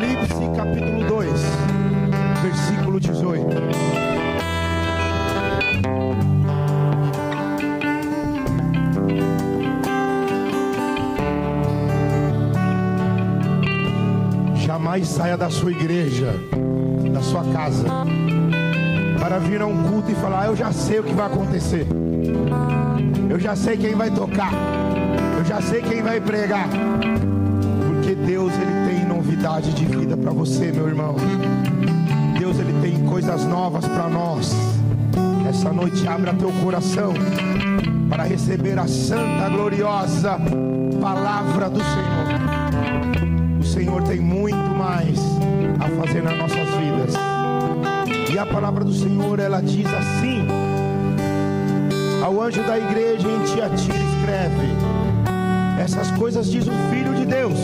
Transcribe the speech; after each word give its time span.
Apocalipse 0.00 0.56
capítulo 0.56 1.04
2, 1.06 1.40
versículo 2.42 2.98
18. 2.98 3.46
Jamais 14.54 15.06
saia 15.06 15.36
da 15.36 15.50
sua 15.50 15.70
igreja, 15.70 16.34
da 17.12 17.20
sua 17.20 17.44
casa, 17.52 17.84
para 19.18 19.38
vir 19.38 19.60
a 19.60 19.66
um 19.66 19.82
culto 19.82 20.10
e 20.10 20.14
falar: 20.14 20.44
ah, 20.44 20.46
Eu 20.46 20.56
já 20.56 20.72
sei 20.72 21.00
o 21.00 21.02
que 21.02 21.12
vai 21.12 21.26
acontecer, 21.26 21.86
eu 23.28 23.38
já 23.38 23.54
sei 23.54 23.76
quem 23.76 23.94
vai 23.94 24.10
tocar, 24.10 24.52
eu 25.36 25.44
já 25.44 25.60
sei 25.60 25.82
quem 25.82 26.02
vai 26.02 26.22
pregar, 26.22 26.70
porque 27.86 28.14
Deus 28.14 28.54
ele 28.54 28.88
tem 28.88 28.89
novidade 29.40 29.72
de 29.72 29.86
vida 29.86 30.18
para 30.18 30.32
você, 30.32 30.70
meu 30.70 30.86
irmão. 30.86 31.16
Deus 32.38 32.58
ele 32.58 32.78
tem 32.82 33.06
coisas 33.06 33.46
novas 33.46 33.86
para 33.86 34.06
nós. 34.06 34.54
Essa 35.48 35.72
noite 35.72 36.06
abra 36.06 36.34
teu 36.34 36.52
coração 36.62 37.14
para 38.10 38.24
receber 38.24 38.78
a 38.78 38.86
santa, 38.86 39.48
gloriosa 39.48 40.38
palavra 41.00 41.70
do 41.70 41.80
Senhor. 41.80 43.58
O 43.58 43.64
Senhor 43.64 44.02
tem 44.02 44.20
muito 44.20 44.56
mais 44.56 45.18
a 45.78 45.88
fazer 45.88 46.22
nas 46.22 46.36
nossas 46.36 46.68
vidas. 46.74 47.14
E 48.30 48.38
a 48.38 48.44
palavra 48.44 48.84
do 48.84 48.92
Senhor 48.92 49.38
ela 49.38 49.62
diz 49.62 49.86
assim: 49.86 50.46
Ao 52.22 52.42
anjo 52.42 52.62
da 52.64 52.78
igreja 52.78 53.26
em 53.26 53.42
Tiatira 53.44 53.96
escreve: 53.96 54.68
Essas 55.82 56.10
coisas 56.10 56.50
diz 56.50 56.66
o 56.66 56.72
Filho 56.90 57.14
de 57.14 57.24
Deus, 57.24 57.58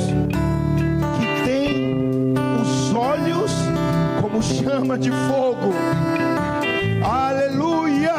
como 4.36 4.42
chama 4.42 4.98
de 4.98 5.10
fogo. 5.10 5.72
Aleluia! 7.02 8.16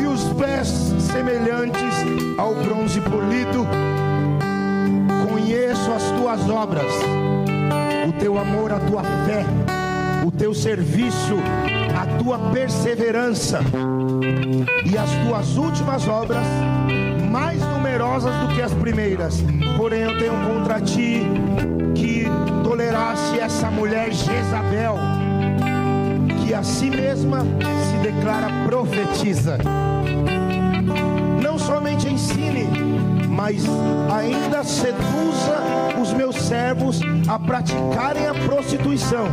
E 0.00 0.06
os 0.06 0.22
pés 0.34 0.68
semelhantes 1.00 1.94
ao 2.38 2.54
bronze 2.54 3.00
polido. 3.00 3.66
Conheço 5.28 5.92
as 5.92 6.04
tuas 6.12 6.48
obras, 6.48 6.92
o 8.08 8.12
teu 8.20 8.38
amor, 8.38 8.72
a 8.72 8.78
tua 8.78 9.02
fé, 9.02 9.44
o 10.24 10.30
teu 10.30 10.54
serviço, 10.54 11.36
a 12.00 12.22
tua 12.22 12.38
perseverança 12.52 13.60
e 14.84 14.96
as 14.96 15.10
tuas 15.26 15.56
últimas 15.56 16.06
obras 16.06 16.46
mais 17.28 17.60
numerosas 17.60 18.34
do 18.36 18.54
que 18.54 18.62
as 18.62 18.72
primeiras. 18.74 19.42
Porém, 19.76 20.02
eu 20.02 20.18
tenho 20.18 20.34
contra 20.46 20.80
ti 20.80 21.26
tolerasse 23.00 23.38
essa 23.38 23.70
mulher 23.70 24.12
Jezabel, 24.12 24.96
que 26.44 26.52
a 26.52 26.62
si 26.62 26.90
mesma 26.90 27.40
se 27.40 27.96
declara 28.02 28.48
profetiza. 28.66 29.58
Não 31.42 31.58
somente 31.58 32.08
ensine, 32.08 32.68
mas 33.28 33.64
ainda 34.14 34.62
seduza 34.62 35.62
os 36.00 36.12
meus 36.12 36.36
servos 36.36 37.00
a 37.26 37.38
praticarem 37.38 38.26
a 38.26 38.34
prostituição 38.34 39.26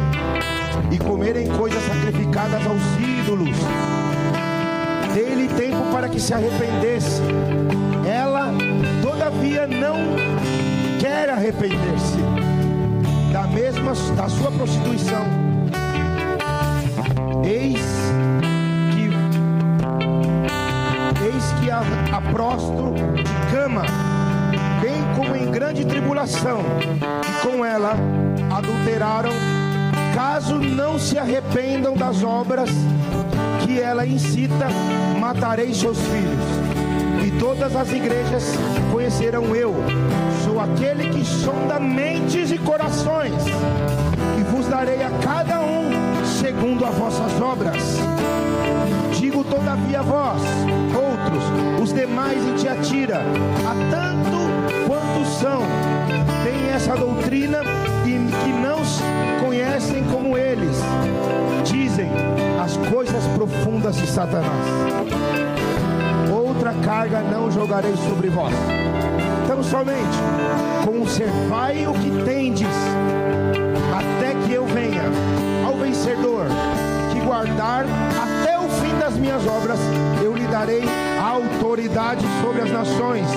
e 0.90 0.98
comerem 0.98 1.48
coisas 1.48 1.84
sacrificadas 1.84 2.66
aos 2.66 2.82
ídolos. 3.00 3.58
Dê-lhe 5.14 5.48
tempo 5.50 5.92
para 5.92 6.08
que 6.08 6.20
se 6.20 6.34
arrependesse. 6.34 7.22
Ela, 8.08 8.54
todavia, 9.02 9.68
não 9.68 9.98
quer 11.00 11.30
arrepender-se 11.30 12.47
da 13.32 13.48
mesma 13.48 13.94
da 14.16 14.30
sua 14.30 14.52
prostituição. 14.52 15.26
Eis 17.44 17.80
que 18.92 19.10
eis 21.26 21.52
que 21.60 21.72
a, 21.72 21.82
a 22.16 22.22
prostro 22.32 22.94
de 23.16 23.24
cama, 23.52 23.84
bem 24.82 25.02
como 25.16 25.36
em 25.36 25.52
grande 25.52 25.86
tribulação, 25.86 26.62
e 27.28 27.46
com 27.46 27.64
ela 27.64 27.96
adulteraram, 28.56 29.32
caso 30.16 30.56
não 30.56 30.98
se 30.98 31.18
arrependam 31.18 31.96
das 31.96 32.24
obras 32.24 32.70
que 33.64 33.80
ela 33.80 34.06
incita, 34.06 34.68
matarei 35.20 35.74
seus 35.74 35.98
filhos. 35.98 36.57
Todas 37.40 37.76
as 37.76 37.92
igrejas 37.92 38.44
conhecerão 38.92 39.56
eu, 39.56 39.76
sou 40.44 40.60
aquele 40.60 41.10
que 41.10 41.24
sonda 41.24 41.80
mentes 41.80 42.52
e 42.52 42.58
corações, 42.58 43.34
e 44.40 44.44
vos 44.44 44.68
darei 44.68 45.04
a 45.04 45.10
cada 45.24 45.62
um 45.62 45.90
segundo 46.26 46.86
as 46.86 46.96
vossas 46.96 47.42
obras. 47.42 48.00
Digo 49.20 49.44
todavia 49.44 50.00
a 50.00 50.04
vós, 50.04 50.42
outros, 50.96 51.44
os 51.82 51.94
demais 51.94 52.42
em 52.44 52.56
Tiatira, 52.56 53.18
a 53.18 53.92
tanto 53.92 54.88
quanto 54.88 55.26
são, 55.30 55.62
têm 56.44 56.70
essa 56.74 56.96
doutrina 56.96 57.62
e 58.06 58.18
que 58.44 58.50
não 58.54 58.78
conhecem 59.46 60.04
como 60.06 60.38
eles, 60.38 60.78
dizem 61.64 62.10
as 62.64 62.78
coisas 62.90 63.24
profundas 63.36 63.96
de 63.98 64.08
Satanás. 64.08 65.07
Outra 66.68 66.84
carga 66.84 67.22
não 67.22 67.50
jogarei 67.50 67.96
sobre 67.96 68.28
vós. 68.28 68.54
Então 69.46 69.64
somente 69.64 70.18
conservai 70.84 71.88
o 71.88 71.94
que 71.94 72.12
tendes, 72.26 72.68
até 73.98 74.34
que 74.46 74.52
eu 74.52 74.66
venha 74.66 75.04
ao 75.66 75.78
vencedor, 75.78 76.48
que 77.14 77.22
guardar 77.22 77.86
até 78.22 78.60
o 78.60 78.68
fim 78.68 78.94
das 79.00 79.16
minhas 79.16 79.48
obras, 79.48 79.80
eu 80.22 80.36
lhe 80.36 80.46
darei 80.48 80.84
autoridade 81.24 82.26
sobre 82.42 82.62
as 82.62 82.70
nações, 82.70 83.28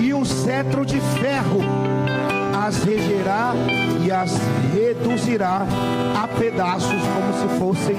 e 0.00 0.14
um 0.14 0.24
cetro 0.24 0.86
de 0.86 0.98
ferro 1.20 1.60
as 2.66 2.82
regerá 2.82 3.52
e 4.02 4.10
as 4.10 4.40
reduzirá 4.72 5.66
a 6.18 6.26
pedaços 6.26 7.02
como 7.02 7.34
se 7.34 7.58
fossem 7.58 7.96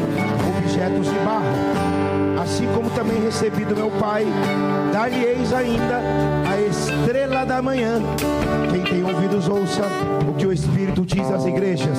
objetos 0.57 1.05
de 1.05 1.19
barro. 1.19 1.90
Assim 2.51 2.67
como 2.75 2.89
também 2.89 3.17
recebi 3.23 3.63
do 3.63 3.73
meu 3.73 3.89
Pai, 3.91 4.25
dar-lhe-eis 4.91 5.53
ainda 5.53 6.01
a 6.51 6.59
estrela 6.59 7.45
da 7.45 7.61
manhã. 7.61 8.01
Quem 8.69 8.83
tem 8.83 9.03
ouvidos, 9.05 9.47
ouça 9.47 9.83
o 10.29 10.33
que 10.33 10.45
o 10.45 10.51
Espírito 10.51 11.05
diz 11.05 11.31
às 11.31 11.45
igrejas. 11.45 11.97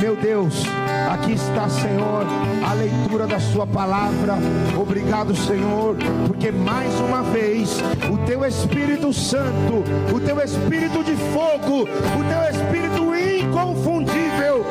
Meu 0.00 0.16
Deus, 0.16 0.64
aqui 1.08 1.34
está, 1.34 1.68
Senhor, 1.68 2.26
a 2.68 2.74
leitura 2.74 3.28
da 3.28 3.38
Sua 3.38 3.64
palavra. 3.64 4.34
Obrigado, 4.76 5.36
Senhor, 5.36 5.94
porque 6.26 6.50
mais 6.50 6.92
uma 6.98 7.22
vez 7.22 7.80
o 8.12 8.18
Teu 8.26 8.44
Espírito 8.44 9.12
Santo, 9.12 9.84
o 10.12 10.18
Teu 10.18 10.40
Espírito 10.40 11.04
de 11.04 11.14
fogo, 11.32 11.82
o 11.82 12.24
Teu 12.24 12.60
Espírito 12.60 13.14
inconfundível 13.14 14.66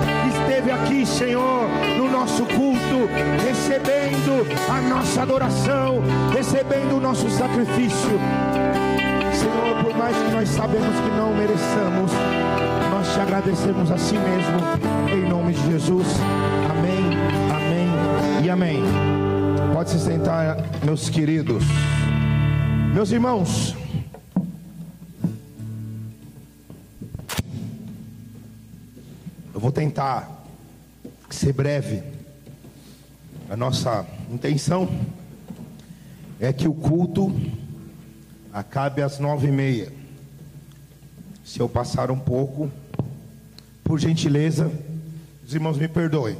esteve 0.51 0.69
aqui, 0.69 1.05
Senhor, 1.05 1.69
no 1.97 2.11
nosso 2.11 2.45
culto, 2.45 3.07
recebendo 3.41 4.45
a 4.69 4.81
nossa 4.81 5.21
adoração, 5.21 6.01
recebendo 6.35 6.97
o 6.97 6.99
nosso 6.99 7.29
sacrifício. 7.29 8.19
Senhor, 9.33 9.81
por 9.81 9.95
mais 9.97 10.17
que 10.17 10.29
nós 10.29 10.49
sabemos 10.49 10.93
que 10.99 11.09
não 11.15 11.33
mereçamos, 11.33 12.11
nós 12.91 13.13
te 13.13 13.19
agradecemos 13.21 13.91
a 13.91 13.97
si 13.97 14.15
mesmo, 14.15 15.15
em 15.15 15.29
nome 15.29 15.53
de 15.53 15.71
Jesus. 15.71 16.07
Amém, 16.69 17.17
amém 17.55 18.45
e 18.45 18.49
amém. 18.49 18.83
Pode 19.73 19.89
se 19.89 19.99
sentar, 19.99 20.57
meus 20.83 21.09
queridos. 21.09 21.63
Meus 22.93 23.09
irmãos, 23.09 23.73
eu 29.53 29.59
vou 29.61 29.71
tentar 29.71 30.40
ser 31.35 31.53
breve. 31.53 32.03
A 33.49 33.57
nossa 33.57 34.05
intenção 34.31 34.89
é 36.39 36.51
que 36.51 36.67
o 36.67 36.73
culto 36.73 37.33
acabe 38.53 39.01
às 39.01 39.19
nove 39.19 39.47
e 39.47 39.51
meia. 39.51 39.91
Se 41.43 41.59
eu 41.59 41.67
passar 41.67 42.11
um 42.11 42.19
pouco, 42.19 42.71
por 43.83 43.99
gentileza, 43.99 44.71
os 45.45 45.53
irmãos 45.53 45.77
me 45.77 45.87
perdoem. 45.87 46.37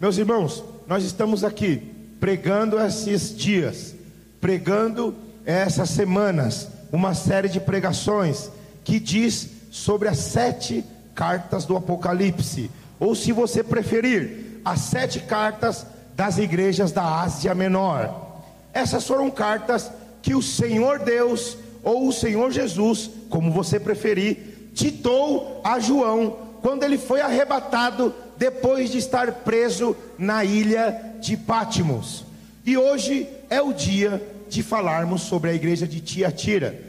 Meus 0.00 0.18
irmãos, 0.18 0.62
nós 0.86 1.02
estamos 1.04 1.42
aqui 1.42 1.76
pregando 2.20 2.78
esses 2.78 3.36
dias, 3.36 3.94
pregando 4.40 5.14
essas 5.46 5.90
semanas, 5.90 6.68
uma 6.92 7.14
série 7.14 7.48
de 7.48 7.60
pregações 7.60 8.50
que 8.84 9.00
diz 9.00 9.48
sobre 9.70 10.08
as 10.08 10.18
sete 10.18 10.84
cartas 11.14 11.64
do 11.64 11.76
Apocalipse, 11.76 12.70
ou 12.98 13.14
se 13.14 13.32
você 13.32 13.62
preferir, 13.62 14.60
as 14.64 14.80
sete 14.80 15.20
cartas 15.20 15.86
das 16.16 16.38
igrejas 16.38 16.92
da 16.92 17.20
Ásia 17.20 17.54
Menor. 17.54 18.42
Essas 18.72 19.06
foram 19.06 19.30
cartas 19.30 19.90
que 20.22 20.34
o 20.34 20.42
Senhor 20.42 21.00
Deus 21.00 21.56
ou 21.82 22.08
o 22.08 22.12
Senhor 22.12 22.50
Jesus, 22.50 23.10
como 23.28 23.52
você 23.52 23.78
preferir, 23.78 24.70
ditou 24.72 25.60
a 25.62 25.78
João 25.78 26.38
quando 26.62 26.82
ele 26.82 26.96
foi 26.96 27.20
arrebatado 27.20 28.14
depois 28.38 28.90
de 28.90 28.98
estar 28.98 29.30
preso 29.30 29.94
na 30.18 30.44
ilha 30.44 31.14
de 31.20 31.36
Pátimos. 31.36 32.24
E 32.64 32.76
hoje 32.76 33.28
é 33.50 33.60
o 33.60 33.72
dia 33.72 34.22
de 34.48 34.62
falarmos 34.62 35.22
sobre 35.22 35.50
a 35.50 35.54
igreja 35.54 35.86
de 35.86 36.00
Tiatira. 36.00 36.80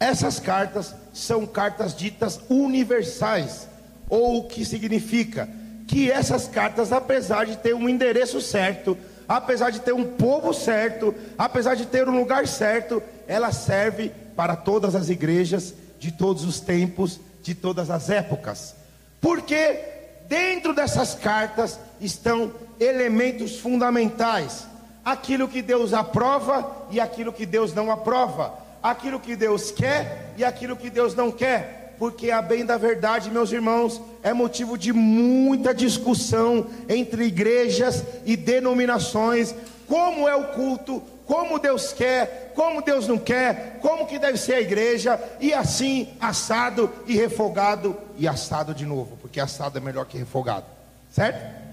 Essas 0.00 0.38
cartas 0.40 0.94
são 1.12 1.46
cartas 1.46 1.94
ditas 1.94 2.40
universais, 2.48 3.68
ou 4.08 4.38
o 4.38 4.44
que 4.48 4.64
significa 4.64 5.48
que 5.86 6.10
essas 6.10 6.46
cartas, 6.46 6.92
apesar 6.92 7.46
de 7.46 7.56
ter 7.56 7.74
um 7.74 7.88
endereço 7.88 8.40
certo, 8.40 8.96
apesar 9.26 9.70
de 9.70 9.80
ter 9.80 9.92
um 9.92 10.04
povo 10.04 10.52
certo, 10.52 11.14
apesar 11.36 11.74
de 11.74 11.86
ter 11.86 12.08
um 12.08 12.18
lugar 12.18 12.46
certo, 12.46 13.02
ela 13.26 13.52
serve 13.52 14.12
para 14.36 14.54
todas 14.54 14.94
as 14.94 15.08
igrejas 15.08 15.74
de 15.98 16.12
todos 16.12 16.44
os 16.44 16.60
tempos, 16.60 17.18
de 17.42 17.54
todas 17.54 17.90
as 17.90 18.10
épocas. 18.10 18.74
Porque 19.20 19.80
dentro 20.28 20.74
dessas 20.74 21.14
cartas 21.14 21.78
estão 22.00 22.52
elementos 22.78 23.58
fundamentais: 23.58 24.66
aquilo 25.04 25.48
que 25.48 25.62
Deus 25.62 25.92
aprova 25.94 26.86
e 26.90 27.00
aquilo 27.00 27.32
que 27.32 27.46
Deus 27.46 27.74
não 27.74 27.90
aprova, 27.90 28.54
aquilo 28.82 29.18
que 29.18 29.34
Deus 29.34 29.70
quer 29.70 30.34
e 30.36 30.44
aquilo 30.44 30.76
que 30.76 30.90
Deus 30.90 31.14
não 31.14 31.32
quer 31.32 31.77
porque 31.98 32.30
a 32.30 32.40
bem 32.40 32.64
da 32.64 32.76
verdade, 32.76 33.30
meus 33.30 33.50
irmãos, 33.50 34.00
é 34.22 34.32
motivo 34.32 34.78
de 34.78 34.92
muita 34.92 35.74
discussão 35.74 36.66
entre 36.88 37.24
igrejas 37.24 38.04
e 38.24 38.36
denominações, 38.36 39.54
como 39.86 40.28
é 40.28 40.36
o 40.36 40.48
culto, 40.48 41.02
como 41.26 41.58
Deus 41.58 41.92
quer, 41.92 42.52
como 42.54 42.80
Deus 42.80 43.06
não 43.06 43.18
quer, 43.18 43.78
como 43.82 44.06
que 44.06 44.18
deve 44.18 44.38
ser 44.38 44.54
a 44.54 44.60
igreja, 44.60 45.20
e 45.40 45.52
assim 45.52 46.08
assado 46.20 46.90
e 47.06 47.16
refogado 47.16 47.96
e 48.16 48.26
assado 48.26 48.74
de 48.74 48.86
novo, 48.86 49.18
porque 49.20 49.40
assado 49.40 49.76
é 49.76 49.80
melhor 49.80 50.06
que 50.06 50.16
refogado, 50.16 50.66
certo? 51.10 51.68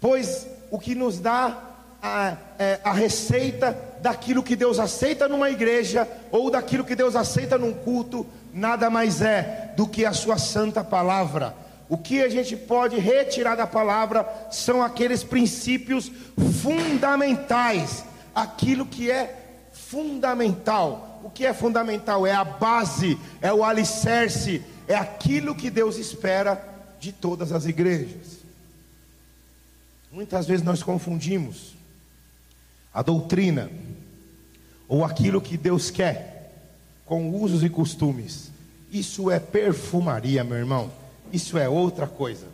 Pois 0.00 0.46
o 0.70 0.78
que 0.78 0.94
nos 0.94 1.18
dá 1.18 1.58
a, 2.02 2.36
é, 2.58 2.80
a 2.84 2.92
receita 2.92 3.76
daquilo 4.04 4.42
que 4.42 4.54
Deus 4.54 4.78
aceita 4.78 5.26
numa 5.26 5.48
igreja 5.48 6.06
ou 6.30 6.50
daquilo 6.50 6.84
que 6.84 6.94
Deus 6.94 7.16
aceita 7.16 7.56
num 7.56 7.72
culto 7.72 8.26
nada 8.52 8.90
mais 8.90 9.22
é 9.22 9.72
do 9.78 9.88
que 9.88 10.04
a 10.04 10.12
sua 10.12 10.36
santa 10.36 10.84
palavra. 10.84 11.56
O 11.88 11.96
que 11.96 12.20
a 12.22 12.28
gente 12.28 12.54
pode 12.54 12.98
retirar 12.98 13.54
da 13.54 13.66
palavra 13.66 14.28
são 14.50 14.82
aqueles 14.82 15.24
princípios 15.24 16.12
fundamentais, 16.60 18.04
aquilo 18.34 18.84
que 18.84 19.10
é 19.10 19.70
fundamental. 19.72 21.22
O 21.24 21.30
que 21.30 21.46
é 21.46 21.54
fundamental 21.54 22.26
é 22.26 22.34
a 22.34 22.44
base, 22.44 23.18
é 23.40 23.50
o 23.54 23.64
alicerce, 23.64 24.62
é 24.86 24.94
aquilo 24.94 25.54
que 25.54 25.70
Deus 25.70 25.96
espera 25.96 26.62
de 27.00 27.10
todas 27.10 27.52
as 27.52 27.64
igrejas. 27.64 28.44
Muitas 30.12 30.46
vezes 30.46 30.62
nós 30.62 30.82
confundimos 30.82 31.73
a 32.94 33.02
doutrina 33.02 33.68
ou 34.88 35.04
aquilo 35.04 35.40
que 35.40 35.56
Deus 35.56 35.90
quer 35.90 36.52
com 37.04 37.30
usos 37.30 37.64
e 37.64 37.68
costumes. 37.68 38.50
Isso 38.92 39.30
é 39.30 39.40
perfumaria, 39.40 40.44
meu 40.44 40.56
irmão. 40.56 40.90
Isso 41.32 41.58
é 41.58 41.68
outra 41.68 42.06
coisa. 42.06 42.46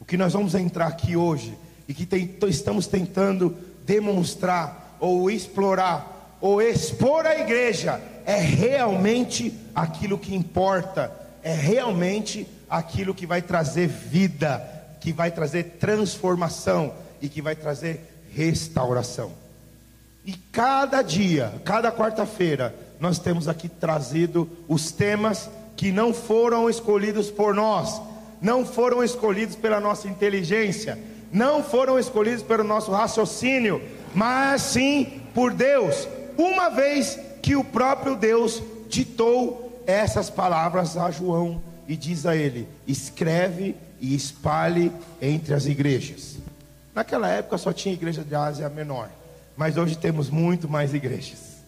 O 0.00 0.04
que 0.04 0.16
nós 0.16 0.32
vamos 0.32 0.54
entrar 0.54 0.86
aqui 0.86 1.14
hoje 1.14 1.54
e 1.86 1.92
que 1.92 2.06
tem, 2.06 2.34
estamos 2.48 2.86
tentando 2.86 3.54
demonstrar 3.84 4.96
ou 4.98 5.30
explorar 5.30 6.38
ou 6.40 6.60
expor 6.60 7.26
à 7.26 7.38
igreja 7.38 8.00
é 8.24 8.36
realmente 8.36 9.52
aquilo 9.74 10.18
que 10.18 10.34
importa, 10.34 11.12
é 11.42 11.54
realmente 11.54 12.46
aquilo 12.68 13.14
que 13.14 13.26
vai 13.26 13.40
trazer 13.40 13.86
vida, 13.86 14.62
que 15.00 15.12
vai 15.12 15.30
trazer 15.30 15.76
transformação 15.78 16.92
e 17.20 17.28
que 17.28 17.40
vai 17.40 17.54
trazer 17.54 18.15
restauração. 18.36 19.32
E 20.26 20.34
cada 20.52 21.00
dia, 21.00 21.54
cada 21.64 21.90
quarta-feira, 21.90 22.74
nós 23.00 23.18
temos 23.18 23.48
aqui 23.48 23.66
trazido 23.66 24.46
os 24.68 24.92
temas 24.92 25.48
que 25.74 25.90
não 25.90 26.12
foram 26.12 26.68
escolhidos 26.68 27.30
por 27.30 27.54
nós, 27.54 28.00
não 28.42 28.66
foram 28.66 29.02
escolhidos 29.02 29.56
pela 29.56 29.80
nossa 29.80 30.06
inteligência, 30.06 30.98
não 31.32 31.62
foram 31.62 31.98
escolhidos 31.98 32.42
pelo 32.42 32.62
nosso 32.62 32.90
raciocínio, 32.90 33.80
mas 34.14 34.60
sim 34.60 35.22
por 35.34 35.54
Deus, 35.54 36.06
uma 36.36 36.68
vez 36.68 37.18
que 37.40 37.56
o 37.56 37.64
próprio 37.64 38.16
Deus 38.16 38.62
ditou 38.88 39.82
essas 39.86 40.28
palavras 40.28 40.96
a 40.96 41.10
João 41.10 41.62
e 41.88 41.96
diz 41.96 42.26
a 42.26 42.36
ele: 42.36 42.68
escreve 42.86 43.76
e 43.98 44.14
espalhe 44.14 44.92
entre 45.22 45.54
as 45.54 45.64
igrejas. 45.64 46.36
Naquela 46.96 47.28
época 47.28 47.58
só 47.58 47.74
tinha 47.74 47.92
igreja 47.92 48.24
de 48.24 48.34
Ásia 48.34 48.70
Menor, 48.70 49.10
mas 49.54 49.76
hoje 49.76 49.98
temos 49.98 50.30
muito 50.30 50.66
mais 50.66 50.94
igrejas. 50.94 51.58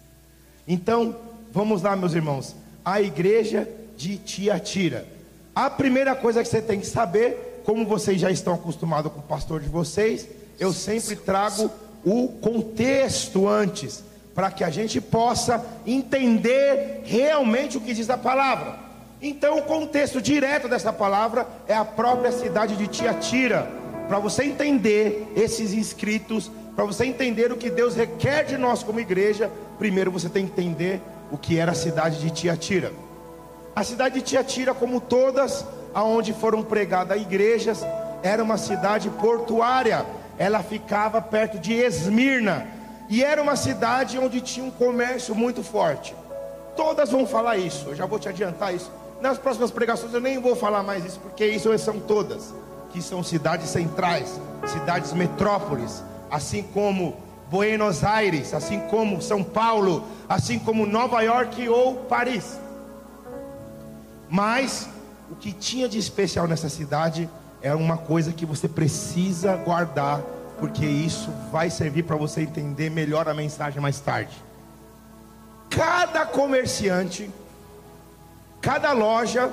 Então, 0.67 1.15
vamos 1.53 1.83
lá, 1.83 1.95
meus 1.95 2.15
irmãos. 2.15 2.57
A 2.83 3.03
igreja 3.03 3.69
de 3.95 4.17
Tiatira. 4.17 5.07
A 5.55 5.69
primeira 5.69 6.17
coisa 6.17 6.43
que 6.43 6.49
você 6.49 6.63
tem 6.63 6.81
que 6.81 6.87
saber, 6.87 7.61
como 7.67 7.85
vocês 7.85 8.19
já 8.19 8.31
estão 8.31 8.55
acostumados 8.55 9.13
com 9.13 9.19
o 9.19 9.23
pastor 9.23 9.61
de 9.61 9.69
vocês, 9.69 10.27
eu 10.59 10.73
sempre 10.73 11.15
trago 11.15 11.71
o 12.03 12.29
contexto 12.41 13.47
antes, 13.47 14.03
para 14.35 14.51
que 14.51 14.65
a 14.65 14.71
gente 14.71 14.99
possa 14.99 15.63
entender 15.87 17.03
realmente 17.05 17.77
o 17.77 17.83
que 17.83 17.93
diz 17.93 18.09
a 18.09 18.17
palavra. 18.17 18.79
Então, 19.21 19.59
o 19.59 19.63
contexto 19.63 20.23
direto 20.23 20.69
dessa 20.69 20.91
palavra 20.91 21.47
é 21.67 21.75
a 21.75 21.85
própria 21.85 22.33
cidade 22.33 22.77
de 22.77 22.87
Tiatira. 22.87 23.88
Para 24.09 24.19
você 24.19 24.43
entender 24.45 25.31
esses 25.37 25.75
inscritos, 25.75 26.51
para 26.75 26.85
você 26.85 27.05
entender 27.05 27.53
o 27.53 27.59
que 27.59 27.69
Deus 27.69 27.95
requer 27.95 28.45
de 28.45 28.57
nós 28.57 28.83
como 28.83 28.99
igreja, 28.99 29.51
primeiro 29.79 30.11
você 30.11 30.31
tem 30.31 30.47
que 30.47 30.53
entender 30.53 31.03
o 31.31 31.37
que 31.37 31.59
era 31.59 31.73
a 31.73 31.75
cidade 31.75 32.19
de 32.19 32.31
Tiatira. 32.31 32.91
A 33.77 33.85
cidade 33.85 34.15
de 34.15 34.23
Tiatira, 34.23 34.73
como 34.73 34.99
todas 34.99 35.65
aonde 35.95 36.33
foram 36.33 36.63
pregadas 36.63 37.21
igrejas, 37.21 37.85
era 38.23 38.43
uma 38.43 38.57
cidade 38.57 39.11
portuária. 39.11 40.07
Ela 40.39 40.63
ficava 40.63 41.21
perto 41.21 41.59
de 41.59 41.75
Esmirna 41.75 42.67
e 43.11 43.23
era 43.23 43.43
uma 43.43 43.57
cidade 43.57 44.19
onde 44.19 44.41
tinha 44.41 44.65
um 44.65 44.71
comércio 44.71 45.35
muito 45.35 45.63
forte. 45.63 46.15
Todas 46.75 47.11
vão 47.11 47.27
falar 47.27 47.59
isso. 47.59 47.89
Eu 47.89 47.95
já 47.95 48.07
vou 48.07 48.19
te 48.19 48.29
adiantar 48.29 48.75
isso. 48.75 48.91
Nas 49.21 49.37
próximas 49.37 49.71
pregações 49.71 50.15
eu 50.15 50.21
nem 50.21 50.39
vou 50.39 50.55
falar 50.55 50.83
mais 50.83 51.05
isso, 51.05 51.19
porque 51.21 51.45
isso 51.45 51.77
são 51.79 51.99
todas, 51.99 52.55
são 53.03 53.23
cidades 53.23 53.69
centrais, 53.69 54.41
cidades 54.67 55.13
metrópoles, 55.13 56.03
assim 56.31 56.63
como 56.63 57.17
Buenos 57.51 58.05
Aires, 58.05 58.53
assim 58.53 58.81
como 58.81 59.23
São 59.23 59.43
Paulo, 59.43 60.05
assim 60.29 60.59
como 60.59 60.87
Nova 60.87 61.23
York 61.23 61.69
ou 61.69 61.97
Paris. 62.05 62.59
Mas 64.29 64.89
o 65.31 65.35
que 65.37 65.53
tinha 65.53 65.89
de 65.89 65.99
especial 65.99 66.47
nessa 66.47 66.69
cidade 66.69 67.29
é 67.63 67.75
uma 67.75 67.97
coisa 67.97 68.33
que 68.33 68.45
você 68.45 68.69
precisa 68.69 69.57
guardar, 69.57 70.21
porque 70.59 70.85
isso 70.85 71.31
vai 71.51 71.71
servir 71.71 72.05
para 72.05 72.17
você 72.17 72.43
entender 72.43 72.91
melhor 72.91 73.29
a 73.29 73.35
mensagem 73.35 73.81
mais 73.81 73.99
tarde. 73.99 74.37
Cada 75.71 76.27
comerciante, 76.27 77.31
cada 78.61 78.93
loja, 78.93 79.51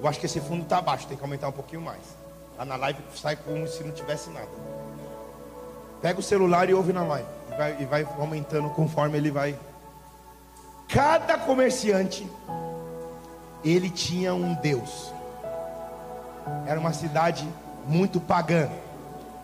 eu 0.00 0.08
acho 0.08 0.20
que 0.20 0.26
esse 0.26 0.40
fundo 0.40 0.62
está 0.62 0.78
abaixo, 0.78 1.06
tem 1.06 1.16
que 1.16 1.22
aumentar 1.22 1.48
um 1.48 1.52
pouquinho 1.52 1.82
mais. 1.82 2.02
Lá 2.56 2.64
na 2.64 2.76
live 2.76 3.00
sai 3.14 3.36
como 3.36 3.66
se 3.66 3.82
não 3.82 3.92
tivesse 3.92 4.30
nada. 4.30 4.48
Pega 6.00 6.20
o 6.20 6.22
celular 6.22 6.68
e 6.70 6.74
ouve 6.74 6.92
na 6.92 7.02
live. 7.02 7.28
E 7.52 7.56
vai, 7.56 7.76
e 7.80 7.84
vai 7.84 8.08
aumentando 8.18 8.70
conforme 8.70 9.18
ele 9.18 9.30
vai. 9.30 9.58
Cada 10.88 11.36
comerciante, 11.36 12.26
ele 13.64 13.90
tinha 13.90 14.32
um 14.34 14.54
Deus. 14.54 15.12
Era 16.66 16.78
uma 16.78 16.92
cidade 16.92 17.48
muito 17.86 18.20
pagã. 18.20 18.68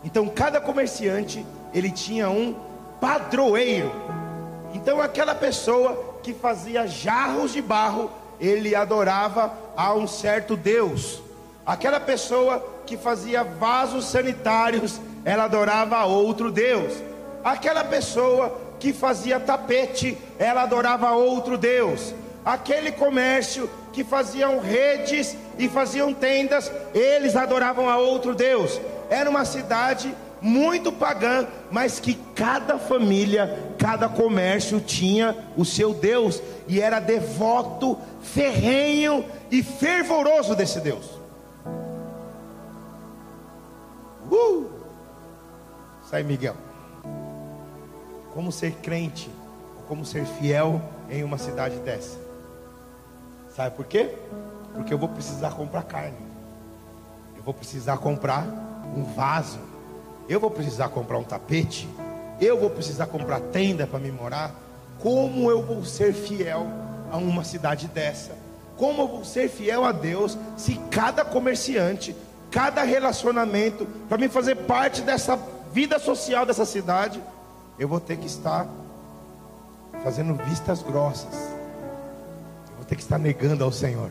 Então 0.05 0.29
cada 0.29 0.61
comerciante, 0.61 1.45
ele 1.73 1.91
tinha 1.91 2.31
um 2.31 2.55
padroeiro. 3.01 3.91
Então 4.73 5.01
aquela 5.01 5.35
pessoa 5.35 6.19
que 6.23 6.33
fazia 6.33 6.87
jarros 6.87 7.53
de 7.53 7.61
barro, 7.61 8.11
ele 8.41 8.75
adorava 8.75 9.64
a 9.77 9.95
um 9.95 10.07
certo 10.07 10.57
Deus. 10.57 11.23
Aquela 11.67 11.99
pessoa 11.99 12.65
que 12.87 12.97
fazia 12.97 13.43
vasos 13.43 14.07
sanitários, 14.07 15.01
ela 15.25 15.45
adorava 15.45 15.97
a 15.97 16.05
outro 16.05 16.51
Deus. 16.51 16.93
Aquela 17.43 17.85
pessoa 17.85 18.61
que 18.79 18.93
fazia 18.93 19.41
tapete, 19.41 20.19
ela 20.39 20.63
adorava 20.63 21.09
a 21.09 21.17
outro 21.17 21.57
Deus. 21.57 22.15
Aquele 22.45 22.93
comércio 22.93 23.71
que 23.93 24.05
faziam 24.05 24.59
redes 24.59 25.37
e 25.59 25.69
faziam 25.69 26.13
tendas, 26.13 26.71
eles 26.93 27.37
adoravam 27.37 27.89
a 27.89 27.97
outro 27.97 28.35
Deus. 28.35 28.79
Era 29.09 29.31
uma 29.31 29.45
cidade 29.45 30.15
muito 30.45 30.93
pagã, 30.93 31.49
mas 31.71 31.99
que 31.99 32.15
cada 32.35 32.79
família, 32.79 33.75
cada 33.79 34.11
comércio 34.11 34.79
tinha 34.79 35.35
o 35.57 35.65
seu 35.65 35.95
Deus 35.95 36.43
e 36.69 36.83
era 36.83 37.01
devoto, 37.01 37.97
ferrenho 38.21 39.25
e 39.51 39.63
fervoroso 39.63 40.55
desse 40.55 40.81
Deus. 40.81 41.19
Uh! 44.31 44.71
Sai, 46.11 46.23
Miguel. 46.23 46.57
Como 48.35 48.53
ser 48.53 48.73
crente, 48.83 49.31
como 49.89 50.05
ser 50.05 50.27
fiel 50.27 50.79
em 51.09 51.25
uma 51.25 51.39
cidade 51.39 51.77
dessa? 51.77 52.19
Sabe 53.57 53.75
por 53.75 53.87
quê? 53.87 54.15
Porque 54.75 54.93
eu 54.93 54.99
vou 54.99 55.09
precisar 55.09 55.53
comprar 55.53 55.85
carne, 55.85 56.19
eu 57.35 57.43
vou 57.43 57.55
precisar 57.55 57.97
comprar 57.97 58.45
um 58.95 59.05
vaso, 59.05 59.61
eu 60.29 60.41
vou 60.41 60.51
precisar 60.51 60.89
comprar 60.89 61.19
um 61.19 61.25
tapete, 61.25 61.89
eu 62.41 62.59
vou 62.59 62.71
precisar 62.71 63.07
comprar 63.07 63.41
tenda 63.41 63.87
para 63.87 63.99
me 63.99 64.11
morar. 64.11 64.55
Como 64.99 65.51
eu 65.51 65.63
vou 65.63 65.85
ser 65.85 66.13
fiel 66.13 66.67
a 67.11 67.17
uma 67.17 67.45
cidade 67.45 67.87
dessa? 67.89 68.33
Como 68.77 69.03
eu 69.03 69.09
vou 69.09 69.25
ser 69.25 69.49
fiel 69.49 69.85
a 69.85 69.93
Deus 69.93 70.37
se 70.57 70.77
cada 70.91 71.25
comerciante, 71.25 72.17
cada 72.51 72.83
relacionamento, 72.83 73.87
para 74.09 74.19
me 74.19 74.29
fazer 74.29 74.57
parte 74.57 75.03
dessa 75.03 75.39
vida 75.73 75.99
social 75.99 76.47
dessa 76.47 76.65
cidade, 76.65 77.23
eu 77.79 77.89
vou 77.89 78.01
ter 78.01 78.17
que 78.17 78.27
estar 78.27 78.67
fazendo 80.03 80.35
vistas 80.45 80.83
grossas. 80.83 81.35
Eu 82.71 82.77
vou 82.77 82.85
ter 82.85 82.97
que 82.97 83.03
estar 83.03 83.19
negando 83.19 83.63
ao 83.63 83.73
Senhor. 83.73 84.11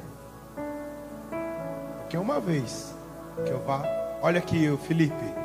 Porque 2.02 2.18
uma 2.18 2.40
vez 2.40 2.94
que 3.46 3.52
eu 3.52 3.60
vá, 3.60 3.84
olha 4.22 4.40
aqui, 4.40 4.70
o 4.70 4.78
Felipe, 4.78 5.43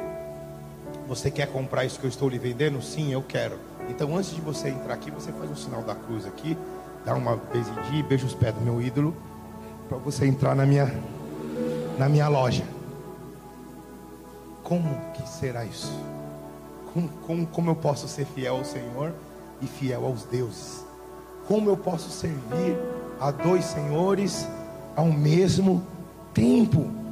você 1.09 1.31
quer 1.31 1.50
comprar 1.50 1.87
isso 1.87 1.99
que 1.99 2.05
eu 2.05 2.11
estou 2.11 2.29
lhe 2.29 2.38
vendendo? 2.38 2.83
Sim, 2.83 3.11
eu 3.11 3.23
quero. 3.23 3.59
Então, 3.88 4.15
antes 4.15 4.35
de 4.35 4.43
você 4.43 4.69
entrar 4.69 4.93
aqui, 4.93 5.11
você 5.11 5.33
faz 5.33 5.50
o 5.50 5.57
sinal 5.57 5.83
da 5.83 5.95
cruz 5.95 6.27
aqui, 6.27 6.57
dá 7.05 7.15
uma 7.15 7.37
beijinha, 7.50 8.05
beija 8.05 8.27
os 8.27 8.35
pés 8.35 8.55
do 8.55 8.61
meu 8.61 8.81
ídolo, 8.83 9.17
para 9.88 9.97
você 9.97 10.27
entrar 10.27 10.55
na 10.55 10.67
minha, 10.67 10.93
na 11.99 12.11
minha 12.11 12.29
loja. 12.29 12.62
Como 14.62 14.95
que 15.15 15.27
será 15.27 15.65
isso? 15.65 15.91
Como, 16.93 17.09
como, 17.27 17.47
como 17.47 17.71
eu 17.71 17.77
posso 17.77 18.07
ser 18.07 18.27
fiel 18.27 18.57
ao 18.57 18.65
Senhor 18.65 19.15
e 19.62 19.67
fiel 19.67 20.05
aos 20.05 20.25
deuses? 20.25 20.85
Como 21.47 21.71
eu 21.71 21.77
posso 21.77 22.11
servir 22.11 22.79
a 23.19 23.31
dois 23.31 23.65
senhores 23.65 24.47
ao 24.95 25.07
mesmo 25.07 25.83
tempo? 26.35 27.08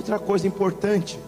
Outra 0.00 0.18
coisa 0.18 0.46
importante 0.46 1.20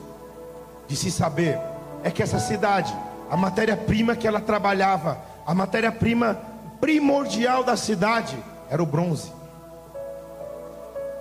de 0.88 0.97
se 0.97 1.11
saber 1.11 1.59
é 2.02 2.11
que 2.11 2.23
essa 2.23 2.38
cidade, 2.38 2.91
a 3.31 3.37
matéria-prima 3.37 4.17
que 4.17 4.26
ela 4.26 4.41
trabalhava, 4.41 5.19
a 5.47 5.55
matéria-prima 5.55 6.41
primordial 6.81 7.62
da 7.62 7.76
cidade 7.76 8.35
era 8.71 8.83
o 8.83 8.87
bronze. 8.87 9.31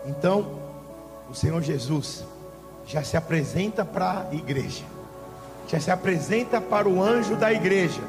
Então, 0.06 0.60
o 1.30 1.34
Senhor 1.34 1.62
Jesus 1.62 2.24
já 2.88 3.04
se 3.04 3.18
apresenta 3.18 3.84
para 3.84 4.30
a 4.32 4.34
igreja, 4.34 4.86
já 5.68 5.78
se 5.78 5.92
apresenta 5.92 6.62
para 6.62 6.88
o 6.88 7.04
anjo 7.04 7.36
da 7.36 7.52
igreja, 7.52 8.00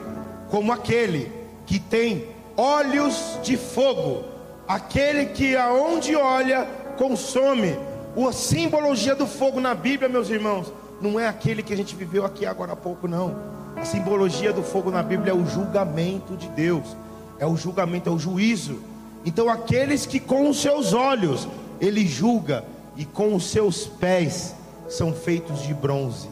como 0.52 0.72
aquele 0.72 1.32
que 1.66 1.80
tem 1.80 2.28
olhos 2.56 3.40
de 3.42 3.56
fogo, 3.56 4.22
aquele 4.68 5.26
que 5.26 5.56
aonde 5.56 6.14
olha 6.14 6.64
consome. 6.96 7.76
A 8.16 8.32
simbologia 8.32 9.14
do 9.14 9.26
fogo 9.26 9.60
na 9.60 9.74
Bíblia, 9.74 10.08
meus 10.08 10.28
irmãos, 10.28 10.72
não 11.00 11.18
é 11.18 11.26
aquele 11.26 11.62
que 11.62 11.72
a 11.72 11.76
gente 11.76 11.94
viveu 11.94 12.24
aqui 12.24 12.46
agora 12.46 12.72
há 12.72 12.76
pouco, 12.76 13.08
não. 13.08 13.36
A 13.76 13.84
simbologia 13.84 14.52
do 14.52 14.62
fogo 14.62 14.90
na 14.90 15.02
Bíblia 15.02 15.32
é 15.32 15.34
o 15.34 15.46
julgamento 15.46 16.36
de 16.36 16.48
Deus 16.48 16.96
é 17.42 17.46
o 17.46 17.56
julgamento, 17.56 18.08
é 18.08 18.12
o 18.12 18.18
juízo. 18.20 18.78
Então, 19.24 19.48
aqueles 19.48 20.06
que 20.06 20.20
com 20.20 20.48
os 20.48 20.62
seus 20.62 20.92
olhos 20.92 21.48
ele 21.80 22.06
julga 22.06 22.64
e 22.96 23.04
com 23.04 23.34
os 23.34 23.50
seus 23.50 23.84
pés 23.84 24.54
são 24.88 25.12
feitos 25.12 25.60
de 25.62 25.74
bronze. 25.74 26.30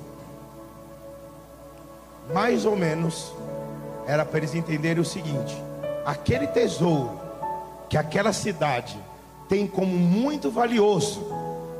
Mais 2.32 2.64
ou 2.64 2.76
menos 2.76 3.32
era 4.06 4.25
para 4.25 4.38
eles 4.38 4.54
entenderem 4.54 5.02
o 5.02 5.04
seguinte: 5.04 5.60
aquele 6.06 6.46
tesouro 6.46 7.20
que 7.88 7.96
aquela 7.96 8.32
cidade 8.32 8.96
tem 9.49 9.66
como 9.66 9.96
muito 9.96 10.49
valioso, 10.49 11.26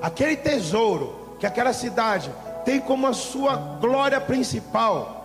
aquele 0.01 0.37
tesouro 0.37 1.37
que 1.39 1.47
aquela 1.47 1.73
cidade 1.73 2.31
tem 2.65 2.81
como 2.81 3.07
a 3.07 3.13
sua 3.13 3.57
glória 3.57 4.21
principal, 4.21 5.21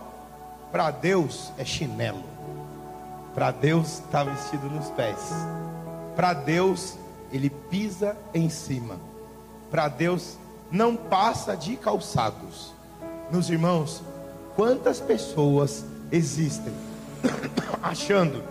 para 0.72 0.90
Deus 0.90 1.52
é 1.58 1.64
chinelo. 1.64 2.24
Para 3.34 3.50
Deus 3.50 3.98
está 3.98 4.24
vestido 4.24 4.66
nos 4.68 4.90
pés. 4.90 5.18
Para 6.14 6.32
Deus 6.32 6.96
ele 7.30 7.50
pisa 7.50 8.16
em 8.32 8.48
cima. 8.48 8.96
Para 9.70 9.88
Deus 9.88 10.38
não 10.70 10.96
passa 10.96 11.56
de 11.56 11.76
calçados. 11.76 12.74
Meus 13.30 13.50
irmãos, 13.50 14.02
quantas 14.54 15.00
pessoas 15.00 15.84
existem 16.10 16.72
achando 17.82 18.42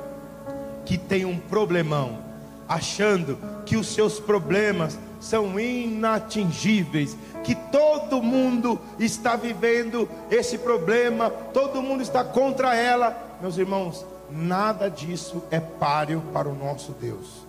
que 0.85 0.97
tem 0.97 1.25
um 1.25 1.39
problemão, 1.39 2.19
achando 2.67 3.37
que 3.65 3.75
os 3.75 3.87
seus 3.87 4.19
problemas 4.19 4.99
são 5.25 5.59
inatingíveis, 5.59 7.17
que 7.43 7.55
todo 7.55 8.21
mundo 8.21 8.79
está 8.99 9.35
vivendo 9.35 10.07
esse 10.29 10.57
problema, 10.59 11.29
todo 11.29 11.81
mundo 11.81 12.03
está 12.03 12.23
contra 12.23 12.75
ela. 12.75 13.37
Meus 13.41 13.57
irmãos, 13.57 14.05
nada 14.29 14.87
disso 14.87 15.41
é 15.49 15.59
páreo 15.59 16.21
para 16.31 16.47
o 16.47 16.53
nosso 16.53 16.91
Deus, 16.91 17.45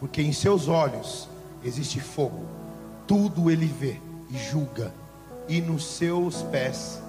porque 0.00 0.20
em 0.20 0.32
seus 0.32 0.66
olhos 0.66 1.28
existe 1.64 2.00
fogo, 2.00 2.44
tudo 3.06 3.50
ele 3.50 3.66
vê 3.66 4.00
e 4.28 4.36
julga, 4.36 4.92
e 5.48 5.60
nos 5.60 5.86
seus 5.86 6.42
pés 6.42 7.00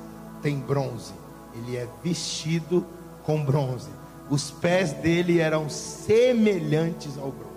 tem 0.43 0.59
bronze, 0.59 1.13
ele 1.55 1.75
é 1.75 1.87
vestido 2.03 2.85
com 3.23 3.43
bronze, 3.43 3.89
os 4.29 4.51
pés 4.51 4.93
dele 4.93 5.39
eram 5.39 5.69
semelhantes 5.69 7.17
ao 7.17 7.31
bronze. 7.31 7.52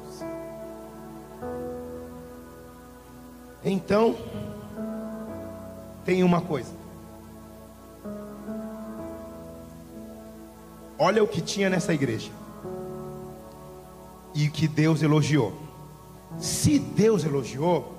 Então, 3.68 4.14
tem 6.04 6.22
uma 6.22 6.40
coisa. 6.40 6.70
Olha 10.96 11.22
o 11.24 11.26
que 11.26 11.40
tinha 11.40 11.68
nessa 11.68 11.92
igreja. 11.92 12.30
E 14.32 14.48
que 14.48 14.68
Deus 14.68 15.02
elogiou. 15.02 15.52
Se 16.38 16.78
Deus 16.78 17.24
elogiou, 17.24 17.92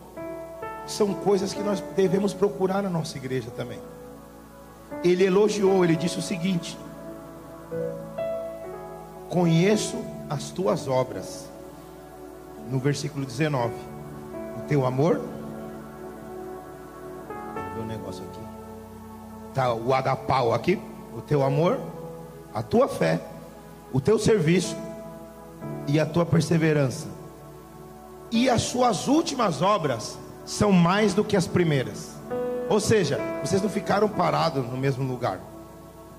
são 0.86 1.14
coisas 1.14 1.54
que 1.54 1.62
nós 1.62 1.84
devemos 1.98 2.34
procurar 2.34 2.82
na 2.82 2.90
nossa 2.90 3.18
igreja 3.18 3.52
também. 3.52 3.80
Ele 5.04 5.26
elogiou, 5.26 5.84
ele 5.84 5.98
disse 5.98 6.18
o 6.18 6.22
seguinte: 6.22 6.78
Conheço 9.30 9.98
as 10.30 10.50
tuas 10.50 10.88
obras. 10.88 11.50
No 12.72 12.80
versículo 12.80 13.26
19: 13.26 13.74
O 14.60 14.62
teu 14.62 14.86
amor. 14.86 15.37
Negócio 17.88 18.24
aqui. 18.24 18.40
Tá 19.54 19.74
o 19.74 19.94
agapau 19.94 20.54
aqui. 20.54 20.80
O 21.16 21.22
teu 21.22 21.44
amor 21.44 21.80
a 22.58 22.64
tua 22.64 22.88
fé, 22.88 23.22
o 23.94 24.02
teu 24.02 24.18
serviço 24.18 24.76
e 25.86 26.00
a 26.00 26.08
tua 26.08 26.26
perseverança. 26.26 27.08
E 28.32 28.50
as 28.50 28.64
suas 28.64 29.08
últimas 29.08 29.62
obras 29.62 30.18
são 30.44 30.72
mais 30.72 31.14
do 31.14 31.24
que 31.24 31.38
as 31.38 31.46
primeiras. 31.46 32.16
Ou 32.68 32.80
seja, 32.80 33.20
vocês 33.44 33.62
não 33.62 33.70
ficaram 33.70 34.10
parados 34.10 34.66
no 34.66 34.76
mesmo 34.76 35.08
lugar. 35.08 35.40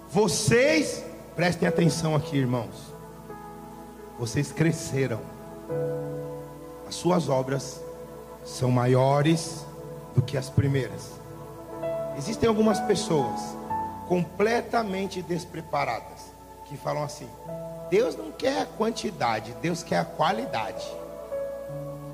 Vocês, 0.08 1.04
prestem 1.34 1.68
atenção 1.68 2.14
aqui, 2.14 2.36
irmãos. 2.36 2.94
Vocês 4.16 4.52
cresceram. 4.52 5.18
As 6.88 6.94
suas 6.94 7.28
obras 7.28 7.82
são 8.44 8.70
maiores 8.70 9.66
do 10.14 10.22
que 10.22 10.36
as 10.36 10.48
primeiras. 10.48 11.17
Existem 12.18 12.48
algumas 12.48 12.80
pessoas 12.80 13.40
completamente 14.08 15.22
despreparadas 15.22 16.32
que 16.66 16.76
falam 16.76 17.04
assim: 17.04 17.28
Deus 17.88 18.16
não 18.16 18.32
quer 18.32 18.62
a 18.62 18.66
quantidade, 18.66 19.54
Deus 19.62 19.84
quer 19.84 19.98
a 19.98 20.04
qualidade. 20.04 20.84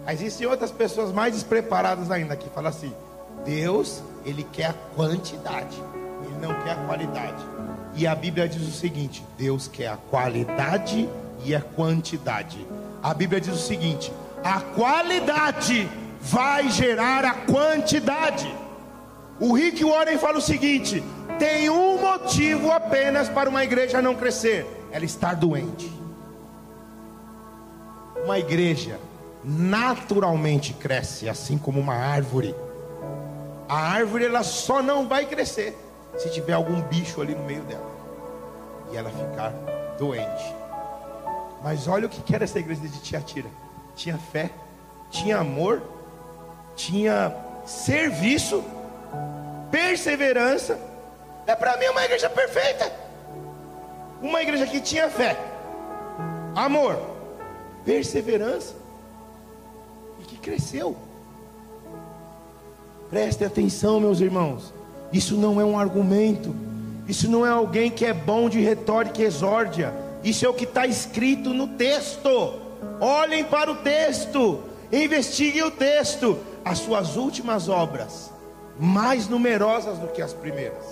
Existem 0.06 0.46
outras 0.46 0.70
pessoas 0.70 1.10
mais 1.10 1.32
despreparadas 1.32 2.10
ainda 2.10 2.36
que 2.36 2.50
falam 2.50 2.68
assim: 2.68 2.92
Deus, 3.46 4.02
ele 4.26 4.44
quer 4.44 4.66
a 4.66 4.74
quantidade, 4.94 5.82
ele 6.26 6.46
não 6.46 6.52
quer 6.62 6.72
a 6.72 6.84
qualidade. 6.84 7.42
E 7.94 8.06
a 8.06 8.14
Bíblia 8.14 8.46
diz 8.46 8.68
o 8.68 8.72
seguinte: 8.72 9.24
Deus 9.38 9.68
quer 9.68 9.88
a 9.88 9.96
qualidade 9.96 11.08
e 11.42 11.54
a 11.54 11.62
quantidade. 11.62 12.66
A 13.02 13.14
Bíblia 13.14 13.40
diz 13.40 13.54
o 13.54 13.66
seguinte: 13.66 14.12
a 14.44 14.60
qualidade 14.60 15.88
vai 16.20 16.68
gerar 16.68 17.24
a 17.24 17.34
quantidade. 17.46 18.63
O 19.40 19.52
Rick 19.54 19.84
Warren 19.84 20.18
fala 20.18 20.38
o 20.38 20.42
seguinte: 20.42 21.02
tem 21.38 21.68
um 21.68 22.00
motivo 22.00 22.70
apenas 22.70 23.28
para 23.28 23.48
uma 23.48 23.64
igreja 23.64 24.00
não 24.00 24.14
crescer: 24.14 24.66
ela 24.92 25.04
estar 25.04 25.34
doente. 25.34 25.92
Uma 28.24 28.38
igreja 28.38 28.98
naturalmente 29.44 30.72
cresce, 30.72 31.28
assim 31.28 31.58
como 31.58 31.80
uma 31.80 31.94
árvore. 31.94 32.54
A 33.68 33.76
árvore 33.76 34.26
ela 34.26 34.42
só 34.42 34.82
não 34.82 35.06
vai 35.08 35.26
crescer 35.26 35.76
se 36.16 36.30
tiver 36.30 36.52
algum 36.52 36.80
bicho 36.82 37.20
ali 37.20 37.34
no 37.34 37.44
meio 37.44 37.62
dela 37.62 37.94
e 38.92 38.96
ela 38.96 39.10
ficar 39.10 39.50
doente. 39.98 40.54
Mas 41.62 41.88
olha 41.88 42.06
o 42.06 42.08
que 42.08 42.34
era 42.34 42.44
essa 42.44 42.58
igreja 42.58 42.82
de 42.82 43.00
Tiatira: 43.00 43.48
tinha 43.96 44.16
fé, 44.16 44.50
tinha 45.10 45.38
amor, 45.38 45.82
tinha 46.76 47.34
serviço, 47.66 48.62
perseverança. 49.74 50.78
É 51.48 51.56
para 51.56 51.76
mim 51.76 51.86
uma 51.88 52.04
igreja 52.04 52.30
perfeita. 52.30 52.92
Uma 54.22 54.40
igreja 54.40 54.68
que 54.68 54.80
tinha 54.80 55.10
fé, 55.10 55.36
amor, 56.54 56.96
perseverança 57.84 58.74
e 60.20 60.24
que 60.24 60.38
cresceu. 60.38 60.96
Preste 63.10 63.44
atenção, 63.44 63.98
meus 63.98 64.20
irmãos. 64.20 64.72
Isso 65.12 65.36
não 65.36 65.60
é 65.60 65.64
um 65.64 65.76
argumento. 65.76 66.54
Isso 67.08 67.28
não 67.28 67.44
é 67.44 67.50
alguém 67.50 67.90
que 67.90 68.06
é 68.06 68.12
bom 68.12 68.48
de 68.48 68.60
retórica 68.60 69.20
e 69.20 69.24
exórdia. 69.24 69.92
Isso 70.22 70.46
é 70.46 70.48
o 70.48 70.54
que 70.54 70.64
está 70.64 70.86
escrito 70.86 71.52
no 71.52 71.66
texto. 71.66 72.60
Olhem 73.00 73.42
para 73.42 73.72
o 73.72 73.74
texto. 73.74 74.62
Investiguem 74.92 75.64
o 75.64 75.70
texto. 75.72 76.38
As 76.64 76.78
suas 76.78 77.16
últimas 77.16 77.68
obras, 77.68 78.30
mais 78.78 79.28
numerosas 79.28 79.98
do 79.98 80.08
que 80.08 80.20
as 80.20 80.32
primeiras. 80.32 80.84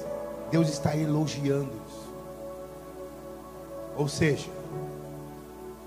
Deus 0.50 0.68
está 0.68 0.96
elogiando 0.96 1.72
isso. 1.88 2.12
Ou 3.96 4.08
seja, 4.08 4.48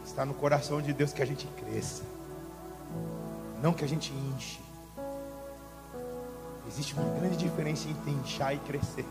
está 0.04 0.26
no 0.26 0.34
coração 0.34 0.82
de 0.82 0.94
Deus 0.94 1.14
que 1.14 1.22
a 1.22 1.26
gente 1.26 1.48
cresça, 1.58 2.04
não 3.62 3.74
que 3.74 3.84
a 3.84 3.88
gente 3.88 4.14
enche. 4.14 4.60
Existe 6.68 6.94
uma 6.94 7.10
grande 7.20 7.38
diferença 7.38 7.88
entre 7.88 8.12
inchar 8.12 8.54
e 8.54 8.58
crescer. 8.60 9.06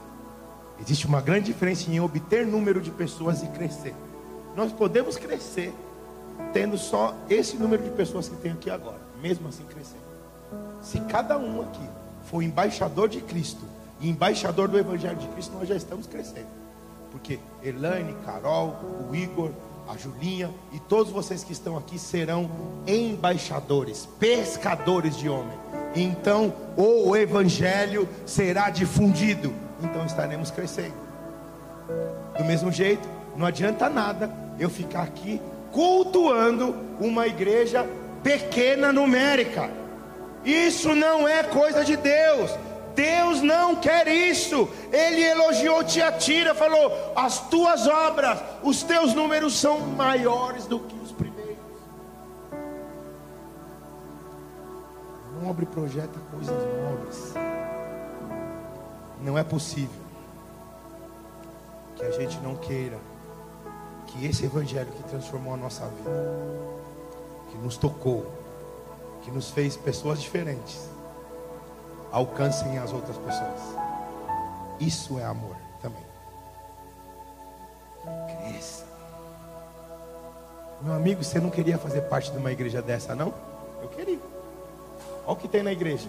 Existe 0.81 1.07
uma 1.07 1.21
grande 1.21 1.47
diferença 1.47 1.91
em 1.91 2.01
obter 2.01 2.47
número 2.47 2.81
de 2.81 2.91
pessoas 2.91 3.43
e 3.43 3.47
crescer. 3.49 3.95
Nós 4.57 4.73
podemos 4.73 5.17
crescer 5.17 5.73
tendo 6.53 6.77
só 6.77 7.15
esse 7.29 7.57
número 7.57 7.83
de 7.83 7.91
pessoas 7.91 8.29
que 8.29 8.37
tem 8.37 8.53
aqui 8.53 8.71
agora, 8.71 9.01
mesmo 9.21 9.49
assim 9.49 9.65
crescer. 9.65 9.99
Se 10.83 11.01
cada 11.01 11.39
um 11.39 11.63
aqui 11.63 11.89
for 12.35 12.43
embaixador 12.43 13.09
de 13.09 13.21
Cristo 13.21 13.61
e 14.01 14.11
embaixador 14.11 14.67
do 14.67 14.77
Evangelho 14.77 15.15
de 15.15 15.29
Cristo, 15.29 15.57
nós 15.57 15.69
já 15.69 15.77
estamos 15.77 16.09
crescendo. 16.09 16.49
Porque 17.13 17.39
Elaine, 17.63 18.13
Carol, 18.27 18.75
o 19.09 19.15
Igor, 19.15 19.53
a 19.89 19.97
Julinha 19.97 20.51
e 20.73 20.81
todos 20.81 21.13
vocês 21.13 21.45
que 21.45 21.53
estão 21.53 21.77
aqui 21.77 21.97
serão 21.97 22.51
embaixadores, 22.89 24.09
pescadores 24.19 25.17
de 25.17 25.29
homem. 25.29 25.57
Então 25.95 26.53
o 26.77 27.15
Evangelho 27.15 28.09
será 28.27 28.69
difundido. 28.69 29.55
Então 29.81 30.05
estaremos 30.05 30.51
crescendo. 30.51 30.97
Do 32.37 32.45
mesmo 32.45 32.73
jeito, 32.73 33.09
não 33.37 33.47
adianta 33.47 33.89
nada 33.89 34.29
eu 34.59 34.69
ficar 34.69 35.05
aqui 35.05 35.41
cultuando 35.71 36.75
uma 36.99 37.29
igreja 37.29 37.89
pequena 38.25 38.93
numérica. 38.93 39.84
Isso 40.45 40.95
não 40.95 41.27
é 41.27 41.43
coisa 41.43 41.85
de 41.85 41.97
Deus. 41.97 42.51
Deus 42.95 43.41
não 43.41 43.77
quer 43.77 44.07
isso. 44.09 44.69
Ele 44.93 45.23
elogiou 45.23 45.83
Tiatira, 45.83 46.55
falou: 46.55 46.93
as 47.17 47.49
tuas 47.49 47.87
obras, 47.87 48.39
os 48.63 48.83
teus 48.83 49.15
números 49.15 49.59
são 49.59 49.81
maiores 49.81 50.67
do 50.67 50.79
que 50.81 50.97
os 50.97 51.11
primeiros. 51.11 51.35
Nobre 55.43 55.67
projeta 55.67 56.19
coisas 56.31 56.57
nobres. 56.83 57.35
Não 59.21 59.39
é 59.39 59.43
possível 59.43 60.05
que 61.97 62.05
a 62.05 62.11
gente 62.11 62.39
não 62.41 62.57
queira 62.57 62.99
que 64.07 64.27
esse 64.27 64.45
evangelho 64.45 64.93
que 64.93 65.03
transformou 65.05 65.55
a 65.55 65.57
nossa 65.57 65.87
vida, 65.87 66.11
que 67.51 67.59
nos 67.59 67.77
tocou, 67.77 68.31
que 69.25 69.31
nos 69.31 69.51
fez 69.51 69.77
pessoas 69.77 70.21
diferentes, 70.21 70.89
alcancem 72.13 72.79
as 72.79 72.93
outras 72.93 73.17
pessoas. 73.17 73.61
Isso 74.79 75.19
é 75.19 75.25
amor 75.25 75.57
também. 75.81 76.05
Cresça. 78.27 78.85
Meu 80.83 80.93
amigo, 80.93 81.25
você 81.25 81.41
não 81.41 81.49
queria 81.49 81.79
fazer 81.79 82.03
parte 82.03 82.31
de 82.31 82.37
uma 82.37 82.53
igreja 82.53 82.83
dessa, 82.83 83.15
não? 83.15 83.33
Eu 83.81 83.89
queria. 83.89 84.19
Olha 85.27 85.33
o 85.33 85.37
que 85.37 85.49
tem 85.49 85.63
na 85.63 85.73
igreja. 85.73 86.09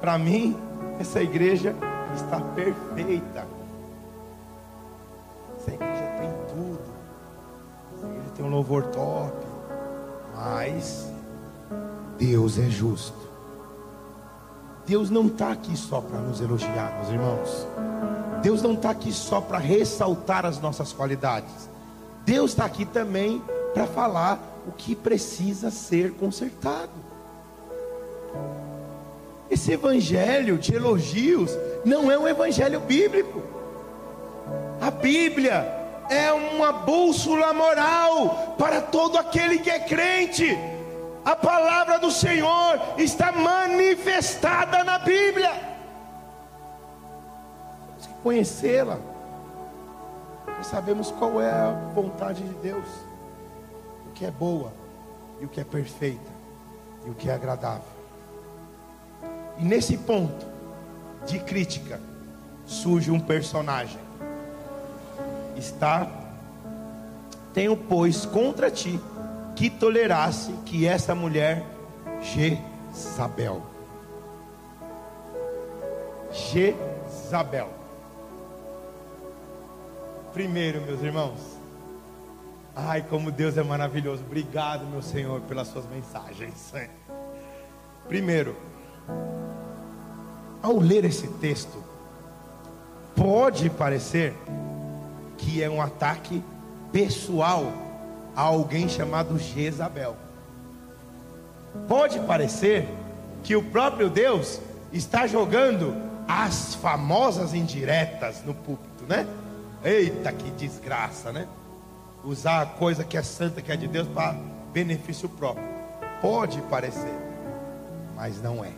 Para 0.00 0.16
mim, 0.16 0.56
essa 0.98 1.22
igreja 1.22 1.74
está 2.14 2.40
perfeita. 2.40 3.46
Essa 5.58 5.70
igreja 5.70 6.06
tem 6.18 6.30
tudo. 6.48 6.94
Essa 7.94 8.06
igreja 8.06 8.30
tem 8.34 8.44
um 8.44 8.50
louvor 8.50 8.84
top. 8.84 9.36
Mas 10.34 11.13
Deus 12.18 12.58
é 12.58 12.68
justo. 12.68 13.24
Deus 14.86 15.10
não 15.10 15.26
está 15.26 15.50
aqui 15.50 15.76
só 15.76 16.00
para 16.00 16.18
nos 16.20 16.40
elogiar, 16.40 16.94
meus 16.98 17.08
irmãos. 17.08 17.66
Deus 18.42 18.62
não 18.62 18.74
está 18.74 18.90
aqui 18.90 19.12
só 19.12 19.40
para 19.40 19.58
ressaltar 19.58 20.44
as 20.44 20.60
nossas 20.60 20.92
qualidades. 20.92 21.68
Deus 22.24 22.50
está 22.50 22.66
aqui 22.66 22.84
também 22.84 23.42
para 23.72 23.86
falar 23.86 24.38
o 24.66 24.72
que 24.72 24.94
precisa 24.94 25.70
ser 25.70 26.12
consertado. 26.12 26.92
Esse 29.50 29.72
evangelho 29.72 30.58
de 30.58 30.74
elogios 30.74 31.50
não 31.84 32.10
é 32.10 32.18
um 32.18 32.28
evangelho 32.28 32.80
bíblico. 32.80 33.42
A 34.80 34.90
Bíblia 34.90 35.66
é 36.10 36.32
uma 36.32 36.72
bússola 36.72 37.52
moral 37.52 38.54
para 38.58 38.80
todo 38.80 39.16
aquele 39.16 39.58
que 39.58 39.70
é 39.70 39.78
crente. 39.78 40.73
A 41.24 41.34
palavra 41.34 41.98
do 41.98 42.10
Senhor 42.10 42.78
está 42.98 43.32
manifestada 43.32 44.84
na 44.84 44.98
Bíblia. 44.98 45.50
Temos 47.86 48.06
que 48.06 48.14
conhecê-la. 48.22 48.98
Nós 50.46 50.66
sabemos 50.66 51.10
qual 51.10 51.40
é 51.40 51.50
a 51.50 51.70
vontade 51.94 52.42
de 52.42 52.54
Deus, 52.54 52.86
o 54.06 54.12
que 54.12 54.26
é 54.26 54.30
boa 54.30 54.72
e 55.40 55.46
o 55.46 55.48
que 55.48 55.60
é 55.60 55.64
perfeita 55.64 56.30
e 57.06 57.10
o 57.10 57.14
que 57.14 57.30
é 57.30 57.34
agradável. 57.34 57.82
E 59.58 59.64
nesse 59.64 59.96
ponto 59.96 60.46
de 61.26 61.38
crítica 61.38 62.00
surge 62.66 63.10
um 63.10 63.20
personagem. 63.20 63.98
Está 65.56 66.06
tenho 67.54 67.76
pois 67.76 68.26
contra 68.26 68.68
ti 68.68 69.00
que 69.54 69.70
tolerasse 69.70 70.52
que 70.64 70.86
essa 70.86 71.14
mulher 71.14 71.64
Jezabel. 72.22 73.62
Jezabel. 76.32 77.68
Primeiro, 80.32 80.80
meus 80.80 81.00
irmãos. 81.02 81.38
Ai, 82.74 83.02
como 83.02 83.30
Deus 83.30 83.56
é 83.56 83.62
maravilhoso. 83.62 84.22
Obrigado, 84.26 84.84
meu 84.86 85.00
Senhor, 85.00 85.40
pelas 85.42 85.68
suas 85.68 85.86
mensagens. 85.86 86.72
Primeiro, 88.08 88.56
ao 90.60 90.78
ler 90.78 91.04
esse 91.04 91.28
texto, 91.28 91.82
pode 93.14 93.70
parecer 93.70 94.34
que 95.38 95.62
é 95.62 95.70
um 95.70 95.80
ataque 95.80 96.42
pessoal 96.90 97.83
a 98.34 98.42
alguém 98.42 98.88
chamado 98.88 99.38
Jezabel. 99.38 100.16
Pode 101.88 102.20
parecer 102.20 102.88
que 103.42 103.54
o 103.56 103.62
próprio 103.62 104.08
Deus 104.08 104.60
está 104.92 105.26
jogando 105.26 105.94
as 106.26 106.74
famosas 106.76 107.52
indiretas 107.52 108.42
no 108.44 108.54
púlpito, 108.54 109.04
né? 109.06 109.26
Eita, 109.84 110.32
que 110.32 110.50
desgraça, 110.52 111.32
né? 111.32 111.46
Usar 112.24 112.62
a 112.62 112.66
coisa 112.66 113.04
que 113.04 113.18
é 113.18 113.22
santa, 113.22 113.60
que 113.60 113.70
é 113.70 113.76
de 113.76 113.86
Deus, 113.86 114.08
para 114.08 114.34
benefício 114.72 115.28
próprio. 115.28 115.66
Pode 116.22 116.60
parecer, 116.62 117.14
mas 118.16 118.40
não 118.40 118.64
é. 118.64 118.72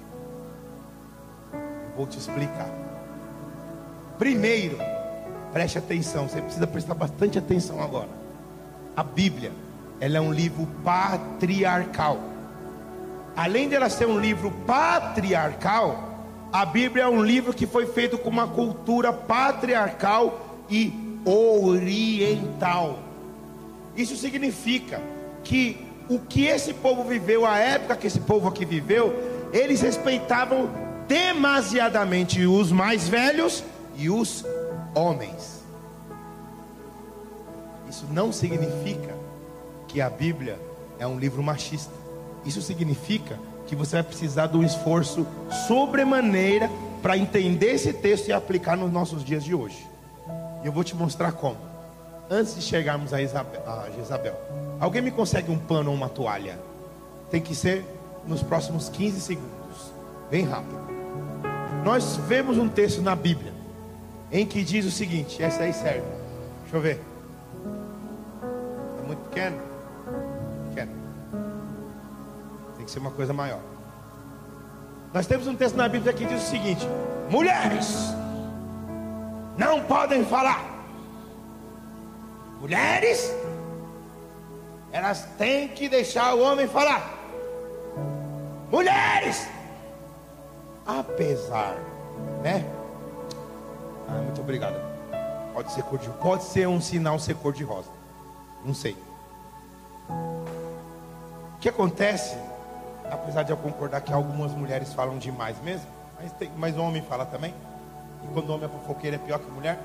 Eu 1.53 1.97
vou 1.97 2.07
te 2.07 2.19
explicar. 2.19 2.69
Primeiro, 4.19 4.79
preste 5.53 5.79
atenção, 5.79 6.29
você 6.29 6.43
precisa 6.43 6.67
prestar 6.67 6.95
bastante 6.95 7.39
atenção 7.39 7.81
agora. 7.81 8.26
A 8.97 9.03
Bíblia, 9.03 9.53
ela 10.01 10.17
é 10.17 10.21
um 10.21 10.33
livro 10.33 10.67
patriarcal. 10.83 12.19
além 13.37 13.69
de 13.69 13.75
ela 13.75 13.91
ser 13.91 14.07
um 14.07 14.19
livro 14.19 14.51
patriarcal, 14.67 16.17
a 16.51 16.65
Bíblia 16.65 17.05
é 17.05 17.09
um 17.09 17.23
livro 17.23 17.53
que 17.53 17.67
foi 17.67 17.87
feito 17.87 18.17
com 18.17 18.31
uma 18.31 18.49
cultura 18.49 19.13
patriarcal 19.13 20.63
e 20.71 20.91
oriental. 21.27 22.99
Isso 23.95 24.17
significa 24.17 25.03
que 25.45 25.85
o 26.09 26.19
que 26.19 26.47
esse 26.47 26.73
povo 26.73 27.05
viveu, 27.05 27.45
a 27.45 27.59
época 27.59 27.97
que 27.97 28.07
esse 28.07 28.21
povo 28.21 28.49
aqui 28.49 28.65
viveu, 28.65 29.15
eles 29.53 29.83
respeitavam 29.83 30.71
demasiadamente 31.07 32.47
os 32.47 32.73
mais 32.73 33.07
velhos 33.09 33.63
e 33.97 34.09
os 34.09 34.45
homens. 34.95 35.56
Isso 37.97 38.07
não 38.13 38.31
significa 38.31 39.17
que 39.89 40.03
a 40.03 40.11
Bíblia 40.11 40.61
é 40.99 41.07
um 41.07 41.19
livro 41.19 41.43
machista. 41.43 41.95
Isso 42.45 42.61
significa 42.61 43.39
que 43.67 43.75
você 43.75 43.97
vai 43.97 44.03
precisar 44.03 44.49
de 44.49 44.57
um 44.59 44.63
esforço 44.63 45.27
sobremaneira 45.67 46.71
para 47.01 47.17
entender 47.17 47.69
esse 47.69 47.95
texto 47.95 48.29
e 48.29 48.35
aplicar 48.35 48.77
nos 48.77 48.93
nossos 48.93 49.25
dias 49.25 49.43
de 49.43 49.55
hoje. 49.55 49.87
E 50.63 50.67
eu 50.67 50.73
vou 50.73 50.85
te 50.85 50.95
mostrar 50.95 51.33
como. 51.33 51.57
Antes 52.29 52.55
de 52.55 52.61
chegarmos 52.61 53.15
a, 53.15 53.23
Isabel, 53.23 53.63
a 53.67 53.89
Jezabel, 53.97 54.39
alguém 54.79 55.01
me 55.01 55.11
consegue 55.11 55.51
um 55.51 55.59
pano 55.59 55.89
ou 55.89 55.97
uma 55.97 56.11
toalha? 56.11 56.59
Tem 57.31 57.41
que 57.41 57.55
ser 57.55 57.83
nos 58.27 58.43
próximos 58.43 58.91
15 58.91 59.23
segundos, 59.23 59.91
bem 60.31 60.45
rápido. 60.45 60.81
Nós 61.83 62.17
vemos 62.29 62.59
um 62.59 62.69
texto 62.69 63.01
na 63.01 63.17
Bíblia 63.17 63.55
em 64.31 64.45
que 64.45 64.63
diz 64.63 64.85
o 64.85 64.91
seguinte: 64.91 65.43
essa 65.43 65.63
aí 65.63 65.73
serve. 65.73 66.05
Deixa 66.65 66.77
eu 66.77 66.81
ver. 66.83 67.16
Pequeno? 69.37 69.61
Pequeno. 70.71 70.93
Tem 72.75 72.87
que 72.87 72.91
ser 72.91 73.01
uma 73.01 73.11
coisa 73.11 73.35
maior. 73.35 73.61
Nós 75.13 75.27
temos 75.27 75.47
um 75.47 75.55
texto 75.55 75.77
na 75.77 75.87
Bíblia 75.87 76.11
que 76.15 76.25
diz 76.25 76.43
o 76.43 76.47
seguinte: 76.47 76.89
mulheres 77.29 78.15
não 79.59 79.83
podem 79.83 80.25
falar. 80.25 80.65
Mulheres, 82.63 83.31
elas 84.91 85.27
têm 85.37 85.69
que 85.69 85.87
deixar 85.87 86.33
o 86.33 86.41
homem 86.41 86.67
falar. 86.67 87.13
Mulheres, 88.73 89.47
apesar, 90.87 91.77
né? 92.43 92.65
Ah, 94.09 94.13
muito 94.13 94.41
obrigado. 94.41 94.81
Pode 95.53 95.73
ser 95.73 95.83
cor 95.83 95.99
de, 95.99 96.09
pode 96.09 96.45
ser 96.45 96.67
um 96.67 96.81
sinal 96.81 97.19
ser 97.19 97.35
cor 97.35 97.53
de 97.53 97.65
rosa. 97.65 97.91
Não 98.65 98.73
sei. 98.73 98.97
O 100.09 101.59
que 101.61 101.69
acontece? 101.69 102.37
Apesar 103.11 103.43
de 103.43 103.53
eu 103.53 103.57
concordar 103.57 104.01
que 104.01 104.13
algumas 104.13 104.53
mulheres 104.53 104.93
falam 104.93 105.19
demais 105.19 105.61
mesmo, 105.63 105.87
mas, 106.21 106.33
tem, 106.33 106.51
mas 106.57 106.77
o 106.77 106.83
homem 106.83 107.03
fala 107.03 107.25
também. 107.25 107.55
E 108.25 108.33
quando 108.33 108.51
o 108.51 108.55
homem 108.55 108.67
é 108.67 108.69
fofoqueiro 108.69 109.17
é 109.17 109.19
pior 109.19 109.39
que 109.39 109.51
mulher. 109.51 109.79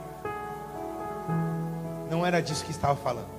Não 2.10 2.26
era 2.26 2.42
disso 2.42 2.66
que 2.66 2.72
estava 2.72 2.96
falando. 2.96 3.30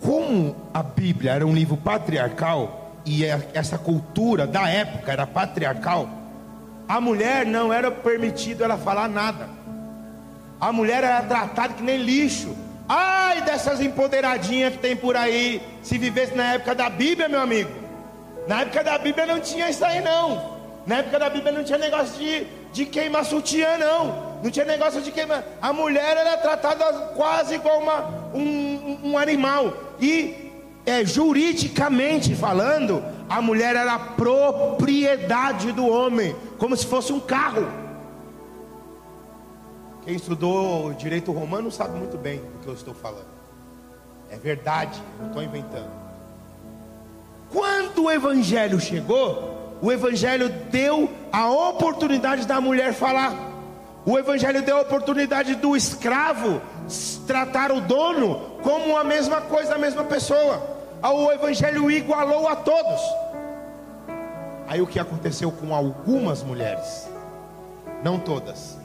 Como 0.00 0.54
a 0.72 0.82
Bíblia 0.82 1.32
era 1.32 1.46
um 1.46 1.52
livro 1.52 1.76
patriarcal 1.76 2.92
e 3.04 3.24
é, 3.24 3.50
essa 3.54 3.78
cultura 3.78 4.46
da 4.46 4.68
época 4.68 5.12
era 5.12 5.26
patriarcal, 5.26 6.08
a 6.88 7.00
mulher 7.00 7.44
não 7.44 7.72
era 7.72 7.90
permitido 7.90 8.62
ela 8.62 8.76
falar 8.76 9.08
nada. 9.08 9.48
A 10.60 10.72
mulher 10.72 11.02
era 11.02 11.22
tratada 11.22 11.74
que 11.74 11.82
nem 11.82 11.98
lixo. 11.98 12.54
Ai 12.88 13.42
dessas 13.42 13.80
empoderadinhas 13.80 14.72
que 14.72 14.78
tem 14.78 14.96
por 14.96 15.16
aí. 15.16 15.60
Se 15.82 15.98
vivesse 15.98 16.34
na 16.34 16.54
época 16.54 16.74
da 16.74 16.88
Bíblia, 16.88 17.28
meu 17.28 17.40
amigo. 17.40 17.70
Na 18.46 18.62
época 18.62 18.84
da 18.84 18.96
Bíblia 18.96 19.26
não 19.26 19.40
tinha 19.40 19.68
isso 19.68 19.84
aí, 19.84 20.00
não. 20.00 20.56
Na 20.86 20.98
época 20.98 21.18
da 21.18 21.28
Bíblia 21.28 21.52
não 21.52 21.64
tinha 21.64 21.78
negócio 21.78 22.16
de, 22.16 22.46
de 22.72 22.86
queimar 22.86 23.24
sutiã, 23.24 23.76
não. 23.76 24.38
Não 24.42 24.50
tinha 24.50 24.64
negócio 24.64 25.00
de 25.00 25.10
queimar. 25.10 25.42
A 25.60 25.72
mulher 25.72 26.16
era 26.16 26.36
tratada 26.36 26.84
quase 27.16 27.56
igual 27.56 27.80
uma, 27.80 28.30
um, 28.32 29.00
um 29.02 29.18
animal. 29.18 29.72
E 30.00 30.52
é, 30.86 31.04
juridicamente 31.04 32.36
falando, 32.36 33.02
a 33.28 33.42
mulher 33.42 33.74
era 33.74 33.98
propriedade 33.98 35.72
do 35.72 35.88
homem, 35.88 36.36
como 36.58 36.76
se 36.76 36.86
fosse 36.86 37.12
um 37.12 37.18
carro. 37.18 37.66
Quem 40.06 40.14
estudou 40.14 40.92
direito 40.92 41.32
romano 41.32 41.68
sabe 41.68 41.98
muito 41.98 42.16
bem 42.16 42.38
do 42.38 42.60
que 42.62 42.68
eu 42.68 42.74
estou 42.74 42.94
falando. 42.94 43.26
É 44.30 44.36
verdade, 44.36 45.02
não 45.18 45.26
estou 45.26 45.42
inventando. 45.42 45.90
Quando 47.52 48.04
o 48.04 48.10
evangelho 48.10 48.78
chegou, 48.78 49.76
o 49.82 49.90
evangelho 49.90 50.48
deu 50.70 51.10
a 51.32 51.50
oportunidade 51.50 52.46
da 52.46 52.60
mulher 52.60 52.94
falar. 52.94 53.34
O 54.04 54.16
evangelho 54.16 54.62
deu 54.62 54.78
a 54.78 54.82
oportunidade 54.82 55.56
do 55.56 55.76
escravo 55.76 56.62
tratar 57.26 57.72
o 57.72 57.80
dono 57.80 58.60
como 58.62 58.96
a 58.96 59.02
mesma 59.02 59.40
coisa, 59.40 59.74
a 59.74 59.78
mesma 59.78 60.04
pessoa. 60.04 60.62
O 61.02 61.32
evangelho 61.32 61.90
igualou 61.90 62.46
a 62.46 62.54
todos. 62.54 63.00
Aí 64.68 64.80
o 64.80 64.86
que 64.86 65.00
aconteceu 65.00 65.50
com 65.50 65.74
algumas 65.74 66.44
mulheres? 66.44 67.08
Não 68.04 68.20
todas. 68.20 68.76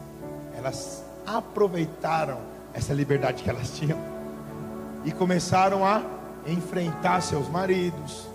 Elas 0.58 1.11
aproveitaram 1.38 2.40
essa 2.74 2.94
liberdade 2.94 3.44
que 3.44 3.50
elas 3.50 3.72
tinham 3.72 3.98
e 5.04 5.12
começaram 5.12 5.86
a 5.86 6.02
enfrentar 6.46 7.22
seus 7.22 7.48
maridos, 7.50 8.28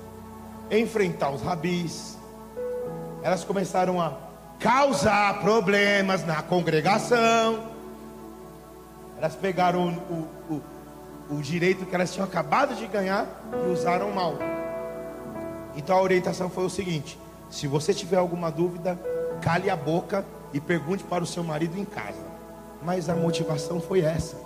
enfrentar 0.71 1.31
os 1.31 1.43
rabis. 1.43 2.19
Elas 3.23 3.45
começaram 3.45 4.01
a 4.01 4.15
causar 4.59 5.41
problemas 5.41 6.25
na 6.25 6.43
congregação. 6.43 7.69
Elas 9.19 9.35
pegaram 9.35 9.89
o, 9.89 10.55
o, 10.55 10.63
o, 11.37 11.43
direito 11.43 11.87
que 11.87 11.95
elas 11.95 12.13
tinham 12.13 12.27
acabado 12.27 12.75
de 12.75 12.87
ganhar 12.87 13.27
e 13.67 13.71
usaram 13.71 14.13
mal. 14.13 14.35
Então 15.75 15.97
a 15.97 16.03
orientação 16.03 16.51
foi 16.51 16.65
o 16.65 16.71
seguinte: 16.71 17.19
se 17.51 17.67
você 17.67 17.95
tiver 17.95 18.19
alguma 18.19 18.51
dúvida, 18.51 18.99
cale 19.41 19.71
a 19.71 19.77
boca 19.77 20.25
e 20.53 20.61
pergunte 20.61 21.03
para 21.05 21.25
o 21.25 21.27
seu 21.27 21.43
marido 21.43 21.79
em 21.79 21.85
casa. 21.85 22.26
Mas 22.83 23.09
a 23.09 23.15
motivação 23.15 23.81
foi 23.81 24.01
essa. 24.01 24.37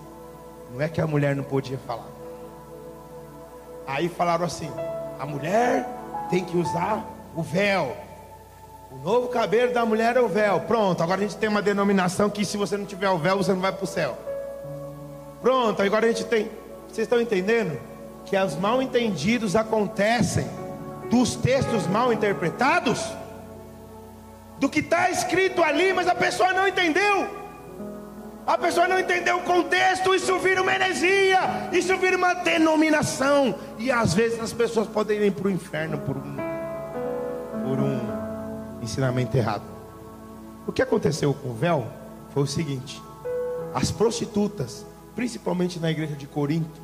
Não 0.72 0.80
é 0.80 0.88
que 0.88 1.00
a 1.00 1.06
mulher 1.06 1.34
não 1.34 1.44
podia 1.44 1.78
falar. 1.78 2.08
Aí 3.86 4.08
falaram 4.08 4.44
assim: 4.44 4.70
a 5.18 5.26
mulher 5.26 5.86
tem 6.30 6.44
que 6.44 6.56
usar 6.56 7.04
o 7.34 7.42
véu. 7.42 7.96
O 8.90 8.96
novo 8.98 9.28
cabelo 9.28 9.72
da 9.72 9.84
mulher 9.84 10.16
é 10.16 10.20
o 10.20 10.28
véu. 10.28 10.60
Pronto, 10.60 11.02
agora 11.02 11.20
a 11.20 11.22
gente 11.22 11.36
tem 11.36 11.48
uma 11.48 11.62
denominação 11.62 12.28
que 12.28 12.44
se 12.44 12.56
você 12.56 12.76
não 12.76 12.84
tiver 12.84 13.08
o 13.10 13.18
véu, 13.18 13.36
você 13.36 13.52
não 13.52 13.60
vai 13.60 13.72
para 13.72 13.84
o 13.84 13.86
céu. 13.86 14.18
Pronto, 15.40 15.80
agora 15.82 16.06
a 16.06 16.08
gente 16.08 16.24
tem. 16.24 16.50
Vocês 16.88 17.06
estão 17.06 17.20
entendendo? 17.20 17.80
Que 18.24 18.36
os 18.36 18.56
mal 18.56 18.82
entendidos 18.82 19.56
acontecem 19.56 20.46
dos 21.10 21.34
textos 21.34 21.86
mal 21.88 22.12
interpretados, 22.12 23.04
do 24.58 24.68
que 24.68 24.78
está 24.78 25.10
escrito 25.10 25.62
ali, 25.62 25.92
mas 25.92 26.06
a 26.06 26.14
pessoa 26.14 26.52
não 26.52 26.68
entendeu. 26.68 27.39
A 28.50 28.58
pessoa 28.58 28.88
não 28.88 28.98
entendeu 28.98 29.36
o 29.36 29.42
contexto, 29.44 30.12
isso 30.12 30.36
vira 30.40 30.60
uma 30.60 30.74
heresia, 30.74 31.38
isso 31.70 31.96
vira 31.98 32.16
uma 32.16 32.34
denominação. 32.34 33.54
E 33.78 33.92
às 33.92 34.12
vezes 34.12 34.40
as 34.40 34.52
pessoas 34.52 34.88
podem 34.88 35.22
ir 35.22 35.30
para 35.30 35.46
o 35.46 35.50
inferno 35.52 35.96
por 35.98 36.16
um, 36.16 36.36
por 37.62 37.78
um 37.78 38.82
ensinamento 38.82 39.36
errado. 39.36 39.62
O 40.66 40.72
que 40.72 40.82
aconteceu 40.82 41.32
com 41.32 41.50
o 41.50 41.54
véu 41.54 41.86
foi 42.34 42.42
o 42.42 42.46
seguinte: 42.46 43.00
as 43.72 43.92
prostitutas, 43.92 44.84
principalmente 45.14 45.78
na 45.78 45.88
igreja 45.88 46.16
de 46.16 46.26
Corinto, 46.26 46.80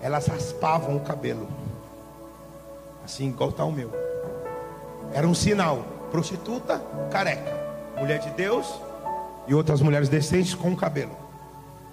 elas 0.00 0.26
raspavam 0.26 0.96
o 0.96 1.00
cabelo 1.00 1.46
assim 3.04 3.28
igual 3.28 3.50
está 3.50 3.62
o 3.62 3.70
meu. 3.70 3.92
Era 5.12 5.28
um 5.28 5.34
sinal: 5.34 5.84
prostituta, 6.10 6.82
careca, 7.10 7.52
mulher 7.98 8.20
de 8.20 8.30
Deus 8.30 8.66
e 9.50 9.54
outras 9.54 9.82
mulheres 9.82 10.08
decentes 10.08 10.54
com 10.54 10.76
cabelo. 10.76 11.10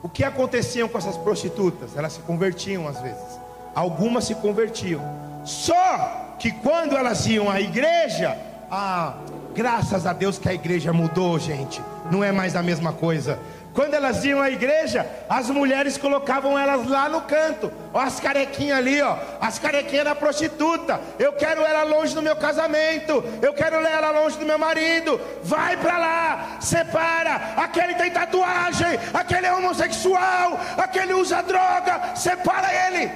O 0.03 0.07
que 0.07 0.23
acontecia 0.23 0.87
com 0.87 0.95
essas 0.95 1.17
prostitutas? 1.17 1.97
Elas 1.97 2.13
se 2.13 2.19
convertiam 2.19 2.87
às 2.87 3.01
vezes. 3.01 3.39
Algumas 3.73 4.25
se 4.25 4.35
convertiam. 4.35 5.01
Só 5.43 6.35
que 6.37 6.51
quando 6.51 6.95
elas 6.95 7.25
iam 7.25 7.49
à 7.49 7.59
igreja, 7.59 8.37
ah, 8.69 9.15
graças 9.55 10.05
a 10.05 10.13
Deus 10.13 10.37
que 10.37 10.47
a 10.47 10.53
igreja 10.53 10.93
mudou, 10.93 11.39
gente. 11.39 11.81
Não 12.11 12.23
é 12.23 12.31
mais 12.31 12.55
a 12.55 12.61
mesma 12.61 12.93
coisa. 12.93 13.39
Quando 13.77 13.93
elas 13.93 14.25
iam 14.25 14.41
à 14.41 14.49
igreja, 14.49 15.07
as 15.29 15.51
mulheres 15.51 15.99
colocavam 15.99 16.57
elas 16.57 16.87
lá 16.89 17.07
no 17.07 17.21
canto. 17.21 17.71
Ó, 17.93 17.99
as 17.99 18.19
carequinhas 18.19 18.75
ali, 18.75 18.99
ó. 19.03 19.15
As 19.39 19.59
carequinhas 19.59 20.03
da 20.03 20.15
prostituta. 20.15 20.99
Eu 21.19 21.33
quero 21.33 21.61
ela 21.61 21.83
longe 21.83 22.15
do 22.15 22.21
meu 22.23 22.35
casamento. 22.35 23.23
Eu 23.39 23.53
quero 23.53 23.75
ela 23.75 24.09
longe 24.09 24.35
do 24.35 24.47
meu 24.47 24.57
marido. 24.57 25.21
Vai 25.43 25.77
para 25.77 25.95
lá, 25.95 26.57
separa. 26.59 27.53
Aquele 27.55 27.93
tem 27.93 28.09
tatuagem. 28.09 28.97
Aquele 29.13 29.45
é 29.45 29.53
homossexual. 29.53 30.59
Aquele 30.75 31.13
usa 31.13 31.43
droga. 31.43 32.15
Separa 32.15 32.69
ele. 32.87 33.11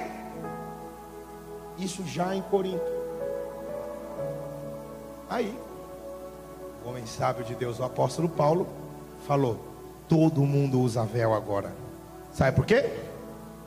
Isso 1.76 2.06
já 2.06 2.36
em 2.36 2.42
Corinto. 2.42 2.86
Aí, 5.28 5.52
o 6.84 6.88
homem 6.88 7.04
sábio 7.04 7.44
de 7.44 7.56
Deus, 7.56 7.80
o 7.80 7.84
apóstolo 7.84 8.28
Paulo, 8.28 8.68
falou: 9.26 9.71
todo 10.08 10.42
mundo 10.42 10.80
usa 10.80 11.04
véu 11.04 11.34
agora. 11.34 11.72
Sabe 12.32 12.56
por 12.56 12.64
quê? 12.64 12.90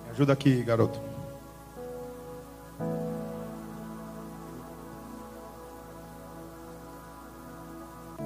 Me 0.06 0.12
ajuda 0.12 0.34
aqui, 0.34 0.64
garoto. 0.64 1.00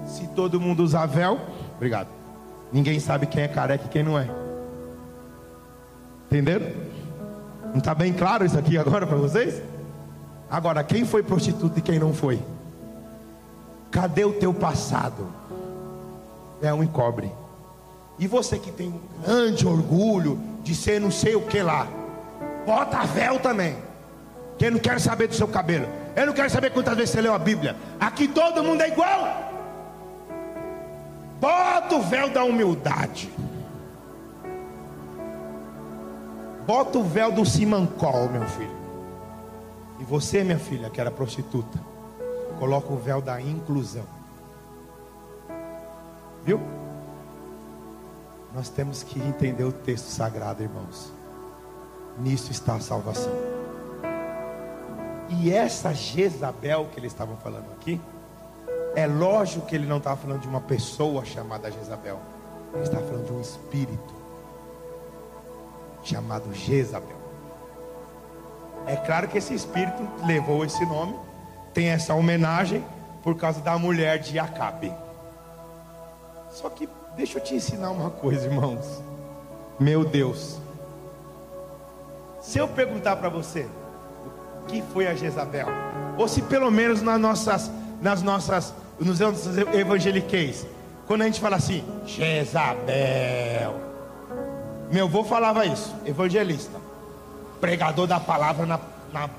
Se 0.06 0.28
todo 0.30 0.60
mundo 0.60 0.84
usa 0.84 1.06
véu, 1.06 1.40
obrigado. 1.76 2.08
Ninguém 2.72 3.00
sabe 3.00 3.26
quem 3.26 3.44
é 3.44 3.48
careca 3.48 3.86
e 3.86 3.90
quem 3.90 4.04
não 4.04 4.18
é. 4.18 4.30
Entenderam? 6.28 6.68
Não 7.70 7.78
está 7.78 7.94
bem 7.94 8.14
claro 8.14 8.46
isso 8.46 8.58
aqui 8.58 8.78
agora 8.78 9.06
para 9.06 9.18
vocês? 9.18 9.62
Agora, 10.50 10.84
quem 10.84 11.06
foi 11.06 11.22
prostituta 11.22 11.80
e 11.80 11.82
quem 11.82 12.00
não 12.00 12.14
foi? 12.14 12.42
Cadê 13.92 14.26
o 14.26 14.34
teu 14.34 14.54
passado? 14.54 15.28
É 16.62 16.74
um 16.74 16.84
encobre. 16.84 17.32
E 18.20 18.28
você 18.28 18.60
que 18.60 18.72
tem 18.72 18.94
grande 19.24 19.66
orgulho 19.66 20.38
de 20.62 20.76
ser 20.76 21.00
não 21.00 21.10
sei 21.10 21.36
o 21.36 21.42
que 21.42 21.62
lá, 21.62 21.88
bota 22.66 23.06
véu 23.06 23.40
também. 23.40 23.78
Que 24.58 24.66
eu 24.66 24.72
não 24.72 24.80
quero 24.80 25.00
saber 25.00 25.28
do 25.28 25.34
seu 25.34 25.48
cabelo. 25.48 25.88
Eu 26.16 26.26
não 26.26 26.34
quero 26.34 26.50
saber 26.50 26.72
quantas 26.72 26.96
vezes 26.96 27.12
você 27.12 27.22
leu 27.22 27.34
a 27.34 27.40
Bíblia. 27.40 27.78
Aqui 27.98 28.28
todo 28.28 28.62
mundo 28.62 28.82
é 28.82 28.90
igual. 28.90 29.54
Bota 31.40 31.96
o 31.96 32.02
véu 32.02 32.30
da 32.30 32.44
humildade. 32.44 33.32
Bota 36.68 37.00
o 37.00 37.04
véu 37.04 37.32
do 37.32 37.46
simancol, 37.46 38.28
meu 38.30 38.46
filho. 38.46 38.78
E 39.98 40.04
você, 40.04 40.44
minha 40.44 40.60
filha, 40.60 40.90
que 40.90 41.00
era 41.00 41.10
prostituta, 41.10 41.80
coloca 42.60 42.92
o 42.92 42.98
véu 42.98 43.22
da 43.22 43.42
inclusão. 43.42 44.06
Viu? 46.44 46.60
Nós 48.54 48.70
temos 48.70 49.04
que 49.04 49.20
entender 49.20 49.64
o 49.64 49.72
texto 49.72 50.06
sagrado, 50.06 50.64
irmãos. 50.64 51.12
Nisso 52.18 52.52
está 52.52 52.76
a 52.76 52.80
salvação. 52.80 53.32
E 55.30 55.54
essa 55.54 55.94
Jezabel 55.94 56.88
que 56.92 57.00
eles 57.00 57.12
estavam 57.12 57.38
falando 57.38 57.72
aqui, 57.74 58.02
é 58.96 59.06
lógico 59.06 59.68
que 59.68 59.76
ele 59.76 59.86
não 59.86 59.98
estava 59.98 60.18
falando 60.18 60.42
de 60.42 60.48
uma 60.48 60.62
pessoa 60.62 61.24
chamada 61.24 61.72
Jezabel. 61.72 62.20
Ele 62.74 62.84
estava 62.84 63.06
falando 63.06 63.26
de 63.26 63.34
um 63.34 63.42
espírito 63.42 64.14
chamado 66.04 66.52
Jezabel. 66.54 67.20
É 68.88 68.96
claro 68.96 69.28
que 69.28 69.38
esse 69.38 69.54
espírito 69.54 70.02
levou 70.26 70.66
esse 70.66 70.84
nome, 70.86 71.16
tem 71.74 71.90
essa 71.90 72.16
homenagem 72.16 72.84
por 73.22 73.36
causa 73.36 73.62
da 73.62 73.78
mulher 73.78 74.18
de 74.18 74.40
Acabe. 74.40 74.92
Só 76.50 76.70
que 76.70 76.90
deixa 77.20 77.38
eu 77.38 77.44
te 77.44 77.54
ensinar 77.54 77.92
uma 77.92 78.10
coisa, 78.10 78.46
irmãos. 78.46 79.04
Meu 79.78 80.06
Deus. 80.06 80.58
Se 82.40 82.58
eu 82.58 82.66
perguntar 82.66 83.18
para 83.18 83.28
você 83.28 83.68
o 84.64 84.66
que 84.66 84.82
foi 84.94 85.06
a 85.06 85.14
Jezabel, 85.14 85.68
ou 86.18 86.30
se 86.30 86.42
pelo 86.42 86.72
menos 86.72 87.02
nas 87.02 87.20
nossas 87.20 87.72
nas 88.02 88.24
nossas, 88.24 88.74
nos 88.98 89.22
anos 89.22 89.46
evangeliqueis, 89.74 90.66
quando 91.06 91.24
a 91.24 91.26
gente 91.26 91.42
fala 91.42 91.58
assim, 91.58 91.84
Jezabel. 92.06 93.76
Meu 94.90 95.06
avô 95.06 95.26
falava 95.26 95.66
isso, 95.66 95.94
evangelista, 96.06 96.80
pregador 97.60 98.08
da 98.08 98.22
palavra 98.22 98.66
na, 98.66 98.80
na 99.12 99.30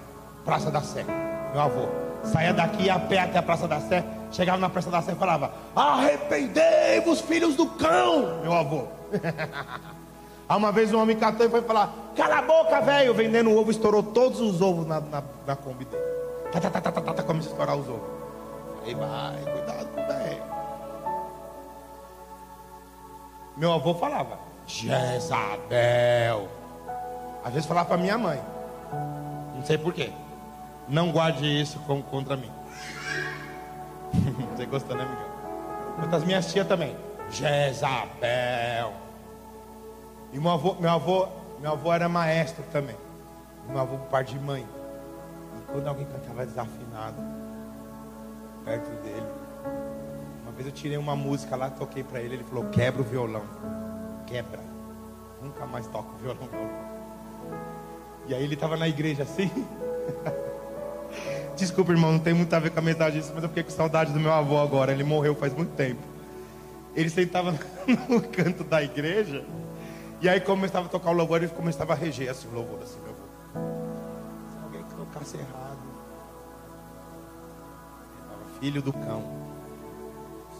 Praça 0.44 0.70
da 0.70 0.82
Sé. 0.82 1.02
Meu 1.52 1.62
avô 1.62 1.88
saía 2.24 2.52
daqui 2.52 2.90
a 2.90 2.98
pé 2.98 3.20
até 3.20 3.38
a 3.38 3.42
Praça 3.42 3.66
da 3.66 3.80
Sé, 3.80 4.04
chegava 4.30 4.58
na 4.58 5.02
Sé 5.02 5.12
e 5.12 5.14
falava: 5.14 5.52
Arrependei-vos, 5.74 7.20
filhos 7.20 7.56
do 7.56 7.66
cão, 7.66 8.40
meu 8.42 8.52
avô. 8.52 8.84
Aí 10.48 10.56
uma 10.56 10.72
vez 10.72 10.92
um 10.92 11.00
homem 11.00 11.16
catou 11.16 11.46
e 11.46 11.48
foi 11.48 11.62
falar: 11.62 11.92
Cala 12.16 12.38
a 12.38 12.42
boca, 12.42 12.80
velho, 12.80 13.14
vendendo 13.14 13.56
ovo, 13.56 13.70
estourou 13.70 14.02
todos 14.02 14.40
os 14.40 14.60
ovos 14.60 14.86
na, 14.86 15.00
na, 15.00 15.22
na 15.46 15.56
Kombi 15.56 15.84
dele. 15.84 16.02
Tá, 16.52 16.60
tá, 16.60 16.70
tá, 16.70 16.80
tá, 16.80 17.00
tá, 17.00 17.14
tá, 17.14 17.22
começou 17.22 17.50
a 17.50 17.52
estourar 17.52 17.76
os 17.76 17.88
ovos. 17.88 18.08
Aí 18.84 18.94
vai, 18.94 19.40
cuidado 19.52 19.88
com 19.94 20.06
velho. 20.06 20.42
Meu 23.56 23.72
avô 23.72 23.94
falava, 23.94 24.38
Jezabel. 24.66 26.48
Às 27.44 27.52
vezes 27.52 27.68
falava 27.68 27.88
para 27.88 27.96
minha 27.96 28.18
mãe. 28.18 28.40
Não 29.54 29.64
sei 29.64 29.78
porquê. 29.78 30.10
Não 30.88 31.12
guarde 31.12 31.46
isso 31.46 31.78
contra 32.10 32.36
mim. 32.36 32.50
Você 34.56 34.66
gostou, 34.66 34.96
né, 34.96 35.04
Miguel? 35.04 36.10
Das 36.10 36.24
minhas 36.24 36.52
tias 36.52 36.66
também. 36.66 36.96
Jezabel. 37.30 38.92
E 40.32 40.38
meu 40.38 40.50
avô, 40.50 40.74
meu 40.74 40.90
avô, 40.90 41.28
meu 41.60 41.72
avô 41.72 41.92
era 41.92 42.08
maestro 42.08 42.64
também. 42.72 42.96
Meu 43.68 43.78
avô 43.78 43.96
parte 44.10 44.32
de 44.34 44.40
mãe. 44.40 44.66
E 45.56 45.72
quando 45.72 45.86
alguém 45.86 46.06
cantava 46.06 46.46
desafinado, 46.46 47.22
perto 48.64 48.90
dele. 49.02 49.26
Uma 50.42 50.52
vez 50.52 50.66
eu 50.66 50.72
tirei 50.72 50.96
uma 50.96 51.14
música 51.14 51.56
lá, 51.56 51.70
toquei 51.70 52.02
para 52.02 52.20
ele, 52.20 52.36
ele 52.36 52.44
falou: 52.44 52.64
quebra 52.70 53.02
o 53.02 53.04
violão. 53.04 53.44
Quebra. 54.26 54.60
Nunca 55.42 55.66
mais 55.66 55.86
toco 55.88 56.16
violão. 56.18 56.48
E 58.26 58.34
aí 58.34 58.42
ele 58.42 58.54
estava 58.54 58.76
na 58.76 58.88
igreja 58.88 59.22
assim. 59.22 59.50
Desculpa, 61.60 61.92
irmão, 61.92 62.12
não 62.12 62.18
tem 62.18 62.32
muito 62.32 62.52
a 62.54 62.58
ver 62.58 62.70
com 62.70 62.78
a 62.78 62.82
metade 62.82 63.20
disso, 63.20 63.32
mas 63.34 63.42
eu 63.42 63.48
fiquei 63.50 63.62
com 63.62 63.70
saudade 63.70 64.12
do 64.12 64.18
meu 64.18 64.32
avô 64.32 64.58
agora. 64.58 64.92
Ele 64.92 65.04
morreu 65.04 65.34
faz 65.34 65.54
muito 65.54 65.74
tempo. 65.76 66.00
Ele 66.96 67.10
sentava 67.10 67.52
no 68.08 68.22
canto 68.22 68.64
da 68.64 68.82
igreja. 68.82 69.44
E 70.22 70.28
aí 70.28 70.40
começava 70.40 70.86
a 70.86 70.88
tocar 70.88 71.10
o 71.10 71.12
louvor, 71.12 71.42
ele 71.42 71.52
começava 71.52 71.92
a 71.92 71.96
reger 71.96 72.30
assim 72.30 72.48
o 72.48 72.54
louvor, 72.54 72.80
assim, 72.82 72.98
meu 73.02 73.10
avô. 73.10 73.20
Se 74.50 74.58
alguém 74.64 74.82
tocasse 74.96 75.36
errado 75.36 75.78
filho 78.58 78.80
do 78.82 78.92
cão. 78.92 79.22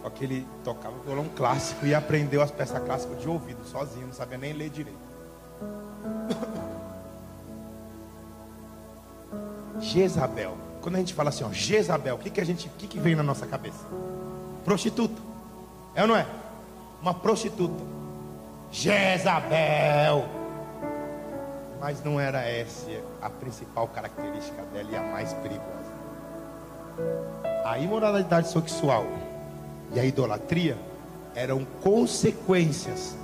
Só 0.03 0.11
que 0.11 0.25
ele 0.25 0.47
tocava 0.65 0.97
violão 1.05 1.27
clássico 1.37 1.87
e 1.87 1.95
aprendeu 1.95 2.43
as 2.43 2.51
peças 2.51 2.83
clássicas 2.83 3.21
de 3.21 3.29
ouvido, 3.29 3.65
sozinho, 3.65 4.07
não 4.07 4.15
sabia 4.15 4.39
nem 4.39 4.53
ler 4.53 4.71
direito. 4.71 4.99
Jezabel. 9.81 10.70
Quando 10.81 10.97
a 10.97 10.99
gente 10.99 11.15
fala 11.15 11.29
assim, 11.29 11.45
ó, 11.45 11.53
Jezabel, 11.53 12.15
o 12.15 12.19
que, 12.19 12.31
que 12.31 12.41
a 12.41 12.45
gente, 12.45 12.69
o 12.69 12.71
que, 12.79 12.87
que 12.87 12.99
vem 12.99 13.15
na 13.15 13.23
nossa 13.23 13.47
cabeça? 13.47 13.85
Prostituta. 14.65 15.21
É 15.95 16.03
ou 16.03 16.09
não 16.09 16.17
é? 16.17 16.27
Uma 17.03 17.15
prostituta. 17.15 17.83
Jezabel. 18.73 20.27
Mas 21.81 22.03
não 22.05 22.21
era 22.21 22.43
essa 22.43 22.91
a 23.21 23.31
principal 23.31 23.89
característica 23.89 24.63
dela 24.73 24.91
e 24.91 24.97
a 24.97 25.03
mais 25.03 25.33
perigosa 25.35 25.81
a 27.65 27.79
imoralidade 27.79 28.49
sexual 28.49 29.07
e 29.95 30.01
a 30.01 30.05
idolatria 30.05 30.77
eram 31.35 31.65
consequências 31.81 33.17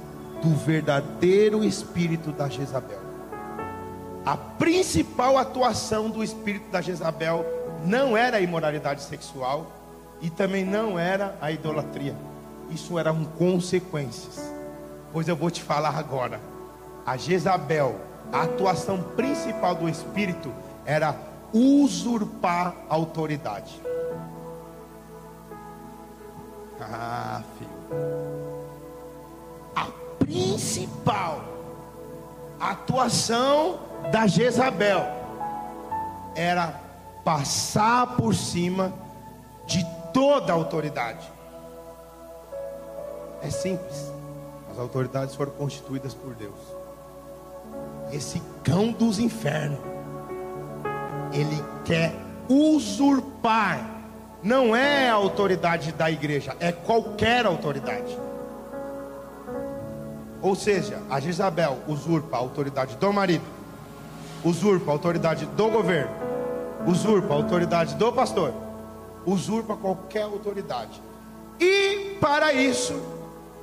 do 0.43 0.55
verdadeiro 0.55 1.65
espírito 1.65 2.31
da 2.31 2.49
Jezabel. 2.49 3.06
A 4.27 4.37
principal 4.37 5.39
atuação 5.39 6.11
do 6.11 6.25
espírito 6.25 6.69
da 6.69 6.81
Jezabel 6.81 7.47
não 7.85 8.17
era 8.17 8.39
a 8.39 8.41
imoralidade 8.41 9.05
sexual 9.05 9.71
e 10.21 10.29
também 10.29 10.65
não 10.65 10.99
era 10.99 11.39
a 11.41 11.53
idolatria. 11.53 12.17
Isso 12.69 12.99
eram 12.99 13.25
consequências. 13.25 14.53
Pois 15.13 15.29
eu 15.29 15.37
vou 15.37 15.49
te 15.49 15.63
falar 15.63 15.97
agora. 15.97 16.41
A 17.07 17.17
Jezabel, 17.17 18.01
a 18.33 18.43
atuação 18.43 19.01
principal 19.01 19.77
do 19.77 19.89
espírito 19.89 20.53
era 20.85 21.15
usurpar 21.53 22.75
a 22.91 22.95
autoridade. 22.97 23.81
Ah, 26.81 27.43
filho. 27.57 27.71
A 29.77 29.87
principal 30.19 31.45
atuação 32.61 33.86
da 34.11 34.27
Jezabel 34.27 35.05
era 36.35 36.81
passar 37.25 38.17
por 38.17 38.35
cima 38.35 38.93
de 39.67 39.85
toda 40.13 40.53
a 40.53 40.57
autoridade. 40.57 41.31
É 43.43 43.51
simples. 43.51 44.13
As 44.71 44.79
autoridades 44.79 45.35
foram 45.35 45.53
constituídas 45.53 46.15
por 46.15 46.35
Deus. 46.35 46.59
Esse 48.13 48.41
cão 48.63 48.93
dos 48.93 49.19
infernos, 49.19 49.81
ele 51.33 51.63
quer 51.85 52.15
usurpar 52.49 53.97
não 54.47 54.77
é 54.77 55.09
a 55.09 55.15
autoridade 55.15 55.91
da 55.91 56.09
igreja, 56.09 56.57
é 56.61 56.71
qualquer 56.71 57.45
autoridade. 57.47 58.17
Ou 60.41 60.55
seja, 60.55 61.03
a 61.11 61.19
Jezabel 61.19 61.79
usurpa 61.89 62.37
a 62.37 62.39
autoridade 62.39 62.97
do 62.97 63.13
marido, 63.13 63.45
usurpa 64.45 64.91
a 64.91 64.95
autoridade 64.95 65.47
do 65.47 65.69
governo, 65.69 66.11
usurpa 66.87 67.33
a 67.33 67.37
autoridade 67.37 67.95
do 67.95 68.13
pastor, 68.13 68.53
usurpa 69.25 69.77
qualquer 69.77 70.23
autoridade. 70.23 71.01
E 71.59 72.17
para 72.21 72.53
isso, 72.53 73.01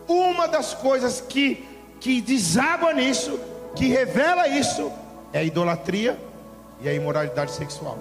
uma 0.07 0.47
das 0.47 0.73
coisas 0.73 1.21
que, 1.21 1.67
que 1.99 2.21
deságua 2.21 2.93
nisso, 2.93 3.39
que 3.75 3.87
revela 3.87 4.47
isso, 4.47 4.91
é 5.31 5.39
a 5.39 5.43
idolatria 5.43 6.19
e 6.81 6.89
a 6.89 6.93
imoralidade 6.93 7.51
sexual. 7.51 7.97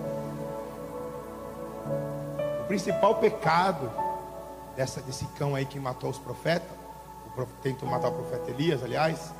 O 2.60 2.64
principal 2.66 3.16
pecado 3.16 3.90
dessa, 4.76 5.00
desse 5.00 5.24
cão 5.38 5.54
aí 5.54 5.64
que 5.64 5.78
matou 5.78 6.10
os 6.10 6.18
profetas, 6.18 6.68
o 7.36 7.46
tentou 7.62 7.88
matar 7.88 8.08
o 8.08 8.12
profeta 8.12 8.50
Elias, 8.50 8.82
aliás, 8.82 9.32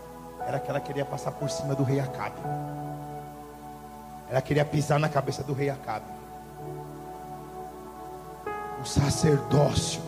era 0.47 0.59
que 0.59 0.71
ela 0.71 0.81
queria 0.81 1.05
passar 1.05 1.33
por 1.33 1.51
cima 1.51 1.75
do 1.75 1.83
rei 1.83 2.01
Acabe. 2.01 2.41
Ela 4.33 4.41
queria 4.41 4.65
pisar 4.65 4.99
na 4.99 5.11
cabeça 5.11 5.43
do 5.43 5.53
rei 5.53 5.69
Acabe. 5.69 6.07
O 8.81 8.85
sacerdócio 8.87 10.01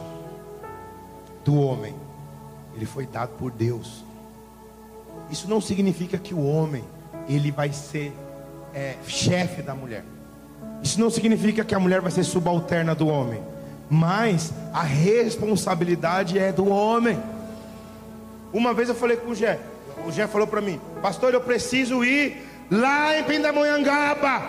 do 1.45 1.61
homem, 1.61 1.95
ele 2.75 2.87
foi 2.87 3.05
dado 3.05 3.37
por 3.37 3.51
Deus. 3.51 4.03
Isso 5.31 5.47
não 5.47 5.61
significa 5.61 6.17
que 6.17 6.33
o 6.33 6.43
homem 6.43 6.83
ele 7.29 7.51
vai 7.51 7.71
ser 7.71 8.15
é, 8.73 8.97
chefe 9.07 9.61
da 9.61 9.75
mulher. 9.75 10.07
Isso 10.83 10.99
não 10.99 11.11
significa 11.11 11.63
que 11.63 11.75
a 11.75 11.79
mulher 11.79 12.01
vai 12.01 12.11
ser 12.11 12.25
subalterna 12.25 12.95
do 12.95 13.07
homem. 13.07 13.43
Mas 13.91 14.55
a 14.73 14.83
responsabilidade 14.83 16.39
é 16.39 16.51
do 16.51 16.67
homem. 16.67 17.23
Uma 18.55 18.73
vez 18.73 18.89
eu 18.89 18.95
falei 18.95 19.19
com 19.19 19.33
o 19.33 19.35
Gé. 19.35 19.61
O 20.07 20.11
Gé 20.11 20.27
falou 20.27 20.47
para 20.47 20.63
mim, 20.63 20.81
pastor, 21.03 21.35
eu 21.35 21.43
preciso 21.43 22.03
ir 22.03 22.54
lá 22.71 23.19
em 23.19 23.25
Pindamonhangaba, 23.25 24.43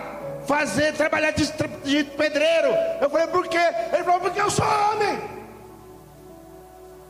fazer, 0.46 0.92
trabalhar 0.94 1.32
de, 1.32 1.44
de 1.84 2.04
pedreiro. 2.04 2.68
Eu 3.00 3.10
falei, 3.10 3.26
por 3.26 3.46
quê? 3.48 3.58
Ele 3.92 4.04
falou, 4.04 4.20
porque 4.20 4.40
eu 4.40 4.50
sou 4.50 4.64
homem. 4.64 5.20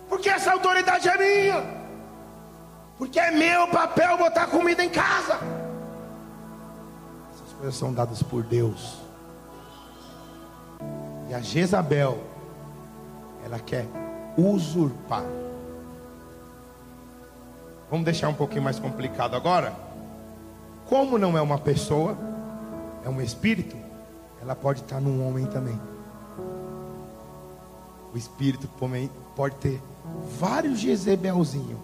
Porque 0.08 0.28
essa 0.28 0.52
autoridade 0.52 1.08
é 1.08 1.16
minha. 1.18 1.64
Porque 2.98 3.20
é 3.20 3.30
meu 3.30 3.68
papel 3.68 4.16
botar 4.16 4.46
comida 4.46 4.82
em 4.82 4.88
casa. 4.88 5.38
Essas 7.34 7.52
coisas 7.58 7.76
são 7.76 7.92
dadas 7.92 8.22
por 8.22 8.42
Deus. 8.42 8.98
E 11.28 11.34
a 11.34 11.40
Jezabel, 11.40 12.22
ela 13.44 13.58
quer 13.58 13.86
usurpar. 14.36 15.24
Vamos 17.90 18.04
deixar 18.04 18.28
um 18.28 18.34
pouquinho 18.34 18.62
mais 18.62 18.78
complicado 18.78 19.36
agora? 19.36 19.85
Como 20.88 21.18
não 21.18 21.36
é 21.36 21.40
uma 21.40 21.58
pessoa, 21.58 22.16
é 23.04 23.08
um 23.08 23.20
espírito, 23.20 23.76
ela 24.40 24.54
pode 24.54 24.82
estar 24.82 25.00
num 25.00 25.26
homem 25.26 25.46
também. 25.46 25.78
O 28.14 28.16
espírito 28.16 28.68
pode 29.34 29.56
ter 29.56 29.82
vários 30.38 30.78
Jezebelzinhos 30.78 31.78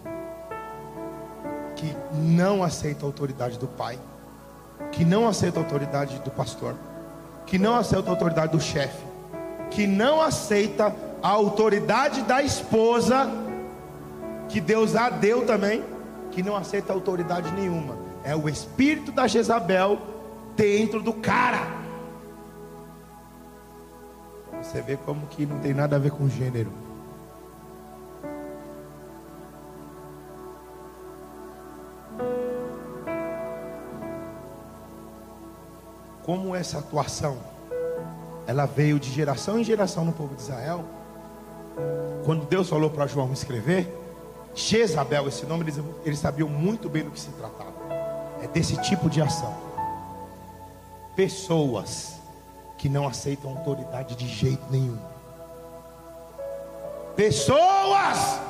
que 1.75 1.97
não 2.15 2.63
aceita 2.63 3.05
a 3.05 3.09
autoridade 3.09 3.59
do 3.59 3.67
pai, 3.67 3.99
que 4.93 5.05
não 5.05 5.27
aceita 5.27 5.59
a 5.59 5.63
autoridade 5.63 6.19
do 6.21 6.31
pastor, 6.31 6.77
que 7.45 7.59
não 7.59 7.77
aceita 7.77 8.09
a 8.09 8.13
autoridade 8.13 8.53
do 8.53 8.61
chefe, 8.61 9.05
que 9.69 9.87
não 9.87 10.21
aceita 10.21 10.95
a 11.21 11.29
autoridade 11.29 12.23
da 12.23 12.41
esposa, 12.41 13.29
que 14.49 14.61
Deus 14.61 14.95
a 14.95 15.11
deu 15.11 15.45
também, 15.45 15.83
que 16.31 16.43
não 16.43 16.57
aceita 16.57 16.93
autoridade 16.93 17.51
nenhuma. 17.53 18.02
É 18.25 18.37
o 18.37 18.49
espírito 18.49 19.11
da 19.11 19.27
Jezabel 19.27 19.99
dentro 20.57 21.03
do 21.03 21.13
cara. 21.13 21.83
Você 24.63 24.81
vê 24.81 24.97
como 24.97 25.27
que 25.27 25.45
não 25.45 25.59
tem 25.59 25.75
nada 25.75 25.97
a 25.97 25.99
ver 25.99 26.13
com 26.13 26.29
gênero. 26.29 26.73
Como 36.23 36.55
essa 36.55 36.79
atuação 36.79 37.37
ela 38.47 38.67
veio 38.67 38.99
de 38.99 39.11
geração 39.11 39.59
em 39.59 39.65
geração 39.65 40.05
no 40.05 40.13
povo 40.13 40.35
de 40.35 40.43
Israel. 40.43 40.85
Quando 42.25 42.47
Deus 42.47 42.69
falou 42.69 42.91
para 42.91 43.07
João 43.07 43.33
escrever, 43.33 43.93
Jezabel, 44.55 45.27
esse 45.27 45.45
nome, 45.47 45.65
eles, 45.65 45.81
eles 46.05 46.19
sabiam 46.19 46.49
muito 46.49 46.89
bem 46.89 47.03
do 47.03 47.11
que 47.11 47.19
se 47.19 47.31
tratava 47.31 47.92
é 48.43 48.47
desse 48.49 48.77
tipo 48.83 49.09
de 49.09 49.23
ação. 49.23 49.55
Pessoas 51.15 52.21
que 52.77 52.89
não 52.89 53.07
aceitam 53.07 53.51
autoridade 53.51 54.17
de 54.17 54.27
jeito 54.27 54.65
nenhum. 54.71 54.99
Pessoas 57.15 58.41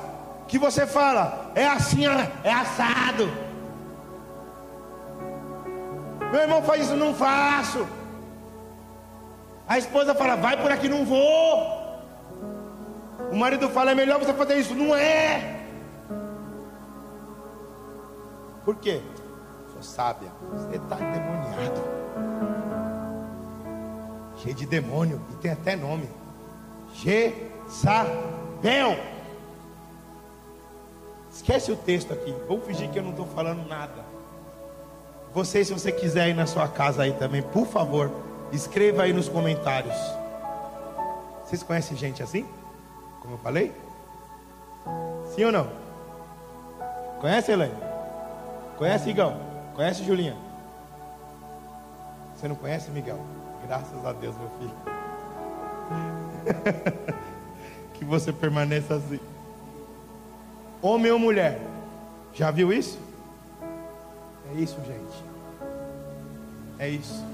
que 0.48 0.58
você 0.58 0.86
fala, 0.86 1.52
é 1.54 1.66
assim, 1.66 2.06
é 2.42 2.52
assado. 2.52 3.30
Meu 6.30 6.40
irmão 6.40 6.62
faz 6.62 6.84
isso, 6.84 6.96
não 6.96 7.14
faço. 7.14 7.86
A 9.68 9.78
esposa 9.78 10.14
fala, 10.14 10.36
vai 10.36 10.60
por 10.60 10.70
aqui, 10.70 10.88
não 10.88 11.04
vou. 11.04 11.82
O 13.30 13.36
marido 13.36 13.68
fala, 13.68 13.90
é 13.90 13.94
melhor 13.94 14.18
você 14.18 14.32
fazer 14.32 14.56
isso, 14.56 14.74
não 14.74 14.94
é. 14.94 15.60
Por 18.64 18.76
quê? 18.76 19.02
Sábia. 19.82 20.30
Você 20.52 20.76
está 20.76 20.96
endemoniado. 20.96 21.80
Cheio 24.38 24.54
de 24.54 24.66
demônio. 24.66 25.20
E 25.30 25.34
tem 25.36 25.50
até 25.52 25.76
nome. 25.76 26.08
Jezabel. 26.94 27.36
Esquece 31.32 31.72
o 31.72 31.76
texto 31.76 32.12
aqui. 32.12 32.34
Vamos 32.46 32.64
fingir 32.64 32.90
que 32.90 32.98
eu 32.98 33.02
não 33.02 33.10
estou 33.10 33.26
falando 33.26 33.66
nada. 33.66 34.04
Você, 35.32 35.64
se 35.64 35.72
você 35.72 35.90
quiser 35.90 36.28
ir 36.28 36.34
na 36.34 36.46
sua 36.46 36.68
casa 36.68 37.02
aí 37.02 37.12
também, 37.14 37.42
por 37.42 37.66
favor, 37.66 38.10
escreva 38.52 39.04
aí 39.04 39.12
nos 39.12 39.28
comentários. 39.28 39.96
Vocês 41.44 41.62
conhecem 41.62 41.96
gente 41.96 42.22
assim? 42.22 42.46
Como 43.20 43.34
eu 43.34 43.38
falei? 43.38 43.72
Sim 45.34 45.44
ou 45.44 45.52
não? 45.52 45.68
Conhece, 47.20 47.52
Elaine? 47.52 47.74
Conhece, 48.76 49.08
Igão? 49.08 49.51
Conhece 49.74 50.04
Julinha? 50.04 50.36
Você 52.36 52.46
não 52.46 52.56
conhece 52.56 52.90
Miguel? 52.90 53.18
Graças 53.66 54.04
a 54.04 54.12
Deus, 54.12 54.34
meu 54.36 54.50
filho. 54.58 54.74
que 57.94 58.04
você 58.04 58.32
permaneça 58.32 58.96
assim. 58.96 59.20
Homem 60.82 61.10
ou 61.12 61.18
mulher? 61.18 61.60
Já 62.34 62.50
viu 62.50 62.72
isso? 62.72 62.98
É 64.50 64.60
isso, 64.60 64.76
gente. 64.86 65.24
É 66.78 66.88
isso. 66.88 67.24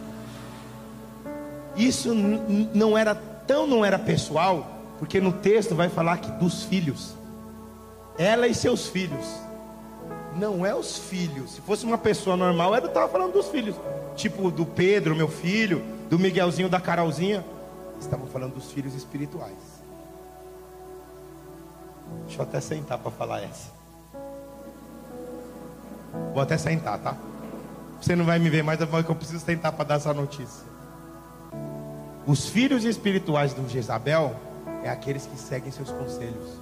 Isso 1.75 2.15
não 2.15 2.99
era 2.99 3.15
tão 3.15 3.67
não 3.67 3.85
era 3.85 3.99
pessoal, 3.99 4.67
porque 4.99 5.21
no 5.21 5.33
texto 5.33 5.75
vai 5.75 5.89
falar 5.89 6.19
que 6.19 6.31
dos 6.33 6.65
filhos. 6.65 7.15
Ela 8.19 8.47
e 8.47 8.55
seus 8.55 8.89
filhos 8.89 9.48
não 10.39 10.65
é 10.65 10.75
os 10.75 10.97
filhos. 10.97 11.53
Se 11.53 11.61
fosse 11.61 11.85
uma 11.85 11.99
pessoa 11.99 12.37
normal, 12.37 12.75
eu 12.75 12.87
estava 12.87 13.09
falando 13.09 13.33
dos 13.33 13.49
filhos. 13.49 13.75
Tipo 14.17 14.51
do 14.51 14.65
Pedro, 14.65 15.15
meu 15.15 15.29
filho, 15.29 15.83
do 16.09 16.19
Miguelzinho, 16.19 16.69
da 16.69 16.81
Carolzinha. 16.81 17.45
Estavam 18.01 18.27
falando 18.27 18.55
dos 18.55 18.71
filhos 18.71 18.95
espirituais. 18.95 19.53
Deixa 22.27 22.41
eu 22.41 22.45
até 22.45 22.61
sentar 22.61 22.99
para 22.99 23.11
falar 23.11 23.43
essa. 23.43 23.71
Vou 26.33 26.43
até 26.43 26.57
sentar, 26.57 26.99
tá? 26.99 27.17
Você 28.01 28.15
não 28.15 28.25
vai 28.25 28.39
me 28.39 28.49
ver 28.49 28.63
mais, 28.63 28.81
eu 28.81 29.15
preciso 29.15 29.45
sentar 29.45 29.73
para 29.73 29.85
dar 29.85 29.95
essa 29.97 30.15
notícia. 30.15 30.67
Os 32.27 32.49
filhos 32.49 32.85
espirituais 32.85 33.53
do 33.53 33.69
Jezabel 33.69 34.37
é 34.85 34.91
aqueles 34.91 35.27
que 35.27 35.37
seguem 35.37 35.73
seus 35.73 35.91
conselhos. 35.91 36.59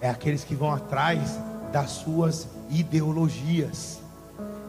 É 0.00 0.10
aqueles 0.10 0.42
que 0.42 0.54
vão 0.54 0.72
atrás 0.72 1.38
das 1.72 1.90
suas 1.90 2.48
ideologias. 2.70 4.00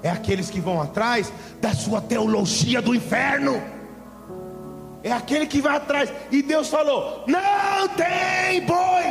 É 0.03 0.09
aqueles 0.09 0.49
que 0.49 0.59
vão 0.59 0.81
atrás 0.81 1.31
da 1.59 1.73
sua 1.73 2.01
teologia 2.01 2.81
do 2.81 2.93
inferno. 2.93 3.61
É 5.03 5.11
aquele 5.11 5.47
que 5.47 5.61
vai 5.61 5.75
atrás. 5.75 6.11
E 6.31 6.41
Deus 6.41 6.69
falou: 6.69 7.23
não 7.27 7.87
tem 7.89 8.65
boi, 8.65 9.03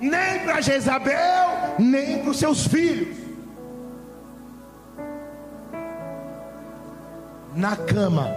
nem 0.00 0.40
para 0.44 0.60
Jezabel, 0.60 1.76
nem 1.78 2.18
para 2.18 2.30
os 2.30 2.38
seus 2.38 2.66
filhos. 2.66 3.16
Na 7.54 7.76
cama, 7.76 8.28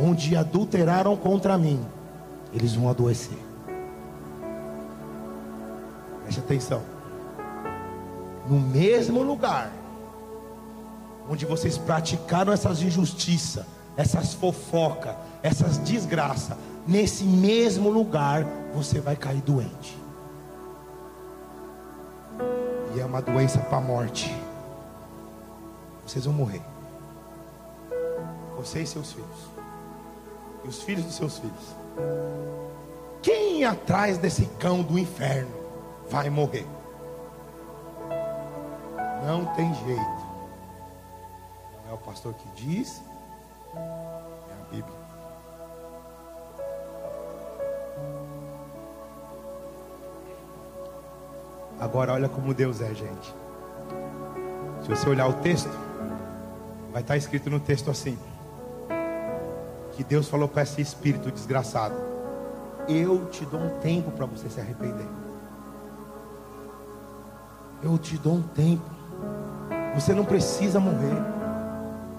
onde 0.00 0.34
adulteraram 0.34 1.16
contra 1.16 1.58
mim, 1.58 1.84
eles 2.52 2.74
vão 2.74 2.88
adoecer. 2.88 3.38
Preste 6.24 6.40
atenção 6.40 6.91
no 8.52 8.60
mesmo 8.60 9.22
lugar 9.22 9.72
onde 11.26 11.46
vocês 11.46 11.78
praticaram 11.78 12.52
essas 12.52 12.82
injustiças, 12.82 13.64
essas 13.96 14.34
fofocas, 14.34 15.14
essas 15.42 15.78
desgraças, 15.78 16.58
nesse 16.86 17.24
mesmo 17.24 17.88
lugar 17.88 18.44
você 18.74 19.00
vai 19.00 19.16
cair 19.16 19.40
doente. 19.40 19.96
E 22.94 23.00
é 23.00 23.04
uma 23.06 23.22
doença 23.22 23.58
para 23.58 23.78
a 23.78 23.80
morte. 23.80 24.30
Vocês 26.06 26.26
vão 26.26 26.34
morrer. 26.34 26.60
Você 28.58 28.82
e 28.82 28.86
seus 28.86 29.12
filhos. 29.12 29.50
E 30.62 30.68
os 30.68 30.82
filhos 30.82 31.04
dos 31.06 31.14
seus 31.14 31.38
filhos. 31.38 31.74
Quem 33.22 33.64
atrás 33.64 34.18
desse 34.18 34.44
cão 34.58 34.82
do 34.82 34.98
inferno 34.98 35.54
vai 36.10 36.28
morrer? 36.28 36.66
Não 39.24 39.46
tem 39.54 39.72
jeito. 39.74 40.32
Não 41.84 41.90
é 41.90 41.94
o 41.94 41.98
pastor 41.98 42.34
que 42.34 42.48
diz, 42.56 43.00
é 43.74 43.78
a 43.78 44.70
Bíblia. 44.70 45.02
Agora 51.78 52.12
olha 52.12 52.28
como 52.28 52.52
Deus 52.54 52.80
é, 52.80 52.94
gente. 52.94 53.34
Se 54.82 54.88
você 54.88 55.08
olhar 55.08 55.28
o 55.28 55.34
texto, 55.34 55.70
vai 56.92 57.02
estar 57.02 57.16
escrito 57.16 57.48
no 57.48 57.60
texto 57.60 57.90
assim: 57.90 58.18
que 59.92 60.02
Deus 60.02 60.28
falou 60.28 60.48
para 60.48 60.62
esse 60.62 60.80
espírito 60.80 61.30
desgraçado: 61.30 61.94
Eu 62.88 63.26
te 63.26 63.44
dou 63.44 63.60
um 63.60 63.78
tempo 63.80 64.10
para 64.10 64.26
você 64.26 64.48
se 64.48 64.60
arrepender. 64.60 65.06
Eu 67.82 67.98
te 67.98 68.16
dou 68.16 68.34
um 68.34 68.42
tempo. 68.42 69.01
Você 69.94 70.14
não 70.14 70.24
precisa 70.24 70.80
morrer. 70.80 71.22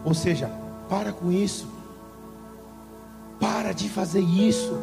Ou 0.06 0.14
seja, 0.14 0.50
para 0.90 1.12
com 1.12 1.32
isso. 1.32 1.68
Para 3.40 3.74
de 3.74 3.90
fazer 3.90 4.22
isso. 4.22 4.80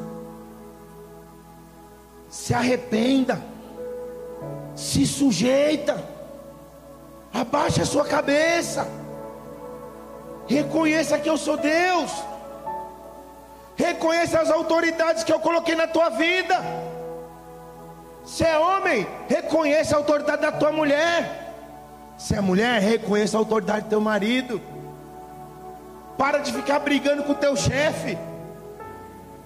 Se 2.29 2.53
arrependa. 2.55 3.41
Se 4.75 5.07
sujeita. 5.07 6.03
Abaixe 7.33 7.81
a 7.83 7.87
sua 7.87 8.05
cabeça. 8.05 8.87
Reconheça 10.49 11.19
que 11.19 11.31
eu 11.31 11.37
sou 11.37 11.57
Deus. 11.57 12.11
Reconheça 13.77 14.41
as 14.41 14.51
autoridades 14.51 15.23
que 15.23 15.33
eu 15.33 15.41
coloquei 15.41 15.75
na 15.75 15.87
tua 15.87 16.11
vida. 16.11 16.61
Se 18.25 18.45
é 18.45 18.59
homem, 18.59 19.07
reconheça 19.29 19.95
a 19.95 19.99
autoridade 19.99 20.43
da 20.43 20.53
tua 20.53 20.71
mulher. 20.71 21.40
Se 22.21 22.35
é 22.35 22.41
mulher, 22.41 22.83
reconheça 22.83 23.39
a 23.39 23.41
autoridade 23.41 23.87
do 23.87 23.89
teu 23.89 24.01
marido. 24.01 24.61
Para 26.19 26.39
de 26.39 26.53
ficar 26.53 26.79
brigando 26.79 27.25
com 27.25 27.33
o 27.33 27.35
teu 27.35 27.57
chefe. 27.57 28.19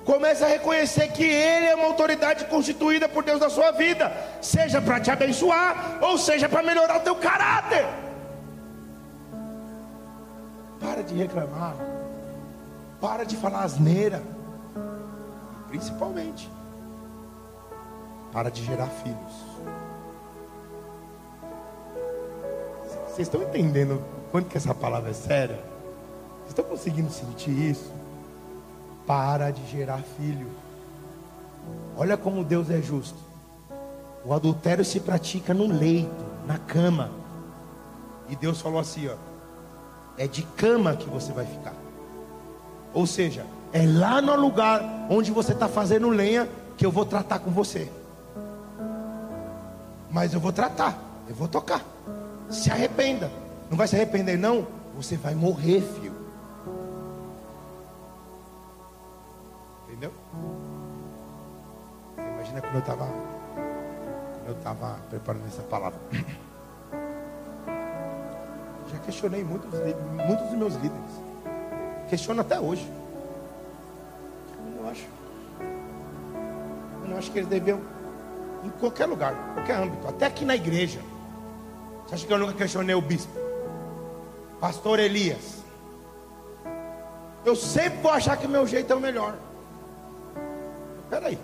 Comece 0.05 0.43
a 0.43 0.49
reconhecer 0.49 1.07
que 1.12 1.22
ele 1.22 1.66
é 1.66 1.75
uma 1.77 1.87
autoridade 1.87 2.45
constituída 2.47 3.09
por 3.09 3.22
Deus 3.22 3.39
na 3.39 3.49
sua 3.49 3.70
vida, 3.70 4.12
seja 4.43 4.83
para 4.83 4.99
te 4.99 5.09
abençoar 5.09 6.01
ou 6.03 6.18
seja 6.18 6.49
para 6.49 6.64
melhorar 6.64 6.97
o 6.97 7.05
teu 7.05 7.14
caráter. 7.14 7.87
Para 10.81 11.05
de 11.05 11.14
reclamar. 11.14 11.77
Para 13.01 13.25
de 13.25 13.37
falar 13.37 13.62
asneira. 13.62 14.20
Principalmente 15.68 16.51
para 18.33 18.51
de 18.51 18.64
gerar 18.64 18.89
filhos. 18.89 19.53
Vocês 23.15 23.29
estão 23.29 23.45
entendendo 23.45 24.03
quanto 24.33 24.49
que 24.49 24.57
essa 24.57 24.75
palavra 24.75 25.11
é 25.11 25.15
séria? 25.15 25.55
Vocês 25.55 26.49
estão 26.49 26.65
conseguindo 26.65 27.12
sentir 27.12 27.53
isso? 27.53 27.93
Para 29.07 29.53
de 29.53 29.65
gerar 29.71 30.01
filho. 30.17 30.49
Olha 31.97 32.17
como 32.17 32.43
Deus 32.43 32.71
é 32.71 32.83
justo. 32.83 33.17
O 34.25 34.35
adultério 34.35 34.85
se 34.85 34.99
pratica 34.99 35.55
no 35.55 35.69
leito, 35.69 36.25
na 36.45 36.59
cama. 36.59 37.12
E 38.29 38.35
Deus 38.35 38.61
falou 38.61 38.81
assim, 38.81 39.07
ó: 39.07 39.15
É 40.19 40.27
de 40.27 40.43
cama 40.43 40.97
que 40.97 41.09
você 41.09 41.33
vai 41.33 41.47
ficar. 41.47 41.75
Ou 42.93 43.07
seja, 43.07 43.47
é 43.73 43.87
lá 43.87 44.21
no 44.21 44.35
lugar 44.35 45.07
onde 45.09 45.31
você 45.31 45.53
está 45.53 45.69
fazendo 45.69 46.09
lenha 46.09 46.49
que 46.77 46.85
eu 46.85 46.91
vou 46.91 47.07
tratar 47.07 47.39
com 47.39 47.53
você. 47.53 47.89
Mas 50.11 50.35
eu 50.35 50.41
vou 50.41 50.53
tratar, 50.53 50.99
eu 51.29 51.35
vou 51.37 51.47
tocar. 51.47 51.95
Se 52.51 52.70
arrependa. 52.70 53.30
Não 53.70 53.76
vai 53.76 53.88
se 53.88 53.97
arrepender, 53.97 54.38
não? 54.38 54.66
Você 54.97 55.16
vai 55.16 55.34
morrer, 55.34 55.80
filho. 55.80 56.14
Entendeu? 59.88 60.12
Imagina 62.16 62.61
quando 62.61 62.74
eu 62.74 62.80
estava. 62.80 63.09
Eu 64.47 64.53
estava 64.53 64.99
preparando 65.09 65.47
essa 65.47 65.62
palavra. 65.62 65.99
Já 68.92 68.99
questionei 68.99 69.42
muitos, 69.42 69.70
muitos 70.26 70.49
dos 70.49 70.59
meus 70.59 70.74
líderes. 70.74 71.11
Questiono 72.09 72.42
até 72.42 72.61
hoje. 72.61 72.86
Eu 74.59 74.82
não 74.82 74.90
acho. 74.90 75.07
Eu 77.03 77.09
não 77.09 77.16
acho 77.16 77.30
que 77.30 77.38
eles 77.38 77.49
deviam 77.49 77.80
em 78.62 78.70
qualquer 78.70 79.07
lugar, 79.07 79.34
qualquer 79.55 79.76
âmbito, 79.76 80.07
até 80.07 80.26
aqui 80.26 80.45
na 80.45 80.55
igreja. 80.55 81.01
Você 82.07 82.14
acha 82.14 82.26
que 82.26 82.32
eu 82.32 82.38
nunca 82.38 82.52
questionei 82.52 82.94
o 82.94 83.00
bispo? 83.00 83.32
Pastor 84.61 84.98
Elias. 84.98 85.62
Eu 87.44 87.55
sempre 87.55 88.00
vou 88.00 88.11
achar 88.11 88.36
que 88.36 88.46
meu 88.46 88.66
jeito 88.66 88.92
é 88.92 88.96
o 88.96 89.00
melhor. 89.00 89.36
Espera 91.05 91.28
aí. 91.28 91.38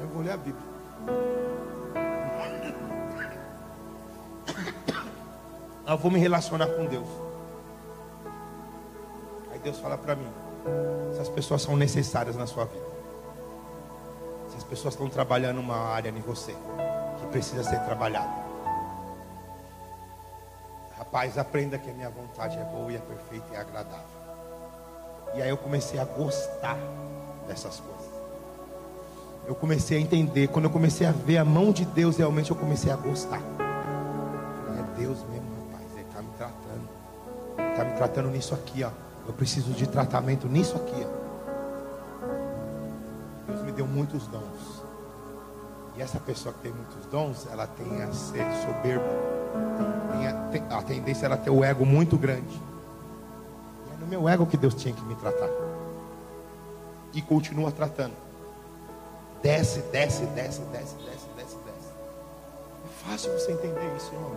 Eu 0.00 0.08
vou 0.08 0.22
ler 0.22 0.32
a 0.32 0.36
Bíblia. 0.36 0.70
Eu 5.86 5.98
vou 5.98 6.10
me 6.10 6.18
relacionar 6.18 6.66
com 6.66 6.86
Deus. 6.86 7.08
Aí 9.50 9.58
Deus 9.58 9.78
fala 9.78 9.98
para 9.98 10.14
mim: 10.14 10.30
essas 11.12 11.28
pessoas 11.28 11.62
são 11.62 11.76
necessárias 11.76 12.36
na 12.36 12.46
sua 12.46 12.64
vida 12.66 12.90
pessoas 14.70 14.94
estão 14.94 15.08
trabalhando 15.08 15.58
uma 15.58 15.76
área 15.76 16.10
em 16.10 16.20
você 16.20 16.54
que 17.18 17.26
precisa 17.26 17.64
ser 17.64 17.80
trabalhada. 17.80 18.39
Rapaz, 21.12 21.36
aprenda 21.36 21.76
que 21.76 21.90
a 21.90 21.92
minha 21.92 22.08
vontade 22.08 22.56
é 22.56 22.62
boa 22.62 22.92
e 22.92 22.96
é 22.96 23.00
perfeita 23.00 23.46
e 23.52 23.56
é 23.56 23.60
agradável. 23.60 24.06
E 25.34 25.42
aí 25.42 25.48
eu 25.48 25.56
comecei 25.56 25.98
a 25.98 26.04
gostar 26.04 26.78
dessas 27.48 27.80
coisas. 27.80 28.10
Eu 29.44 29.56
comecei 29.56 29.98
a 29.98 30.00
entender. 30.00 30.46
Quando 30.48 30.66
eu 30.66 30.70
comecei 30.70 31.06
a 31.06 31.10
ver 31.10 31.38
a 31.38 31.44
mão 31.44 31.72
de 31.72 31.84
Deus, 31.84 32.16
realmente 32.16 32.50
eu 32.50 32.56
comecei 32.56 32.92
a 32.92 32.96
gostar. 32.96 33.40
É 33.40 35.00
Deus 35.00 35.18
mesmo, 35.30 35.48
rapaz. 35.72 35.92
Ele 35.94 36.06
está 36.08 36.22
me 36.22 36.30
tratando. 36.36 36.88
Ele 37.58 37.70
está 37.70 37.84
me 37.84 37.92
tratando 37.96 38.28
nisso 38.30 38.54
aqui, 38.54 38.84
ó. 38.84 38.90
Eu 39.26 39.32
preciso 39.32 39.72
de 39.72 39.88
tratamento 39.88 40.46
nisso 40.46 40.76
aqui, 40.76 41.04
ó 41.04 41.20
deu 43.80 43.86
muitos 43.86 44.26
dons. 44.26 44.79
Essa 46.00 46.18
pessoa 46.18 46.54
que 46.54 46.60
tem 46.60 46.72
muitos 46.72 47.04
dons, 47.06 47.46
ela 47.52 47.66
tem 47.66 48.02
a 48.02 48.10
ser 48.12 48.42
soberba. 48.64 49.04
Tem 50.12 50.26
a, 50.26 50.32
tem 50.50 50.62
a 50.70 50.82
tendência 50.82 51.26
ela 51.26 51.36
ter 51.36 51.50
o 51.50 51.62
ego 51.62 51.84
muito 51.84 52.16
grande. 52.16 52.58
E 53.86 53.94
é 53.94 53.96
no 54.00 54.06
meu 54.06 54.26
ego 54.26 54.46
que 54.46 54.56
Deus 54.56 54.74
tinha 54.74 54.94
que 54.94 55.02
me 55.02 55.14
tratar. 55.14 55.50
E 57.12 57.20
continua 57.20 57.70
tratando. 57.70 58.14
Desce, 59.42 59.80
desce, 59.92 60.24
desce, 60.26 60.62
desce, 60.72 60.94
desce, 60.96 61.26
desce, 61.36 61.56
desce. 61.56 61.90
É 62.84 63.10
fácil 63.10 63.32
você 63.32 63.52
entender 63.52 63.94
isso, 63.96 64.10
irmão. 64.14 64.32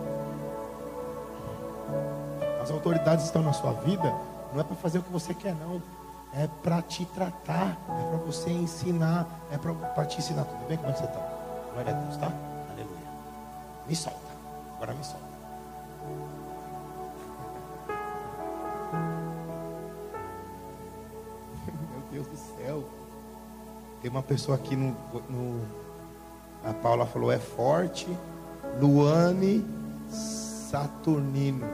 As 2.62 2.70
autoridades 2.70 3.24
estão 3.24 3.42
na 3.42 3.54
sua 3.54 3.72
vida, 3.72 4.14
não 4.52 4.60
é 4.60 4.64
para 4.64 4.76
fazer 4.76 4.98
o 4.98 5.02
que 5.02 5.12
você 5.12 5.32
quer, 5.32 5.54
não 5.54 5.82
é 6.34 6.46
para 6.62 6.82
te 6.82 7.06
tratar, 7.06 7.78
é 7.88 8.08
para 8.10 8.18
você 8.18 8.50
ensinar, 8.50 9.26
é 9.50 9.56
para 9.56 10.04
te 10.04 10.18
ensinar. 10.18 10.44
Tudo 10.44 10.66
bem? 10.66 10.76
Como 10.76 10.90
é 10.90 10.92
que 10.92 10.98
você 10.98 11.04
está? 11.04 11.33
Glória 11.74 11.92
a 11.92 11.96
Deus, 12.00 12.16
tá? 12.16 12.32
Aleluia. 12.70 12.96
Me 13.86 13.94
solta. 13.94 14.18
Agora 14.76 14.94
me 14.94 15.04
solta. 15.04 15.26
Meu 21.92 22.02
Deus 22.10 22.26
do 22.28 22.36
céu. 22.36 22.82
Tem 24.00 24.10
uma 24.10 24.22
pessoa 24.22 24.56
aqui 24.56 24.74
no, 24.74 24.96
no. 25.28 25.60
A 26.64 26.72
Paula 26.72 27.04
falou: 27.04 27.30
é 27.30 27.38
forte. 27.38 28.06
Luane 28.80 29.62
Saturnino. 30.08 31.66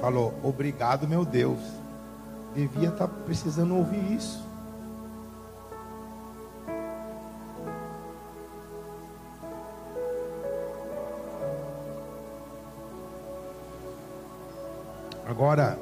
Falou: 0.00 0.32
obrigado, 0.42 1.06
meu 1.06 1.24
Deus 1.24 1.84
devia 2.54 2.88
estar 2.88 3.08
tá 3.08 3.14
precisando 3.24 3.76
ouvir 3.76 4.12
isso. 4.12 4.43
Agora, 15.34 15.76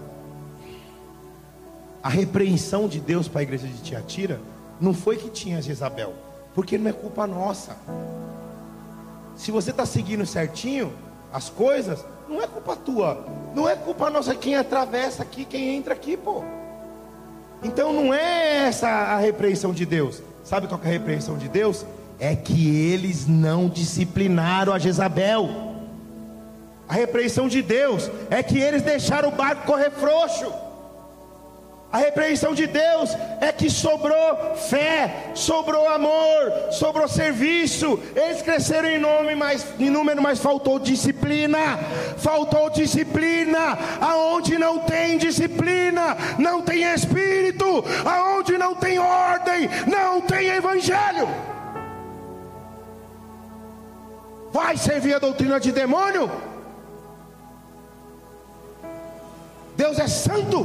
a 2.03 2.09
repreensão 2.09 2.89
de 2.89 2.99
Deus 2.99 3.29
para 3.29 3.41
a 3.41 3.43
igreja 3.43 3.67
de 3.67 3.83
Tiatira 3.83 4.41
não 4.81 4.95
foi 4.95 5.19
que 5.19 5.29
tinha 5.29 5.61
Jezabel, 5.61 6.15
porque 6.55 6.79
não 6.79 6.89
é 6.89 6.93
culpa 6.95 7.27
nossa. 7.27 7.77
Se 9.37 9.51
você 9.51 9.71
está 9.71 9.85
seguindo 9.85 10.25
certinho 10.25 10.91
as 11.31 11.51
coisas, 11.51 12.03
não 12.27 12.41
é 12.41 12.47
culpa 12.47 12.75
tua, 12.75 13.27
não 13.55 13.69
é 13.69 13.77
culpa 13.77 14.09
nossa 14.09 14.35
quem 14.35 14.57
atravessa 14.57 15.23
aqui, 15.23 15.45
quem 15.45 15.77
entra 15.77 15.93
aqui, 15.93 16.17
pô. 16.17 16.43
Então 17.63 17.93
não 17.93 18.15
é 18.15 18.69
essa 18.69 18.89
a 18.89 19.19
repreensão 19.19 19.75
de 19.75 19.85
Deus. 19.85 20.23
Sabe 20.43 20.67
qual 20.67 20.81
é 20.83 20.87
a 20.87 20.93
repreensão 20.93 21.37
de 21.37 21.51
Deus? 21.51 21.85
É 22.19 22.35
que 22.35 22.75
eles 22.91 23.27
não 23.27 23.69
disciplinaram 23.69 24.73
a 24.73 24.79
Jezabel. 24.79 25.72
A 26.93 26.95
repreensão 26.95 27.49
de 27.49 27.63
Deus 27.63 28.11
é 28.29 28.43
que 28.43 28.59
eles 28.59 28.83
deixaram 28.83 29.31
o 29.31 29.33
barco 29.33 29.65
correr 29.65 29.91
frouxo. 29.93 30.53
A 31.91 31.97
repreensão 31.97 32.53
de 32.53 32.67
Deus 32.67 33.17
é 33.41 33.51
que 33.51 33.71
sobrou 33.71 34.55
fé, 34.57 35.31
sobrou 35.35 35.89
amor, 35.89 36.53
sobrou 36.71 37.09
serviço. 37.09 37.99
Eles 38.15 38.43
cresceram 38.43 38.91
em 38.91 38.99
nome, 38.99 39.35
mas 39.35 39.65
em 39.81 39.89
número, 39.89 40.21
mas 40.21 40.39
faltou 40.39 40.79
disciplina. 40.79 41.79
Faltou 42.19 42.69
disciplina. 42.69 43.79
Aonde 43.99 44.59
não 44.59 44.81
tem 44.81 45.17
disciplina, 45.17 46.15
não 46.39 46.61
tem 46.61 46.83
espírito. 46.83 47.83
Aonde 48.05 48.59
não 48.59 48.75
tem 48.75 48.99
ordem, 48.99 49.67
não 49.87 50.21
tem 50.21 50.49
evangelho. 50.49 51.27
Vai 54.51 54.77
servir 54.77 55.15
a 55.15 55.19
doutrina 55.19 55.59
de 55.59 55.73
demônio? 55.73 56.52
Deus 59.83 59.99
é 59.99 60.07
santo. 60.07 60.65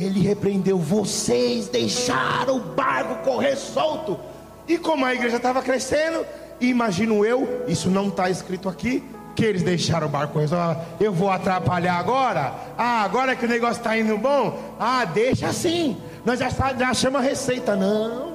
Ele 0.00 0.20
repreendeu 0.20 0.78
vocês, 0.78 1.68
deixaram 1.68 2.56
o 2.56 2.60
barco 2.60 3.22
correr 3.22 3.54
solto. 3.54 4.18
E 4.66 4.78
como 4.78 5.04
a 5.04 5.14
igreja 5.14 5.36
estava 5.36 5.60
crescendo, 5.60 6.24
imagino 6.58 7.26
eu, 7.26 7.66
isso 7.68 7.90
não 7.90 8.08
está 8.08 8.30
escrito 8.30 8.70
aqui, 8.70 9.04
que 9.36 9.44
eles 9.44 9.62
deixaram 9.62 10.06
o 10.06 10.10
barco 10.10 10.32
correr 10.32 10.48
solto. 10.48 10.80
Eu 10.98 11.12
vou 11.12 11.28
atrapalhar 11.30 11.98
agora? 11.98 12.54
Ah, 12.78 13.02
agora 13.02 13.36
que 13.36 13.44
o 13.44 13.48
negócio 13.48 13.80
está 13.80 13.98
indo 13.98 14.16
bom? 14.16 14.58
Ah, 14.80 15.04
deixa 15.04 15.48
assim. 15.48 15.98
Nós 16.24 16.38
já, 16.38 16.48
já 16.48 16.94
chama 16.94 17.20
receita. 17.20 17.76
Não. 17.76 18.32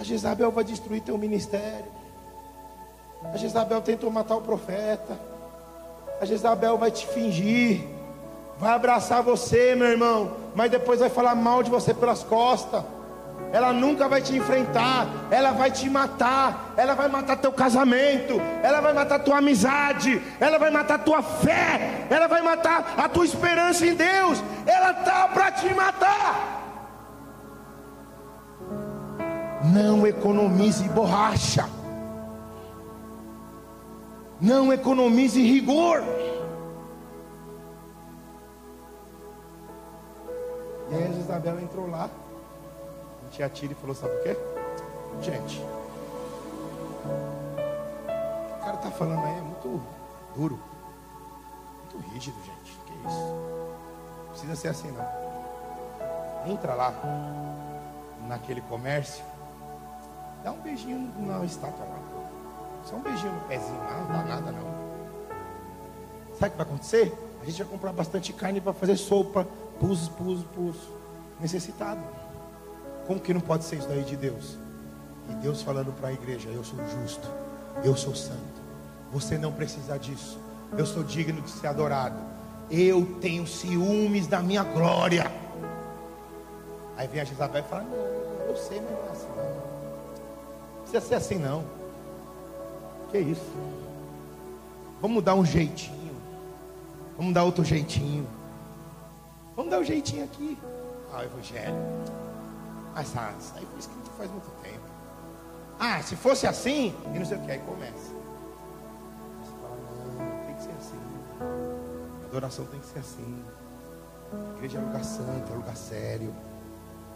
A 0.00 0.02
Jezabel 0.02 0.50
vai 0.50 0.64
destruir 0.64 1.02
teu 1.02 1.18
ministério. 1.18 1.99
A 3.22 3.36
Jezabel 3.36 3.80
tentou 3.80 4.10
matar 4.10 4.36
o 4.36 4.40
profeta. 4.42 5.18
A 6.20 6.24
Jezabel 6.24 6.76
vai 6.76 6.90
te 6.90 7.06
fingir 7.06 8.00
vai 8.60 8.74
abraçar 8.74 9.22
você, 9.22 9.74
meu 9.74 9.88
irmão, 9.88 10.32
mas 10.54 10.70
depois 10.70 11.00
vai 11.00 11.08
falar 11.08 11.34
mal 11.34 11.62
de 11.62 11.70
você 11.70 11.94
pelas 11.94 12.22
costas. 12.22 12.84
Ela 13.52 13.72
nunca 13.72 14.06
vai 14.06 14.20
te 14.20 14.36
enfrentar, 14.36 15.08
ela 15.30 15.50
vai 15.52 15.70
te 15.70 15.88
matar, 15.88 16.74
ela 16.76 16.94
vai 16.94 17.08
matar 17.08 17.36
teu 17.36 17.50
casamento, 17.50 18.40
ela 18.62 18.80
vai 18.80 18.92
matar 18.92 19.18
tua 19.20 19.38
amizade, 19.38 20.22
ela 20.38 20.58
vai 20.58 20.70
matar 20.70 20.98
tua 20.98 21.22
fé, 21.22 22.06
ela 22.10 22.28
vai 22.28 22.42
matar 22.42 22.94
a 22.98 23.08
tua 23.08 23.24
esperança 23.24 23.86
em 23.86 23.94
Deus. 23.94 24.40
Ela 24.66 24.92
tá 24.92 25.26
para 25.32 25.50
te 25.52 25.72
matar. 25.74 26.58
Não 29.64 30.06
economize 30.06 30.86
borracha. 30.90 31.79
Não 34.40 34.72
economize 34.72 35.40
rigor. 35.42 36.02
E 40.90 40.94
aí 40.94 41.04
a 41.04 41.08
Isabel 41.08 41.60
entrou 41.60 41.88
lá, 41.88 42.08
a 43.26 43.30
tia 43.30 43.48
Tira 43.50 43.72
e 43.72 43.76
falou: 43.76 43.94
Sabe 43.94 44.14
o 44.14 44.22
quê? 44.22 44.36
Gente, 45.20 45.60
o 48.56 48.64
cara 48.64 48.76
tá 48.78 48.90
falando 48.90 49.24
aí 49.24 49.36
é 49.36 49.40
muito 49.42 49.82
duro, 50.34 50.58
muito 51.80 52.10
rígido, 52.10 52.36
gente. 52.42 52.78
Que 52.86 52.92
isso? 53.08 53.18
Não 53.18 54.30
precisa 54.30 54.56
ser 54.56 54.68
assim, 54.68 54.90
não. 54.90 56.50
Entra 56.50 56.74
lá, 56.74 56.94
naquele 58.26 58.62
comércio, 58.62 59.22
dá 60.42 60.50
um 60.52 60.60
beijinho 60.60 61.12
na 61.18 61.44
estátua 61.44 61.84
lá. 61.84 62.09
Só 62.84 62.96
um 62.96 63.02
beijinho 63.02 63.32
no 63.32 63.40
pezinho 63.42 63.78
lá, 63.78 63.98
não 64.00 64.06
dá 64.08 64.24
nada 64.24 64.52
não. 64.52 64.70
Sabe 66.38 66.48
o 66.48 66.50
que 66.50 66.56
vai 66.56 66.66
acontecer? 66.66 67.12
A 67.42 67.44
gente 67.44 67.62
vai 67.62 67.72
comprar 67.72 67.92
bastante 67.92 68.32
carne 68.32 68.60
para 68.60 68.72
fazer 68.72 68.96
sopa, 68.96 69.46
pus, 69.78 70.08
pus, 70.08 70.42
pus, 70.54 70.76
necessitado. 71.40 72.00
Como 73.06 73.20
que 73.20 73.32
não 73.32 73.40
pode 73.40 73.64
ser 73.64 73.76
isso 73.76 73.88
daí 73.88 74.02
de 74.02 74.16
Deus? 74.16 74.56
E 75.28 75.34
Deus 75.34 75.62
falando 75.62 75.92
para 75.92 76.08
a 76.08 76.12
igreja: 76.12 76.48
Eu 76.48 76.64
sou 76.64 76.78
justo, 76.88 77.28
eu 77.84 77.96
sou 77.96 78.14
santo. 78.14 78.60
Você 79.12 79.36
não 79.36 79.52
precisa 79.52 79.98
disso. 79.98 80.38
Eu 80.76 80.86
sou 80.86 81.02
digno 81.02 81.40
de 81.42 81.50
ser 81.50 81.66
adorado. 81.66 82.16
Eu 82.70 83.04
tenho 83.20 83.46
ciúmes 83.46 84.26
da 84.26 84.40
minha 84.40 84.62
glória. 84.62 85.30
Aí 86.96 87.08
vem 87.08 87.20
a 87.20 87.24
Jezabel 87.24 87.62
e 87.62 87.68
fala: 87.68 87.82
Não, 87.82 88.46
eu 88.46 88.56
sei, 88.56 88.80
mas 88.80 88.90
não 88.90 89.08
é 89.08 89.10
assim. 89.10 89.26
Não 89.36 90.82
precisa 90.82 91.00
ser 91.00 91.14
assim 91.14 91.34
não. 91.36 91.79
Que 93.10 93.18
isso? 93.18 93.52
Vamos 95.00 95.22
dar 95.24 95.34
um 95.34 95.44
jeitinho. 95.44 96.14
Vamos 97.16 97.34
dar 97.34 97.44
outro 97.44 97.64
jeitinho. 97.64 98.26
Vamos 99.56 99.70
dar 99.70 99.78
um 99.78 99.84
jeitinho 99.84 100.24
aqui. 100.24 100.56
Ah, 101.12 101.18
o 101.18 101.22
evangelho. 101.22 101.74
Ah, 102.94 103.02
isso 103.02 103.18
aí 103.56 103.66
foi 103.66 103.78
escrito 103.78 104.10
faz 104.20 104.30
muito 104.30 104.50
tempo. 104.62 104.84
Ah, 105.78 106.02
se 106.02 106.14
fosse 106.14 106.46
assim, 106.46 106.94
e 107.14 107.18
não 107.18 107.24
sei 107.24 107.38
o 107.38 107.40
que, 107.40 107.50
aí 107.50 107.58
começa. 107.60 108.12
Você 109.42 109.52
fala, 109.62 109.76
não, 110.18 110.44
tem 110.44 110.54
que 110.54 110.62
ser 110.62 110.72
assim. 110.78 111.00
A 112.22 112.26
adoração 112.26 112.64
tem 112.66 112.80
que 112.80 112.86
ser 112.86 112.98
assim. 112.98 113.44
A 114.32 114.56
igreja 114.56 114.78
é 114.78 114.80
lugar 114.82 115.04
santo, 115.04 115.52
é 115.52 115.56
lugar 115.56 115.76
sério. 115.76 116.34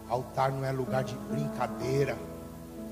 Altar 0.08 0.50
não 0.50 0.64
é 0.64 0.72
lugar 0.72 1.04
de 1.04 1.14
brincadeira. 1.14 2.16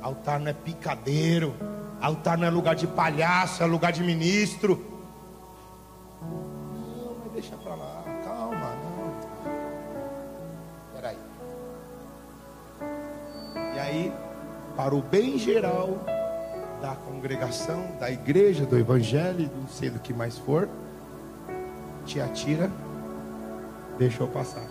Altar 0.02 0.40
não 0.40 0.48
é 0.48 0.52
picadeiro. 0.52 1.54
Altar 2.00 2.36
não 2.36 2.46
é 2.46 2.50
lugar 2.50 2.74
de 2.74 2.86
palhaço, 2.86 3.62
é 3.62 3.66
lugar 3.66 3.92
de 3.92 4.02
ministro. 4.02 4.84
Não, 6.20 7.16
mas 7.24 7.32
deixa 7.32 7.56
pra 7.56 7.74
lá. 7.74 7.92
aí, 13.92 14.12
para 14.74 14.94
o 14.94 15.02
bem 15.02 15.38
geral 15.38 16.02
da 16.80 16.96
congregação, 16.96 17.86
da 18.00 18.10
igreja, 18.10 18.64
do 18.64 18.76
evangelho, 18.78 19.50
não 19.54 19.68
sei 19.68 19.90
do 19.90 19.98
que 19.98 20.12
mais 20.12 20.38
for, 20.38 20.68
te 22.06 22.20
atira, 22.20 22.70
deixou 23.98 24.26
passar. 24.26 24.66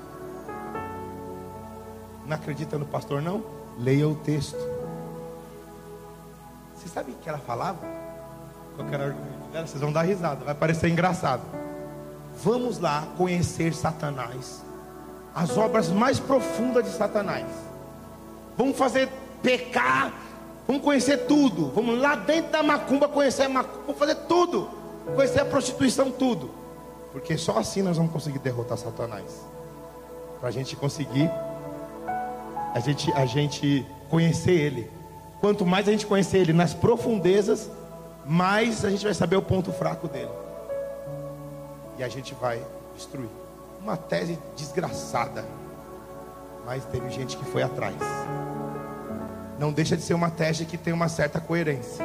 Não 2.26 2.36
acredita 2.36 2.78
no 2.78 2.86
pastor, 2.86 3.22
não? 3.22 3.44
Leia 3.78 4.08
o 4.08 4.16
texto. 4.16 4.71
Você 6.82 6.90
sabe 6.90 7.12
o 7.12 7.16
que 7.16 7.30
ela 7.30 7.38
falava? 7.38 7.80
Qualquer 8.76 9.00
argumento 9.00 9.52
dela, 9.52 9.68
vocês 9.68 9.82
vão 9.82 9.92
dar 9.92 10.02
risada, 10.02 10.44
vai 10.44 10.56
parecer 10.56 10.90
engraçado. 10.90 11.44
Vamos 12.44 12.80
lá 12.80 13.08
conhecer 13.18 13.74
Satanás, 13.74 14.64
as 15.36 15.58
obras 15.58 15.90
mais 15.90 16.20
profundas 16.20 16.86
de 16.86 16.92
Satanás 16.92 17.46
Vamos 18.58 18.78
fazer 18.78 19.10
pecar. 19.42 20.14
Vamos 20.68 20.84
conhecer 20.84 21.26
tudo. 21.26 21.72
Vamos 21.74 22.00
lá 22.00 22.16
dentro 22.16 22.52
da 22.52 22.62
macumba 22.62 23.08
conhecer 23.08 23.44
a 23.44 23.50
macumba. 23.50 23.80
Vamos 23.88 23.98
fazer 23.98 24.16
tudo. 24.28 24.70
Conhecer 25.16 25.40
a 25.40 25.46
prostituição, 25.46 26.12
tudo. 26.12 26.52
Porque 27.12 27.38
só 27.38 27.58
assim 27.58 27.82
nós 27.82 27.98
vamos 27.98 28.12
conseguir 28.12 28.40
derrotar 28.40 28.78
Satanás. 28.78 29.46
Para 30.40 30.50
a 30.50 30.52
gente 30.52 30.76
conseguir, 30.76 31.30
a 32.74 32.80
gente, 32.80 33.12
a 33.14 33.26
gente 33.26 33.86
conhecer 34.10 34.52
ele. 34.52 35.01
Quanto 35.42 35.66
mais 35.66 35.88
a 35.90 35.92
gente 35.92 36.06
conhecer 36.06 36.38
ele 36.38 36.54
nas 36.54 36.74
profundezas, 36.74 37.70
mais 38.26 38.86
a 38.86 38.90
gente 38.90 39.04
vai 39.04 39.14
saber 39.14 39.36
o 39.36 39.42
ponto 39.42 39.74
fraco 39.74 40.08
dele. 40.08 40.32
E 41.98 42.04
a 42.04 42.08
gente 42.08 42.34
vai 42.36 42.64
destruir. 42.96 43.30
Uma 43.82 43.98
tese 43.98 44.40
desgraçada. 44.56 45.44
Mas 46.66 46.86
teve 46.86 47.10
gente 47.10 47.36
que 47.36 47.44
foi 47.44 47.64
atrás 47.64 47.98
não 49.62 49.72
deixa 49.72 49.96
de 49.96 50.02
ser 50.02 50.16
uma 50.16 50.32
tese 50.32 50.66
que 50.66 50.76
tem 50.76 50.92
uma 50.92 51.08
certa 51.08 51.40
coerência. 51.40 52.04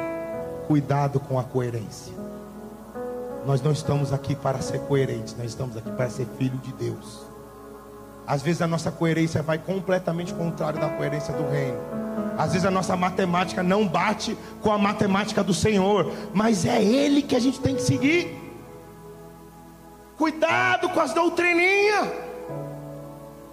Cuidado 0.67 1.19
com 1.19 1.39
a 1.39 1.43
coerência. 1.43 2.13
Nós 3.47 3.63
não 3.63 3.71
estamos 3.71 4.13
aqui 4.13 4.35
para 4.35 4.61
ser 4.61 4.79
coerentes, 4.81 5.35
nós 5.35 5.47
estamos 5.47 5.75
aqui 5.75 5.89
para 5.89 6.07
ser 6.07 6.27
filho 6.37 6.57
de 6.59 6.71
Deus. 6.73 7.25
Às 8.27 8.41
vezes 8.41 8.61
a 8.61 8.67
nossa 8.67 8.91
coerência 8.91 9.41
vai 9.41 9.57
completamente 9.57 10.33
contrário 10.33 10.77
da 10.81 10.89
coerência 10.89 11.33
do 11.33 11.49
reino. 11.49 11.79
Às 12.37 12.51
vezes 12.51 12.65
a 12.65 12.71
nossa 12.71 12.95
matemática 12.97 13.63
não 13.63 13.87
bate 13.87 14.37
com 14.61 14.69
a 14.69 14.77
matemática 14.77 15.41
do 15.41 15.53
Senhor, 15.53 16.11
mas 16.33 16.65
é 16.65 16.83
Ele 16.83 17.21
que 17.21 17.37
a 17.37 17.39
gente 17.39 17.61
tem 17.61 17.73
que 17.73 17.81
seguir. 17.81 18.37
Cuidado 20.17 20.89
com 20.89 20.99
as 20.99 21.13
doutrininhas. 21.13 22.09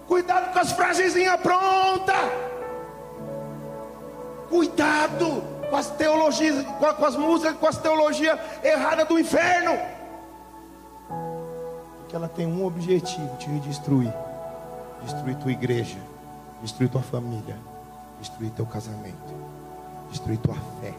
Cuidado 0.07 0.51
com 0.51 0.59
as 0.59 0.73
frasezinhas 0.73 1.39
prontas. 1.39 2.15
Cuidado 4.49 5.41
com 5.69 5.75
as 5.75 5.89
teologias, 5.91 6.65
com 6.77 7.05
as 7.05 7.15
músicas, 7.15 7.55
com 7.57 7.67
as 7.67 7.77
teologias 7.77 8.37
erradas 8.61 9.07
do 9.07 9.17
inferno. 9.17 9.79
Porque 11.99 12.15
ela 12.15 12.27
tem 12.27 12.45
um 12.45 12.65
objetivo: 12.65 13.37
te 13.37 13.49
destruir. 13.59 14.13
Destruir 15.05 15.37
tua 15.37 15.51
igreja, 15.51 15.97
destruir 16.61 16.89
tua 16.89 17.01
família, 17.01 17.55
destruir 18.19 18.49
teu 18.51 18.65
casamento, 18.65 19.33
destruir 20.09 20.39
tua 20.39 20.55
fé, 20.81 20.93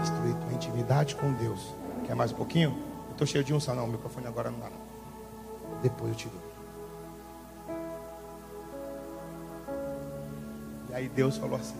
destruir 0.00 0.34
tua 0.34 0.52
intimidade 0.54 1.14
com 1.14 1.32
Deus. 1.34 1.74
Quer 2.06 2.16
mais 2.16 2.32
um 2.32 2.36
pouquinho? 2.36 2.70
Eu 3.06 3.12
estou 3.12 3.26
cheio 3.26 3.44
de 3.44 3.52
unção, 3.52 3.74
não. 3.74 3.84
O 3.84 3.88
microfone 3.88 4.26
agora 4.26 4.50
não 4.50 4.58
dá, 4.58 4.70
não. 4.70 5.80
Depois 5.82 6.10
eu 6.12 6.16
te 6.16 6.28
dou. 6.28 6.48
E 10.88 10.94
aí 10.94 11.08
Deus 11.10 11.36
falou 11.36 11.58
assim: 11.58 11.76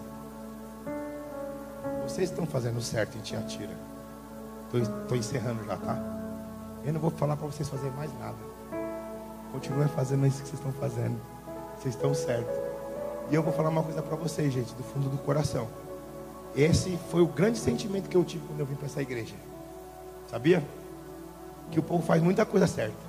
Vocês 2.03 2.29
estão 2.31 2.47
fazendo 2.47 2.81
certo 2.83 3.17
em 3.17 3.21
Tiatira. 3.23 3.77
Estou 4.75 5.17
encerrando 5.17 5.65
já, 5.65 5.77
tá? 5.79 5.99
Eu 6.85 6.93
não 6.93 7.01
vou 7.01 7.11
falar 7.11 7.37
para 7.37 7.47
vocês 7.47 7.67
fazerem 7.69 7.97
mais 7.97 8.13
nada. 8.19 8.37
Continuem 9.53 9.89
fazendo 9.89 10.27
isso 10.27 10.43
que 10.43 10.49
vocês 10.49 10.59
estão 10.59 10.73
fazendo. 10.73 11.19
Vocês 11.79 11.95
estão 11.95 12.15
certos. 12.15 12.55
E 13.31 13.35
eu 13.35 13.43
vou 13.43 13.53
falar 13.53 13.69
uma 13.69 13.83
coisa 13.83 14.03
para 14.03 14.17
vocês, 14.17 14.53
gente, 14.53 14.75
do 14.75 14.83
fundo 14.83 15.09
do 15.09 15.19
coração. 15.19 15.69
Esse 16.57 16.99
foi 17.11 17.21
o 17.21 17.27
grande 17.27 17.59
sentimento 17.59 18.09
que 18.09 18.17
eu 18.17 18.25
tive 18.25 18.47
quando 18.47 18.61
eu 18.61 18.67
vim 18.67 18.75
para 18.75 18.87
essa 18.87 19.03
igreja. 19.03 19.35
Sabia? 20.31 20.63
Que 21.71 21.79
o 21.79 21.83
povo 21.83 22.03
faz 22.03 22.23
muita 22.23 22.45
coisa 22.47 22.67
certa. 22.67 23.09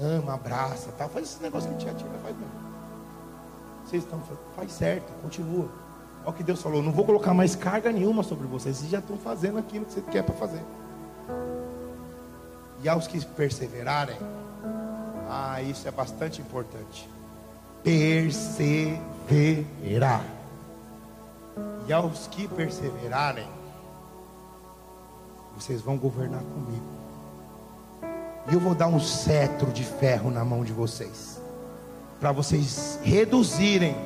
Ama, 0.00 0.34
abraça, 0.34 0.92
tá? 0.92 1.08
Faz 1.08 1.26
esse 1.26 1.42
negócio 1.42 1.68
que 1.70 1.88
a 1.88 1.94
tira, 1.94 2.10
faz 2.22 2.36
mesmo. 2.36 2.52
Vocês 3.84 4.04
estão 4.04 4.20
faz 4.54 4.72
certo, 4.72 5.10
continua. 5.22 5.68
Olha 6.20 6.30
o 6.30 6.32
que 6.32 6.42
Deus 6.42 6.60
falou, 6.60 6.82
não 6.82 6.92
vou 6.92 7.04
colocar 7.04 7.32
mais 7.32 7.56
carga 7.56 7.90
nenhuma 7.90 8.22
sobre 8.22 8.46
vocês, 8.46 8.76
vocês 8.76 8.90
já 8.90 8.98
estão 8.98 9.16
fazendo 9.16 9.58
aquilo 9.58 9.86
que 9.86 9.94
você 9.94 10.02
quer 10.02 10.22
para 10.22 10.34
fazer. 10.34 10.62
E 12.82 12.88
aos 12.88 13.06
que 13.06 13.24
perseverarem, 13.24 14.16
ah, 15.28 15.60
isso 15.62 15.86
é 15.86 15.90
bastante 15.90 16.40
importante. 16.40 17.08
Perseverar. 17.84 18.94
E 21.86 21.92
aos 21.92 22.26
que 22.28 22.48
perseverarem, 22.48 23.48
vocês 25.54 25.82
vão 25.82 25.96
governar 25.96 26.42
comigo. 26.42 26.86
E 28.50 28.54
eu 28.54 28.60
vou 28.60 28.74
dar 28.74 28.88
um 28.88 29.00
cetro 29.00 29.70
de 29.72 29.84
ferro 29.84 30.30
na 30.30 30.44
mão 30.44 30.64
de 30.64 30.72
vocês 30.72 31.38
para 32.20 32.32
vocês 32.32 32.98
reduzirem 33.02 33.96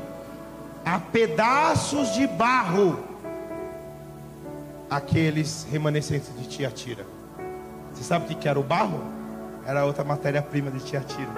a 0.85 0.99
pedaços 0.99 2.12
de 2.12 2.27
barro 2.27 2.99
aqueles 4.91 5.66
remanescentes 5.70 6.29
de 6.39 6.47
Tiatira. 6.47 7.07
Você 7.93 8.05
sabe 8.05 8.33
o 8.33 8.37
que 8.37 8.49
era 8.49 8.61
o 8.61 8.62
barro? 8.62 9.01
Era 9.66 9.84
outra 9.84 10.04
matéria-prima 10.04 10.70
de 10.70 10.80
Tiatira. 10.80 11.30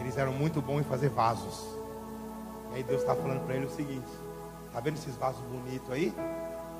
Eles 0.00 0.16
eram 0.16 0.32
muito 0.32 0.60
bons 0.62 0.80
em 0.80 0.84
fazer 0.84 1.08
vasos. 1.08 1.64
E 2.72 2.76
aí 2.76 2.82
Deus 2.82 3.00
está 3.00 3.14
falando 3.14 3.44
para 3.44 3.54
ele 3.54 3.66
o 3.66 3.70
seguinte: 3.70 4.06
Tá 4.72 4.80
vendo 4.80 4.96
esses 4.96 5.16
vasos 5.16 5.40
bonitos 5.50 5.90
aí? 5.90 6.12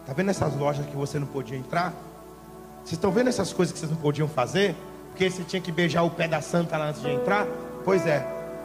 Tá 0.06 0.12
vendo 0.12 0.30
essas 0.30 0.54
lojas 0.54 0.84
que 0.86 0.94
você 0.94 1.18
não 1.18 1.26
podia 1.26 1.56
entrar? 1.56 1.92
Vocês 2.84 2.92
estão 2.92 3.10
vendo 3.10 3.28
essas 3.28 3.52
coisas 3.52 3.72
que 3.72 3.78
vocês 3.78 3.90
não 3.90 3.98
podiam 3.98 4.28
fazer? 4.28 4.76
Porque 5.08 5.30
você 5.30 5.42
tinha 5.42 5.60
que 5.60 5.72
beijar 5.72 6.02
o 6.02 6.10
pé 6.10 6.28
da 6.28 6.40
santa 6.40 6.76
antes 6.76 7.00
de 7.00 7.10
entrar? 7.10 7.46
Pois 7.84 8.06
é, 8.06 8.24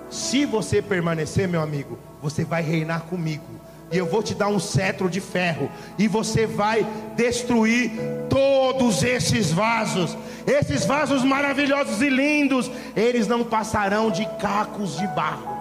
se 0.10 0.46
você 0.46 0.82
permanecer, 0.82 1.48
meu 1.48 1.62
amigo, 1.62 1.98
você 2.22 2.44
vai 2.44 2.62
reinar 2.62 3.04
comigo. 3.04 3.46
E 3.92 3.98
eu 3.98 4.06
vou 4.06 4.24
te 4.24 4.34
dar 4.34 4.48
um 4.48 4.60
cetro 4.60 5.10
de 5.10 5.20
ferro. 5.20 5.70
E 5.98 6.08
você 6.08 6.46
vai 6.46 6.86
destruir 7.16 7.92
todos 8.30 9.04
esses 9.04 9.52
vasos. 9.52 10.18
Esses 10.48 10.86
vasos 10.86 11.24
maravilhosos 11.24 12.02
e 12.02 12.10
lindos. 12.10 12.72
Eles 12.96 13.28
não 13.28 13.44
passarão 13.44 14.10
de 14.10 14.26
cacos 14.38 14.98
de 14.98 15.08
barro. 15.08 15.58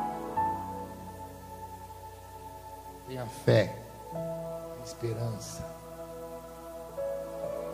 Tenha 3.09 3.27
fé. 3.45 3.75
Esperança. 4.85 5.67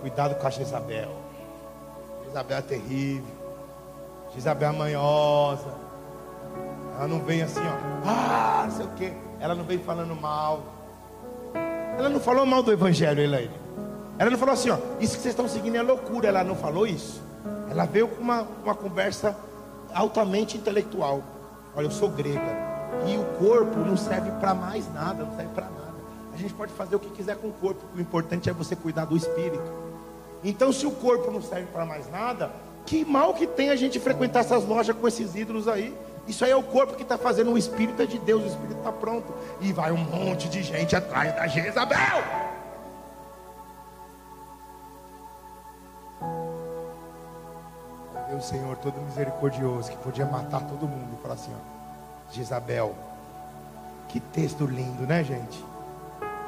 Cuidado 0.01 0.35
com 0.37 0.47
a 0.47 0.51
Jezabel. 0.51 1.15
Jezabel 2.25 2.59
é 2.59 2.63
terrível. 2.63 3.37
Jezabel 4.35 4.71
é 4.71 4.73
manhosa. 4.73 5.75
Ela 6.97 7.09
não 7.09 7.21
vem 7.21 7.43
assim, 7.43 7.61
ó, 7.61 8.09
ah, 8.09 8.65
não 8.67 8.75
sei 8.75 8.87
o 8.87 8.91
quê. 8.91 9.13
Ela 9.41 9.55
não 9.55 9.65
vem 9.65 9.79
falando 9.79 10.15
mal. 10.15 10.63
Ela 11.99 12.09
não 12.09 12.21
falou 12.21 12.45
mal 12.47 12.63
do 12.63 12.73
Evangelho, 12.73 13.23
Elaine. 13.23 13.55
Ela 14.19 14.31
não 14.31 14.39
falou 14.39 14.55
assim, 14.55 14.71
ó, 14.71 14.79
isso 15.01 15.17
que 15.17 15.23
vocês 15.23 15.33
estão 15.33 15.49
seguindo 15.49 15.77
é 15.77 15.83
loucura. 15.83 16.29
Ela 16.29 16.45
não 16.45 16.55
falou 16.55 16.87
isso. 16.87 17.23
Ela 17.71 17.85
veio 17.85 18.09
com 18.09 18.23
uma, 18.23 18.47
uma 18.65 18.75
conversa 18.75 19.37
altamente 19.95 20.57
intelectual. 20.57 21.23
Olha, 21.75 21.87
eu 21.87 21.91
sou 21.91 22.09
grega. 22.09 22.67
E 23.07 23.17
o 23.17 23.25
corpo 23.39 23.79
não 23.81 23.97
serve 23.97 24.31
para 24.41 24.55
mais 24.55 24.93
nada, 24.93 25.25
não 25.25 25.37
serve 25.37 25.53
para 25.55 25.67
nada. 25.67 25.77
A 26.33 26.37
gente 26.37 26.55
pode 26.55 26.73
fazer 26.73 26.97
o 26.97 26.99
que 26.99 27.11
quiser 27.11 27.37
com 27.37 27.49
o 27.49 27.53
corpo. 27.53 27.83
O 27.95 28.01
importante 28.01 28.49
é 28.49 28.53
você 28.53 28.75
cuidar 28.75 29.05
do 29.05 29.17
espírito. 29.17 29.71
Então, 30.45 30.73
se 30.73 30.87
o 30.87 30.91
corpo 30.91 31.31
não 31.31 31.43
serve 31.43 31.67
para 31.67 31.85
mais 31.85 32.11
nada, 32.11 32.51
que 32.85 33.05
mal 33.05 33.35
que 33.35 33.47
tem 33.47 33.71
a 33.71 33.77
gente 33.77 33.99
frequentar 33.99 34.41
essas 34.41 34.65
lojas 34.65 34.97
com 34.97 35.09
esses 35.09 35.35
ídolos 35.35 35.67
aí. 35.67 35.95
Isso 36.27 36.45
aí 36.45 36.51
é 36.51 36.57
o 36.57 36.63
corpo 36.63 36.95
que 36.95 37.03
está 37.03 37.17
fazendo, 37.17 37.53
o 37.53 37.59
Espírito 37.59 38.03
é 38.03 38.07
de 38.07 38.19
Deus, 38.19 38.43
o 38.43 38.47
Espírito 38.47 38.79
está 38.79 38.93
pronto. 38.93 39.33
E 39.61 39.73
vai 39.73 39.93
um 39.93 39.97
monte 39.97 40.49
de 40.49 40.63
gente 40.63 40.97
atrás 40.97 41.35
da 41.35 41.47
Jezabel. 41.47 42.23
Deus, 48.29 48.45
Senhor, 48.45 48.77
todo 48.79 49.01
misericordioso, 49.03 49.91
que 49.91 49.97
podia 49.99 50.27
matar 50.27 50.61
todo 50.67 50.89
mundo 50.89 51.17
e 51.19 51.23
falar 51.23 51.35
assim: 51.35 51.53
ó, 51.55 52.33
Jezabel, 52.35 52.95
que 54.09 54.19
texto 54.19 54.67
lindo, 54.67 55.07
né, 55.07 55.23
gente? 55.23 55.65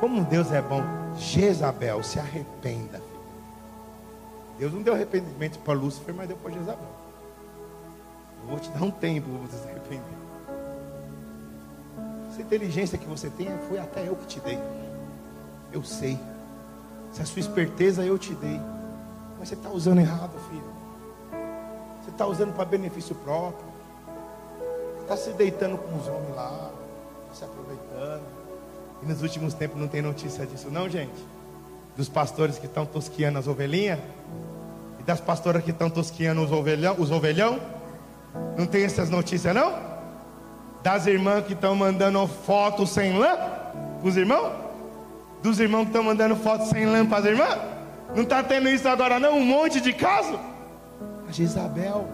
Como 0.00 0.24
Deus 0.24 0.52
é 0.52 0.60
bom. 0.60 0.82
Jezabel, 1.16 2.02
se 2.02 2.18
arrependa. 2.18 3.00
Deus 4.58 4.72
não 4.72 4.82
deu 4.82 4.94
arrependimento 4.94 5.58
para 5.60 5.74
Lúcifer, 5.74 6.14
mas 6.14 6.26
deu 6.26 6.36
para 6.36 6.52
Jezabel. 6.52 7.07
Vou 8.48 8.58
te 8.58 8.70
dar 8.70 8.82
um 8.82 8.90
tempo 8.90 9.28
para 9.28 9.46
você 9.46 9.62
se 9.62 9.68
arrepender. 9.68 10.18
Essa 12.30 12.40
inteligência 12.40 12.96
que 12.96 13.06
você 13.06 13.28
tem 13.28 13.48
foi 13.68 13.78
até 13.78 14.08
eu 14.08 14.16
que 14.16 14.26
te 14.26 14.40
dei. 14.40 14.58
Eu 15.70 15.82
sei. 15.82 16.18
Se 17.12 17.20
a 17.20 17.26
sua 17.26 17.40
esperteza 17.40 18.04
eu 18.04 18.16
te 18.18 18.32
dei. 18.34 18.58
Mas 19.38 19.48
você 19.48 19.54
está 19.54 19.68
usando 19.68 19.98
errado, 20.00 20.32
filho. 20.48 20.72
Você 22.02 22.10
está 22.10 22.26
usando 22.26 22.54
para 22.54 22.64
benefício 22.64 23.14
próprio. 23.16 23.66
Está 25.02 25.16
se 25.16 25.30
deitando 25.30 25.76
com 25.76 25.98
os 25.98 26.08
homens 26.08 26.34
lá. 26.34 26.70
Se 27.34 27.44
aproveitando. 27.44 28.22
E 29.02 29.06
nos 29.06 29.20
últimos 29.20 29.52
tempos 29.52 29.78
não 29.78 29.88
tem 29.88 30.00
notícia 30.00 30.46
disso, 30.46 30.70
não, 30.70 30.88
gente? 30.88 31.22
Dos 31.96 32.08
pastores 32.08 32.58
que 32.58 32.66
estão 32.66 32.86
tosquiando 32.86 33.38
as 33.38 33.46
ovelhinhas. 33.46 33.98
E 34.98 35.02
das 35.02 35.20
pastoras 35.20 35.62
que 35.62 35.70
estão 35.70 35.90
tosquiando 35.90 36.42
os 36.42 36.50
ovelhão. 36.50 36.96
Os 36.98 37.10
ovelhão 37.10 37.60
não 38.56 38.66
tem 38.66 38.84
essas 38.84 39.10
notícias 39.10 39.54
não? 39.54 39.72
Das 40.82 41.06
irmãs 41.06 41.44
que 41.44 41.52
estão 41.52 41.74
mandando 41.74 42.26
foto 42.26 42.86
sem 42.86 43.18
lã 43.18 43.36
para 43.36 44.08
os 44.08 44.16
irmãos? 44.16 44.52
Dos 45.42 45.60
irmãos 45.60 45.82
que 45.82 45.88
estão 45.88 46.02
mandando 46.02 46.36
foto 46.36 46.66
sem 46.66 46.86
lã 46.86 47.06
para 47.06 47.18
as 47.18 47.24
irmãs? 47.24 47.58
Não 48.14 48.22
está 48.22 48.42
tendo 48.42 48.68
isso 48.68 48.88
agora 48.88 49.18
não? 49.18 49.36
Um 49.36 49.44
monte 49.44 49.80
de 49.80 49.92
caso? 49.92 50.38
A 51.28 51.32
Jezabel, 51.32 52.08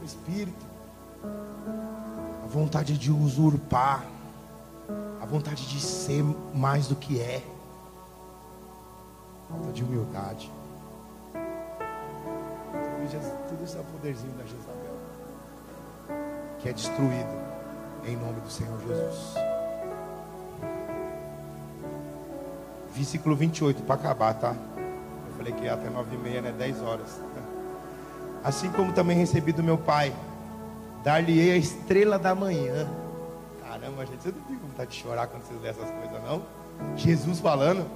o 0.00 0.04
Espírito, 0.04 0.66
a 2.44 2.46
vontade 2.46 2.98
de 2.98 3.10
usurpar, 3.10 4.04
a 5.20 5.26
vontade 5.26 5.66
de 5.66 5.80
ser 5.80 6.24
mais 6.54 6.86
do 6.86 6.94
que 6.94 7.20
é, 7.20 7.42
falta 9.48 9.72
de 9.72 9.82
humildade. 9.82 10.50
Tudo 13.48 13.64
isso 13.64 13.76
é 13.76 13.80
o 13.80 13.84
poderzinho 13.84 14.32
da 14.34 14.44
Jezabel. 14.44 14.94
Que 16.58 16.68
é 16.68 16.72
destruído 16.72 17.50
em 18.04 18.16
nome 18.16 18.40
do 18.40 18.50
Senhor 18.50 18.78
Jesus. 18.80 19.34
Versículo 22.94 23.36
28 23.36 23.82
para 23.82 23.94
acabar, 23.94 24.34
tá? 24.34 24.54
Eu 24.76 25.36
falei 25.36 25.52
que 25.52 25.64
ia 25.64 25.74
até 25.74 25.88
nove 25.88 26.14
e 26.14 26.18
meia, 26.18 26.42
né? 26.42 26.52
Dez 26.56 26.80
horas. 26.82 27.20
Assim 28.42 28.70
como 28.70 28.92
também 28.92 29.16
recebi 29.16 29.52
do 29.52 29.62
meu 29.62 29.78
pai, 29.78 30.12
dar-lhe 31.04 31.50
a 31.50 31.56
estrela 31.56 32.18
da 32.18 32.34
manhã. 32.34 32.88
Caramba, 33.66 34.06
gente, 34.06 34.22
você 34.22 34.32
não 34.32 34.42
tem 34.44 34.56
vontade 34.56 34.90
de 34.90 34.96
chorar 34.96 35.26
quando 35.26 35.42
você 35.42 35.54
lê 35.62 35.68
essas 35.68 35.90
coisas, 35.90 36.22
não? 36.24 36.42
Jesus 36.96 37.40
falando. 37.40 37.86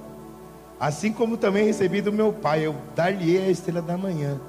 Assim 0.79 1.11
como 1.11 1.37
também 1.37 1.65
recebi 1.65 2.01
do 2.01 2.11
meu 2.11 2.33
pai, 2.33 2.65
eu 2.65 2.75
dar-lhe 2.95 3.37
a 3.37 3.49
estrela 3.49 3.81
da 3.81 3.97
manhã 3.97 4.39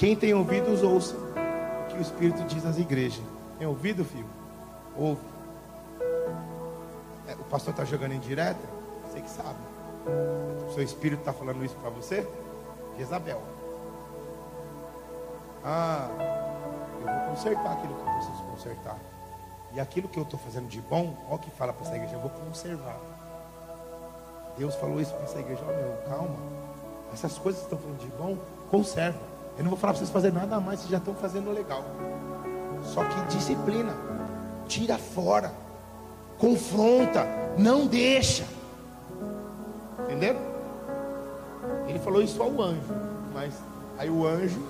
Quem 0.00 0.16
tem 0.16 0.32
ouvidos, 0.32 0.82
ouça 0.82 1.14
o 1.14 1.86
que 1.88 1.98
o 1.98 2.00
Espírito 2.00 2.42
diz 2.44 2.64
às 2.64 2.78
igrejas. 2.78 3.22
Tem 3.58 3.66
ouvido, 3.66 4.02
filho? 4.02 4.24
Ouve. 4.96 5.20
É, 7.28 7.34
o 7.34 7.44
pastor 7.50 7.72
está 7.72 7.84
jogando 7.84 8.12
em 8.12 8.18
direta? 8.18 8.66
Você 9.04 9.20
que 9.20 9.28
sabe. 9.28 9.58
O 10.66 10.72
seu 10.72 10.82
Espírito 10.82 11.18
está 11.18 11.34
falando 11.34 11.62
isso 11.62 11.76
para 11.76 11.90
você? 11.90 12.26
Jezabel. 12.96 13.42
Ah, 15.62 16.08
eu 17.02 17.06
vou 17.06 17.34
consertar 17.34 17.72
aquilo 17.74 17.94
que 17.94 18.00
eu 18.00 18.14
preciso 18.14 18.42
consertar. 18.44 18.98
E 19.74 19.80
aquilo 19.80 20.08
que 20.08 20.18
eu 20.18 20.22
estou 20.22 20.40
fazendo 20.40 20.66
de 20.66 20.80
bom, 20.80 21.14
olha 21.26 21.34
o 21.34 21.38
que 21.38 21.50
fala 21.50 21.74
para 21.74 21.84
essa 21.86 21.96
igreja, 21.96 22.14
eu 22.14 22.20
vou 22.20 22.30
conservar. 22.30 22.98
Deus 24.56 24.74
falou 24.76 24.98
isso 24.98 25.12
para 25.12 25.24
essa 25.24 25.40
igreja, 25.40 25.62
olha 25.68 25.76
meu, 25.76 25.96
calma. 26.08 26.38
Essas 27.12 27.36
coisas 27.36 27.60
que 27.60 27.66
estão 27.66 27.78
falando 27.78 27.98
de 27.98 28.08
bom, 28.16 28.38
conserva. 28.70 29.29
Eu 29.60 29.64
não 29.64 29.70
vou 29.72 29.78
falar 29.78 29.92
para 29.92 29.98
vocês 29.98 30.08
fazerem 30.08 30.38
nada 30.38 30.58
mais, 30.58 30.80
vocês 30.80 30.90
já 30.90 30.96
estão 30.96 31.14
fazendo 31.14 31.52
legal. 31.52 31.84
Só 32.82 33.04
que 33.04 33.36
disciplina, 33.36 33.92
tira 34.66 34.96
fora, 34.96 35.52
confronta, 36.38 37.26
não 37.58 37.86
deixa. 37.86 38.46
Entenderam? 40.04 40.40
Ele 41.86 41.98
falou 41.98 42.22
isso 42.22 42.42
ao 42.42 42.50
anjo, 42.62 42.80
mas 43.34 43.52
aí 43.98 44.08
o 44.08 44.26
anjo 44.26 44.66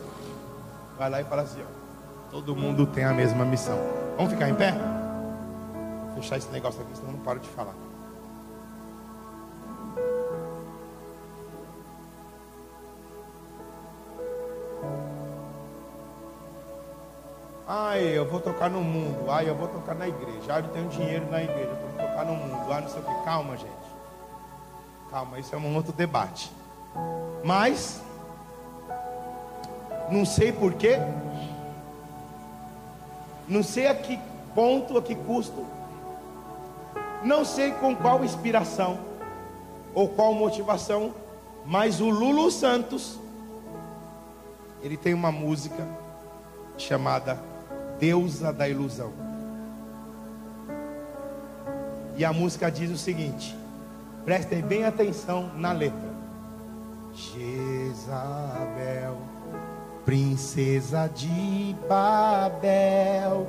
vai 0.99 1.09
lá 1.09 1.21
e 1.21 1.25
fala 1.25 1.43
assim: 1.43 1.61
ó, 1.63 2.31
todo 2.33 2.57
mundo 2.57 2.85
tem 2.85 3.05
a 3.05 3.13
mesma 3.13 3.45
missão. 3.45 3.79
Vamos 4.17 4.33
ficar 4.33 4.49
em 4.49 4.57
pé? 4.57 4.75
Vou 6.07 6.17
fechar 6.17 6.37
esse 6.37 6.51
negócio 6.51 6.83
aqui, 6.83 6.97
senão 6.97 7.11
eu 7.11 7.17
não 7.17 7.25
paro 7.25 7.39
de 7.39 7.49
falar. 7.51 7.90
Vou 18.31 18.41
tocar 18.41 18.71
no 18.71 18.81
mundo. 18.81 19.31
Ai, 19.31 19.49
eu 19.49 19.55
vou 19.55 19.69
tocar 19.69 19.95
na 19.95 20.09
igreja. 20.09 20.55
Ai, 20.55 20.63
eu 20.63 20.69
tenho 20.69 20.89
dinheiro 20.89 21.29
na 21.31 21.43
igreja. 21.43 21.75
Vou 21.75 22.07
tocar 22.07 22.25
no 22.25 22.35
mundo. 22.35 22.73
Ai, 22.73 22.81
não 22.81 22.89
sei 22.89 23.01
o 23.01 23.05
que. 23.05 23.25
Calma, 23.25 23.57
gente. 23.57 23.71
Calma, 25.11 25.39
isso 25.39 25.55
é 25.55 25.59
um 25.59 25.75
outro 25.75 25.93
debate. 25.93 26.51
Mas, 27.45 28.01
não 30.11 30.25
sei 30.25 30.53
porquê. 30.53 30.99
Não 33.49 33.63
sei 33.63 33.89
a 33.89 33.95
que 33.95 34.19
ponto, 34.55 34.97
a 34.97 35.03
que 35.03 35.15
custo. 35.15 35.67
Não 37.25 37.45
sei 37.45 37.73
com 37.73 37.95
qual 37.95 38.25
inspiração 38.25 39.01
ou 39.93 40.09
qual 40.09 40.33
motivação. 40.33 41.13
Mas 41.67 42.01
o 42.01 42.09
Lulu 42.09 42.51
Santos, 42.51 43.19
ele 44.83 44.97
tem 44.97 45.13
uma 45.13 45.33
música 45.33 45.87
chamada 46.79 47.50
Deusa 48.01 48.53
da 48.53 48.69
Ilusão. 48.69 49.13
E 52.17 52.25
a 52.25 52.33
música 52.33 52.71
diz 52.71 52.91
o 52.91 52.97
seguinte: 52.97 53.57
prestem 54.25 54.63
bem 54.63 54.85
atenção 54.85 55.51
na 55.57 55.73
letra. 55.73 56.11
Jezabel, 57.15 58.17
princesa 60.05 61.11
de 61.15 61.77
Babel, 61.89 63.49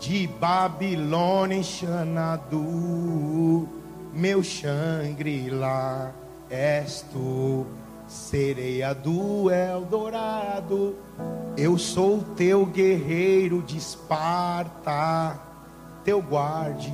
de 0.00 0.26
Babilônia 0.26 1.56
em 1.56 1.62
Xanadu, 1.62 3.68
meu 4.12 4.42
Xangri-Lá 4.42 6.10
és 6.50 7.04
tu, 7.12 7.66
sereia 8.12 8.94
do 8.94 9.50
Eldorado, 9.50 10.94
eu 11.56 11.78
sou 11.78 12.22
teu 12.36 12.66
guerreiro 12.66 13.62
de 13.62 13.78
Esparta, 13.78 15.40
teu 16.04 16.20
guardião, 16.20 16.92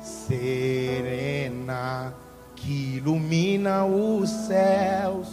serena 0.00 2.14
que 2.54 2.98
ilumina 2.98 3.84
os 3.84 4.30
céus 4.30 5.26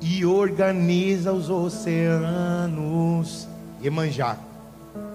e 0.00 0.26
organiza 0.26 1.32
os 1.32 1.48
oceanos. 1.48 3.46
Iemanjá, 3.80 4.36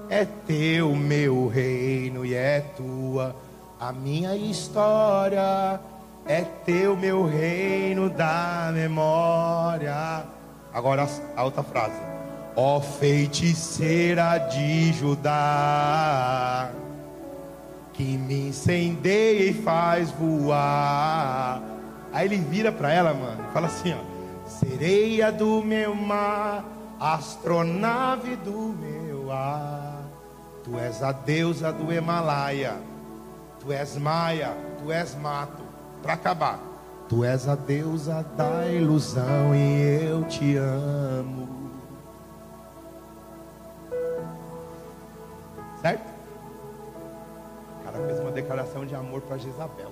é 0.09 0.23
teu 0.23 0.95
meu 0.95 1.47
reino 1.47 2.25
e 2.25 2.33
é 2.33 2.61
tua 2.61 3.35
a 3.77 3.91
minha 3.91 4.37
história. 4.37 5.81
É 6.25 6.41
teu 6.65 6.95
meu 6.95 7.25
reino 7.25 8.09
da 8.09 8.71
memória. 8.73 10.23
Agora 10.73 11.07
a 11.35 11.43
outra 11.43 11.63
frase. 11.63 11.99
Ó 12.55 12.79
feiticeira 12.81 14.37
de 14.37 14.93
Judá 14.93 16.71
que 17.93 18.17
me 18.17 18.49
incendeia 18.49 19.49
e 19.49 19.53
faz 19.53 20.09
voar. 20.11 21.61
Aí 22.11 22.25
ele 22.25 22.37
vira 22.37 22.71
para 22.71 22.91
ela, 22.91 23.13
mano, 23.13 23.45
e 23.47 23.53
fala 23.53 23.67
assim, 23.67 23.93
ó: 23.93 24.49
Sereia 24.49 25.31
do 25.31 25.61
meu 25.63 25.93
mar, 25.93 26.65
astronave 26.99 28.35
do 28.37 28.75
meu 28.79 29.31
ar. 29.31 30.01
Tu 30.63 30.77
és 30.79 31.01
a 31.03 31.11
deusa 31.11 31.71
do 31.71 31.91
Himalaia. 31.93 32.75
Tu 33.59 33.71
és 33.71 33.95
Maia, 33.97 34.55
tu 34.79 34.91
és 34.91 35.15
mato. 35.15 35.60
Para 36.01 36.13
acabar. 36.13 36.59
Tu 37.07 37.23
és 37.23 37.47
a 37.47 37.55
deusa 37.55 38.25
da 38.37 38.67
ilusão 38.67 39.53
e 39.53 40.05
eu 40.05 40.23
te 40.25 40.55
amo. 40.55 41.49
Certo? 45.81 46.11
cara 47.91 48.05
fez 48.05 48.19
uma 48.19 48.31
declaração 48.31 48.85
de 48.85 48.95
amor 48.95 49.21
para 49.21 49.37
Jezabel. 49.37 49.91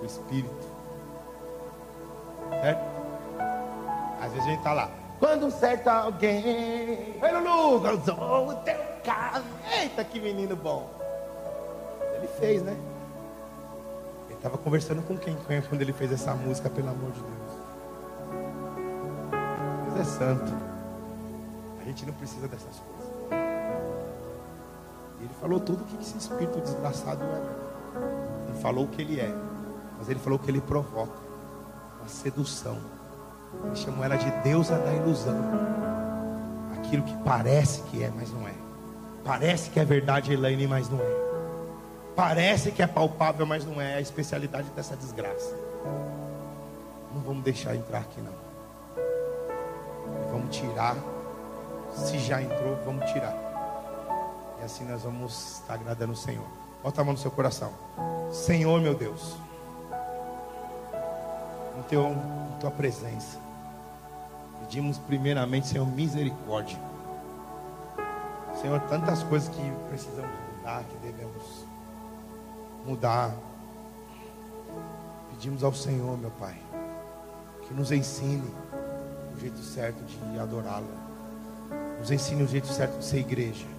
O 0.00 0.04
Espírito. 0.04 0.66
Certo? 2.62 2.82
Às 4.20 4.32
vezes 4.32 4.46
a 4.46 4.50
gente 4.50 4.58
está 4.58 4.72
lá. 4.72 4.90
Quando 5.18 5.50
certo 5.50 5.88
alguém. 5.88 7.16
Oi, 7.22 7.30
Lulu, 7.32 7.76
o 8.48 8.54
teu 8.56 8.80
carro. 9.04 9.44
Eita, 9.78 10.02
que 10.02 10.18
menino 10.18 10.56
bom. 10.56 10.88
Ele 12.16 12.26
fez, 12.26 12.62
né? 12.62 12.76
Estava 14.42 14.58
conversando 14.58 15.02
com 15.02 15.16
quem 15.16 15.36
quando 15.36 15.82
ele 15.82 15.92
fez 15.92 16.10
essa 16.10 16.34
música, 16.34 16.68
pelo 16.68 16.88
amor 16.88 17.12
de 17.12 17.20
Deus. 17.20 17.52
Deus 19.84 20.00
é 20.00 20.04
santo. 20.18 20.52
A 21.80 21.84
gente 21.84 22.04
não 22.04 22.12
precisa 22.12 22.48
dessas 22.48 22.74
coisas. 22.80 23.12
Ele 25.20 25.30
falou 25.40 25.60
tudo 25.60 25.84
o 25.84 25.86
que 25.86 26.02
esse 26.02 26.18
espírito 26.18 26.60
desgraçado 26.60 27.22
é. 27.22 28.50
Não 28.50 28.60
falou 28.60 28.86
o 28.86 28.88
que 28.88 29.02
ele 29.02 29.20
é, 29.20 29.32
mas 29.96 30.08
ele 30.08 30.18
falou 30.18 30.40
o 30.40 30.42
que 30.42 30.50
ele 30.50 30.60
provoca. 30.60 31.20
Uma 32.00 32.08
sedução. 32.08 32.78
Ele 33.64 33.76
chamou 33.76 34.04
ela 34.04 34.16
de 34.16 34.28
deusa 34.42 34.76
da 34.76 34.92
ilusão. 34.92 35.38
Aquilo 36.78 37.04
que 37.04 37.16
parece 37.18 37.82
que 37.82 38.02
é, 38.02 38.10
mas 38.10 38.32
não 38.32 38.48
é. 38.48 38.54
Parece 39.22 39.70
que 39.70 39.78
é 39.78 39.84
verdade, 39.84 40.32
Elaine, 40.32 40.66
mas 40.66 40.90
não 40.90 40.98
é. 40.98 41.31
Parece 42.14 42.70
que 42.72 42.82
é 42.82 42.86
palpável, 42.86 43.46
mas 43.46 43.64
não 43.64 43.80
é. 43.80 43.94
A 43.94 44.00
especialidade 44.00 44.68
dessa 44.70 44.96
desgraça. 44.96 45.54
Não 47.14 47.20
vamos 47.22 47.42
deixar 47.42 47.74
entrar 47.74 48.00
aqui, 48.00 48.20
não. 48.20 48.32
Vamos 50.30 50.54
tirar. 50.54 50.96
Se 51.94 52.18
já 52.18 52.40
entrou, 52.42 52.78
vamos 52.84 53.10
tirar. 53.10 53.34
E 54.60 54.64
assim 54.64 54.84
nós 54.84 55.02
vamos 55.02 55.60
estar 55.60 55.74
agradando 55.74 56.12
o 56.12 56.16
Senhor. 56.16 56.46
Bota 56.82 57.00
a 57.00 57.04
mão 57.04 57.12
no 57.14 57.18
seu 57.18 57.30
coração. 57.30 57.72
Senhor, 58.30 58.80
meu 58.80 58.94
Deus. 58.94 59.36
No 61.76 61.82
teu, 61.84 62.08
em 62.08 62.58
tua 62.60 62.70
presença. 62.70 63.38
Pedimos 64.60 64.98
primeiramente, 64.98 65.66
Senhor, 65.66 65.86
misericórdia. 65.86 66.78
Senhor, 68.60 68.80
tantas 68.82 69.22
coisas 69.24 69.48
que 69.48 69.72
precisamos 69.88 70.30
mudar, 70.56 70.84
que 70.84 70.96
devemos 70.98 71.66
mudar. 72.84 73.34
Pedimos 75.30 75.64
ao 75.64 75.74
Senhor, 75.74 76.16
meu 76.18 76.30
Pai, 76.32 76.56
que 77.66 77.74
nos 77.74 77.90
ensine 77.90 78.48
o 79.34 79.40
jeito 79.40 79.58
certo 79.58 80.02
de 80.04 80.38
adorá-lo. 80.38 80.86
Nos 81.98 82.10
ensine 82.10 82.42
o 82.42 82.48
jeito 82.48 82.66
certo 82.66 82.98
de 82.98 83.04
ser 83.04 83.18
igreja 83.18 83.72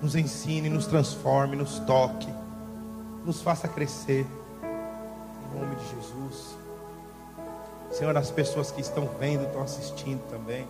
nos 0.00 0.14
ensine, 0.14 0.68
nos 0.68 0.86
transforme, 0.86 1.56
nos 1.56 1.78
toque, 1.80 2.32
nos 3.24 3.42
faça 3.42 3.66
crescer. 3.66 4.26
Em 4.62 5.58
nome 5.58 5.74
de 5.76 5.88
Jesus. 5.88 6.56
Senhor, 7.90 8.16
as 8.16 8.30
pessoas 8.30 8.70
que 8.70 8.80
estão 8.80 9.08
vendo, 9.18 9.44
estão 9.44 9.62
assistindo 9.62 10.20
também. 10.30 10.66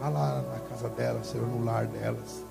Vá 0.00 0.08
lá 0.08 0.42
na 0.42 0.60
casa 0.68 0.88
delas, 0.88 1.26
Senhor, 1.28 1.46
no 1.46 1.64
lar 1.64 1.86
delas. 1.86 2.44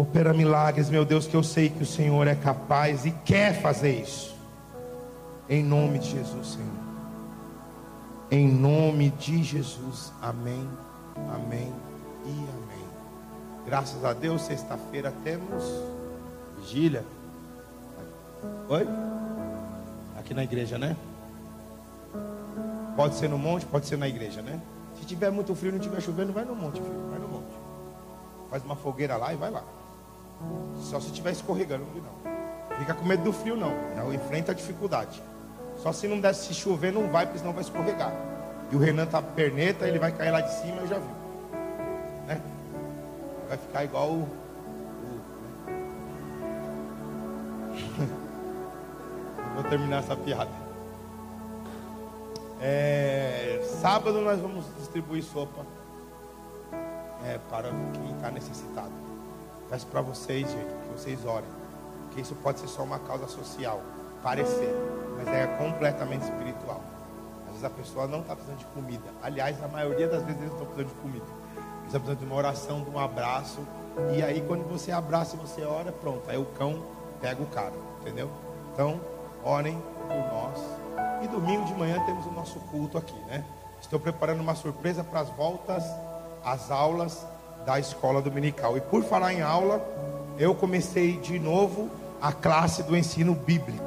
Opera 0.00 0.32
milagres, 0.32 0.88
meu 0.88 1.04
Deus, 1.04 1.26
que 1.26 1.36
eu 1.36 1.42
sei 1.42 1.68
que 1.68 1.82
o 1.82 1.86
Senhor 1.86 2.26
é 2.26 2.34
capaz 2.34 3.04
e 3.04 3.10
quer 3.10 3.60
fazer 3.60 4.00
isso. 4.00 4.34
Em 5.46 5.62
nome 5.62 5.98
de 5.98 6.12
Jesus, 6.12 6.52
Senhor. 6.52 6.80
Em 8.30 8.50
nome 8.50 9.10
de 9.10 9.42
Jesus. 9.42 10.10
Amém, 10.22 10.66
amém 11.34 11.70
e 12.24 12.30
amém. 12.30 12.86
Graças 13.66 14.02
a 14.02 14.14
Deus, 14.14 14.40
sexta-feira 14.40 15.12
temos 15.22 15.64
vigília. 16.58 17.04
Oi? 18.70 18.88
Aqui 20.18 20.32
na 20.32 20.44
igreja, 20.44 20.78
né? 20.78 20.96
Pode 22.96 23.16
ser 23.16 23.28
no 23.28 23.36
monte, 23.36 23.66
pode 23.66 23.84
ser 23.84 23.98
na 23.98 24.08
igreja, 24.08 24.40
né? 24.40 24.58
Se 24.98 25.04
tiver 25.04 25.30
muito 25.30 25.54
frio, 25.54 25.72
não 25.72 25.78
tiver 25.78 26.00
chovendo, 26.00 26.32
vai 26.32 26.46
no 26.46 26.56
monte, 26.56 26.80
filho. 26.80 27.10
Vai 27.10 27.18
no 27.18 27.28
monte. 27.28 27.52
Faz 28.48 28.64
uma 28.64 28.76
fogueira 28.76 29.18
lá 29.18 29.34
e 29.34 29.36
vai 29.36 29.50
lá. 29.50 29.62
Só 30.76 31.00
se 31.00 31.08
estiver 31.08 31.32
escorregando, 31.32 31.84
não. 31.94 32.78
Fica 32.78 32.94
com 32.94 33.04
medo 33.04 33.24
do 33.24 33.32
frio, 33.32 33.56
não. 33.56 33.72
Não 33.96 34.12
enfrenta 34.12 34.52
a 34.52 34.54
dificuldade. 34.54 35.22
Só 35.76 35.92
se 35.92 36.08
não 36.08 36.20
der, 36.20 36.34
se 36.34 36.52
chover, 36.54 36.92
não 36.92 37.08
vai, 37.08 37.26
porque 37.26 37.38
senão 37.38 37.52
vai 37.52 37.62
escorregar. 37.62 38.12
E 38.70 38.76
o 38.76 38.78
Renan 38.78 39.06
tá 39.06 39.20
perneta, 39.20 39.86
ele 39.86 39.98
vai 39.98 40.12
cair 40.12 40.30
lá 40.30 40.40
de 40.40 40.52
cima, 40.54 40.76
eu 40.78 40.86
já 40.86 40.98
vi. 40.98 41.08
Né? 42.26 42.40
Vai 43.48 43.58
ficar 43.58 43.84
igual 43.84 44.10
o. 44.10 44.22
o 44.22 45.20
né? 47.98 48.08
Vou 49.54 49.64
terminar 49.64 49.98
essa 49.98 50.16
piada. 50.16 50.50
É, 52.60 53.60
sábado 53.80 54.20
nós 54.20 54.38
vamos 54.38 54.66
distribuir 54.78 55.24
sopa 55.24 55.64
é, 57.24 57.38
para 57.50 57.70
quem 57.94 58.14
está 58.14 58.30
necessitado. 58.30 59.09
Peço 59.70 59.86
para 59.86 60.02
vocês, 60.02 60.50
gente, 60.50 60.74
que 60.74 60.88
vocês 60.92 61.24
orem. 61.24 61.48
Porque 62.06 62.20
isso 62.20 62.34
pode 62.34 62.58
ser 62.58 62.66
só 62.66 62.82
uma 62.82 62.98
causa 62.98 63.28
social, 63.28 63.80
parecer, 64.20 64.74
mas 65.16 65.28
é 65.28 65.46
completamente 65.46 66.24
espiritual. 66.24 66.80
Às 67.44 67.52
vezes 67.52 67.64
a 67.64 67.70
pessoa 67.70 68.08
não 68.08 68.20
está 68.20 68.34
precisando 68.34 68.58
de 68.58 68.64
comida. 68.66 69.04
Aliás, 69.22 69.62
a 69.62 69.68
maioria 69.68 70.08
das 70.08 70.24
vezes 70.24 70.40
eles 70.40 70.52
estão 70.52 70.66
precisando 70.66 70.92
de 70.92 71.00
comida. 71.00 71.24
Eles 71.54 71.86
estão 71.86 72.00
precisando 72.00 72.18
de 72.18 72.24
uma 72.26 72.34
oração, 72.34 72.82
de 72.82 72.90
um 72.90 72.98
abraço. 72.98 73.60
E 74.16 74.22
aí 74.22 74.44
quando 74.46 74.68
você 74.68 74.90
abraça 74.90 75.36
e 75.36 75.38
você 75.38 75.62
ora, 75.62 75.92
pronto. 75.92 76.28
Aí 76.28 76.36
o 76.36 76.46
cão 76.46 76.82
pega 77.20 77.40
o 77.40 77.46
cara, 77.46 77.74
entendeu? 78.00 78.28
Então, 78.72 79.00
orem 79.44 79.80
por 80.08 80.16
nós 80.16 80.80
e 81.22 81.28
domingo 81.28 81.64
de 81.66 81.74
manhã 81.74 82.02
temos 82.06 82.26
o 82.26 82.30
nosso 82.32 82.58
culto 82.60 82.98
aqui, 82.98 83.18
né? 83.26 83.44
Estou 83.80 84.00
preparando 84.00 84.40
uma 84.40 84.54
surpresa 84.54 85.04
para 85.04 85.20
as 85.20 85.28
voltas 85.30 85.84
às 86.44 86.70
aulas 86.70 87.26
da 87.64 87.78
escola 87.78 88.20
dominical. 88.22 88.76
E 88.76 88.80
por 88.80 89.02
falar 89.04 89.32
em 89.32 89.42
aula, 89.42 89.80
eu 90.38 90.54
comecei 90.54 91.16
de 91.16 91.38
novo 91.38 91.90
a 92.20 92.32
classe 92.32 92.82
do 92.82 92.96
ensino 92.96 93.34
bíblico. 93.34 93.84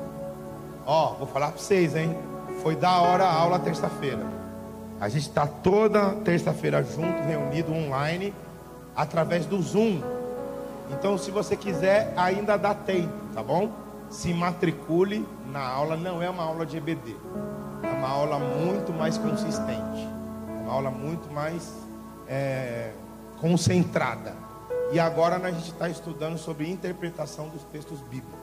Ó, 0.86 1.14
vou 1.14 1.28
falar 1.28 1.50
para 1.50 1.60
vocês, 1.60 1.96
hein? 1.96 2.16
Foi 2.62 2.76
da 2.76 3.00
hora 3.00 3.24
a 3.26 3.34
aula 3.34 3.60
terça-feira. 3.60 4.26
A 5.00 5.10
gente 5.10 5.28
está 5.28 5.46
toda 5.46 6.12
terça-feira 6.24 6.84
junto, 6.84 7.24
reunido 7.24 7.74
online, 7.74 8.34
através 8.96 9.46
do 9.46 9.62
Zoom. 9.62 10.02
Então, 10.92 11.18
se 11.18 11.32
você 11.32 11.56
quiser, 11.56 12.14
ainda 12.16 12.58
dá 12.58 12.74
tempo, 12.74 13.12
tá 13.34 13.42
bom? 13.42 13.70
Se 14.10 14.34
matricule 14.34 15.28
na 15.52 15.66
aula 15.66 15.98
não 15.98 16.22
é 16.22 16.30
uma 16.30 16.44
aula 16.44 16.66
de 16.66 16.78
EBD, 16.78 17.16
é 17.82 17.88
uma 17.88 18.08
aula 18.08 18.38
muito 18.38 18.94
mais 18.94 19.18
consistente, 19.18 20.08
é 20.48 20.64
uma 20.64 20.74
aula 20.74 20.92
muito 20.92 21.32
mais 21.34 21.74
é, 22.28 22.92
concentrada. 23.44 24.34
E 24.94 25.00
agora 25.02 25.36
a 25.36 25.52
gente 25.52 25.70
está 25.70 25.90
estudando 25.90 26.38
sobre 26.38 26.70
interpretação 26.72 27.50
dos 27.50 27.62
textos 27.64 28.00
bíblicos. 28.00 28.40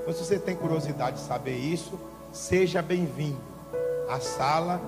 Então, 0.00 0.14
se 0.14 0.24
você 0.24 0.38
tem 0.38 0.56
curiosidade 0.56 1.16
de 1.16 1.22
saber 1.22 1.58
isso, 1.58 2.00
seja 2.32 2.80
bem-vindo. 2.80 3.38
A 4.08 4.18
sala 4.20 4.80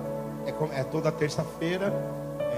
é, 0.47 0.79
é 0.79 0.83
toda 0.83 1.11
terça-feira, 1.11 1.93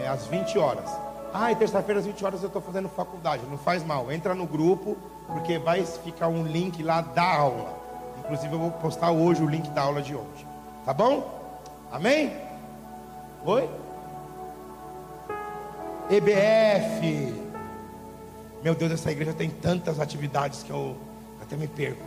é, 0.02 0.08
às 0.08 0.28
20 0.28 0.58
horas. 0.58 0.90
Ah, 1.34 1.52
e 1.52 1.58
terça-feira 1.58 2.00
às 2.00 2.06
20 2.06 2.24
horas 2.24 2.42
eu 2.42 2.48
estou 2.48 2.62
fazendo 2.62 2.88
faculdade. 2.88 3.44
Não 3.52 3.58
faz 3.58 3.84
mal, 3.84 4.10
entra 4.10 4.34
no 4.34 4.46
grupo, 4.46 4.96
porque 5.28 5.60
vai 5.60 5.86
ficar 5.86 6.30
um 6.30 6.46
link 6.46 6.82
lá 6.82 7.02
da 7.02 7.36
aula. 7.36 7.78
Inclusive 8.20 8.54
eu 8.54 8.60
vou 8.60 8.72
postar 8.72 9.12
hoje 9.12 9.44
o 9.44 9.50
link 9.50 9.70
da 9.72 9.82
aula 9.82 10.02
de 10.02 10.16
hoje. 10.16 10.48
Tá 10.86 10.94
bom? 10.94 11.30
Amém? 11.92 12.32
Oi? 13.44 13.83
EBF. 16.18 17.34
Meu 18.64 18.76
Deus, 18.76 18.92
essa 18.92 19.12
igreja 19.12 19.34
tem 19.34 19.50
tantas 19.50 20.00
atividades 20.00 20.62
que 20.62 20.70
eu 20.70 20.96
até 21.42 21.56
me 21.56 21.68
perco. 21.68 22.04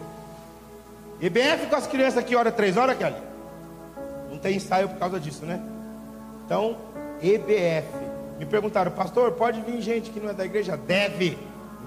EBF 1.20 1.66
com 1.68 1.76
as 1.76 1.86
crianças 1.86 2.18
aqui, 2.18 2.36
hora 2.36 2.52
três 2.52 2.76
horas, 2.76 2.96
Kelly? 2.96 3.16
Não 4.30 4.38
tem 4.38 4.56
ensaio 4.56 4.88
por 4.88 4.98
causa 4.98 5.18
disso, 5.18 5.44
né? 5.44 5.60
Então, 6.44 6.76
EBF. 7.20 7.88
Me 8.38 8.46
perguntaram, 8.46 8.92
pastor, 8.92 9.32
pode 9.32 9.60
vir 9.62 9.80
gente 9.80 10.10
que 10.10 10.20
não 10.20 10.30
é 10.30 10.34
da 10.34 10.44
igreja? 10.44 10.76
Deve. 10.76 11.36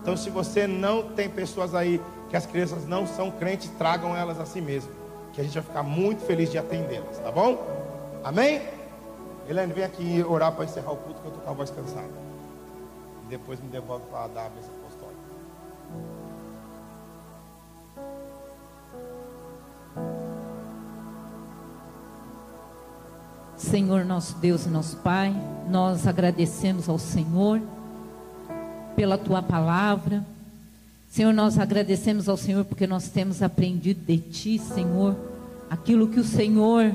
Então, 0.01 0.17
se 0.17 0.30
você 0.30 0.67
não 0.67 1.03
tem 1.09 1.30
pessoas 1.30 1.74
aí 1.74 2.01
que 2.30 2.36
as 2.36 2.45
crianças 2.45 2.86
não 2.88 3.07
são 3.07 3.32
crentes, 3.32 3.70
tragam 3.78 4.15
elas 4.15 4.39
a 4.39 4.45
si 4.45 4.59
mesmo. 4.59 4.91
Que 5.32 5.41
a 5.41 5.43
gente 5.43 5.53
vai 5.53 5.63
ficar 5.63 5.84
muito 5.84 6.26
feliz 6.26 6.51
de 6.51 6.57
atendê-las, 6.57 7.20
tá 7.20 7.32
bom? 7.32 7.65
Amém? 8.24 8.61
Helene, 9.49 9.73
vem 9.73 9.83
aqui 9.83 10.23
orar 10.23 10.51
para 10.51 10.65
encerrar 10.65 10.91
o 10.91 10.97
culto 10.97 11.19
que 11.21 11.25
eu 11.25 11.31
estou 11.31 11.43
com 11.43 11.49
a 11.49 11.53
voz 11.53 11.71
cansada. 11.71 12.07
E 13.25 13.29
depois 13.29 13.59
me 13.59 13.67
devolve 13.69 14.05
para 14.11 14.27
dar 14.27 14.45
a 14.45 14.49
bênção 14.49 14.71
apostólica. 14.75 15.19
Senhor 23.57 24.05
nosso 24.05 24.37
Deus 24.37 24.65
e 24.65 24.69
nosso 24.69 24.97
Pai, 24.97 25.33
nós 25.67 26.07
agradecemos 26.07 26.87
ao 26.87 26.99
Senhor 26.99 27.59
pela 28.95 29.17
tua 29.17 29.41
palavra 29.41 30.23
Senhor, 31.09 31.33
nós 31.33 31.57
agradecemos 31.57 32.29
ao 32.29 32.37
Senhor 32.37 32.63
porque 32.63 32.85
nós 32.85 33.09
temos 33.09 33.41
aprendido 33.41 34.05
de 34.05 34.17
Ti, 34.19 34.59
Senhor, 34.59 35.15
aquilo 35.67 36.07
que 36.07 36.19
o 36.19 36.23
Senhor 36.23 36.93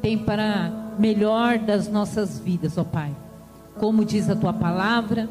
tem 0.00 0.16
para 0.16 0.81
melhor 0.98 1.58
das 1.58 1.88
nossas 1.88 2.38
vidas, 2.38 2.78
ó 2.78 2.84
Pai. 2.84 3.14
Como 3.78 4.04
diz 4.04 4.28
a 4.28 4.36
Tua 4.36 4.52
palavra, 4.52 5.28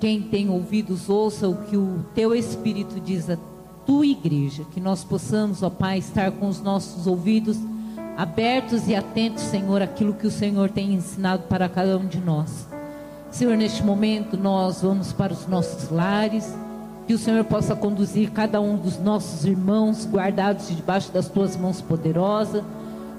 quem 0.00 0.20
tem 0.20 0.48
ouvidos 0.48 1.08
ouça 1.08 1.48
o 1.48 1.56
que 1.56 1.76
o 1.76 2.04
Teu 2.14 2.34
Espírito 2.34 3.00
diz 3.00 3.28
a 3.30 3.36
Tua 3.86 4.06
igreja, 4.06 4.64
que 4.72 4.80
nós 4.80 5.04
possamos, 5.04 5.62
ó 5.62 5.70
Pai, 5.70 5.98
estar 5.98 6.30
com 6.32 6.48
os 6.48 6.60
nossos 6.60 7.06
ouvidos 7.06 7.58
abertos 8.16 8.88
e 8.88 8.94
atentos, 8.94 9.42
Senhor, 9.44 9.80
aquilo 9.80 10.14
que 10.14 10.26
o 10.26 10.30
Senhor 10.30 10.70
tem 10.70 10.94
ensinado 10.94 11.44
para 11.44 11.68
cada 11.68 11.96
um 11.96 12.06
de 12.06 12.18
nós. 12.18 12.66
Senhor, 13.30 13.56
neste 13.56 13.82
momento 13.82 14.36
nós 14.36 14.82
vamos 14.82 15.12
para 15.12 15.32
os 15.32 15.46
nossos 15.46 15.90
lares 15.90 16.54
que 17.06 17.14
o 17.14 17.18
Senhor 17.18 17.44
possa 17.44 17.74
conduzir 17.74 18.30
cada 18.30 18.60
um 18.60 18.76
dos 18.76 18.98
nossos 18.98 19.44
irmãos 19.44 20.06
guardados 20.06 20.68
debaixo 20.68 21.10
das 21.10 21.28
tuas 21.28 21.56
mãos 21.56 21.80
poderosas. 21.80 22.62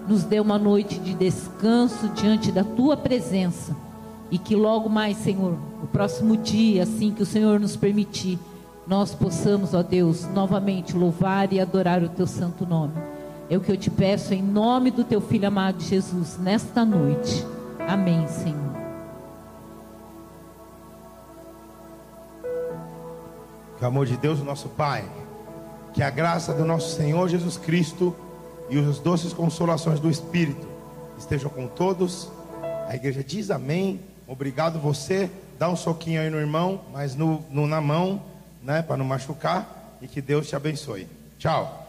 Nos 0.07 0.23
dê 0.23 0.39
uma 0.39 0.57
noite 0.57 0.99
de 0.99 1.13
descanso 1.13 2.09
diante 2.09 2.51
da 2.51 2.63
tua 2.63 2.97
presença. 2.97 3.75
E 4.29 4.37
que 4.37 4.55
logo 4.55 4.89
mais, 4.89 5.17
Senhor, 5.17 5.57
o 5.81 5.87
próximo 5.87 6.35
dia, 6.35 6.83
assim 6.83 7.11
que 7.11 7.23
o 7.23 7.25
Senhor 7.25 7.59
nos 7.59 7.75
permitir, 7.75 8.39
nós 8.87 9.13
possamos, 9.13 9.73
ó 9.73 9.81
Deus, 9.81 10.25
novamente 10.33 10.95
louvar 10.97 11.53
e 11.53 11.59
adorar 11.59 12.03
o 12.03 12.09
teu 12.09 12.27
santo 12.27 12.65
nome. 12.65 12.93
É 13.49 13.57
o 13.57 13.61
que 13.61 13.71
eu 13.71 13.77
te 13.77 13.89
peço 13.89 14.33
em 14.33 14.41
nome 14.41 14.91
do 14.91 15.03
teu 15.03 15.21
filho 15.21 15.47
amado 15.47 15.81
Jesus, 15.81 16.37
nesta 16.37 16.83
noite. 16.83 17.45
Amém, 17.87 18.27
Senhor. 18.27 18.73
Que 23.77 23.83
o 23.83 23.87
amor 23.87 24.05
de 24.05 24.17
Deus, 24.17 24.41
nosso 24.41 24.69
Pai, 24.69 25.03
que 25.93 26.01
a 26.01 26.09
graça 26.09 26.53
do 26.53 26.65
nosso 26.65 26.95
Senhor 26.95 27.27
Jesus 27.29 27.57
Cristo 27.57 28.15
e 28.69 28.77
os 28.77 28.99
doces 28.99 29.33
consolações 29.33 29.99
do 29.99 30.09
Espírito 30.09 30.67
estejam 31.17 31.49
com 31.49 31.67
todos. 31.67 32.29
A 32.87 32.95
igreja 32.95 33.23
diz 33.23 33.51
amém. 33.51 33.99
Obrigado 34.27 34.79
você. 34.79 35.29
Dá 35.59 35.69
um 35.69 35.75
soquinho 35.75 36.21
aí 36.21 36.29
no 36.29 36.37
irmão, 36.37 36.81
mas 36.91 37.15
no, 37.15 37.43
no 37.49 37.67
na 37.67 37.79
mão, 37.79 38.21
né, 38.61 38.81
para 38.81 38.97
não 38.97 39.05
machucar. 39.05 39.97
E 40.01 40.07
que 40.07 40.21
Deus 40.21 40.47
te 40.47 40.55
abençoe. 40.55 41.07
Tchau. 41.37 41.82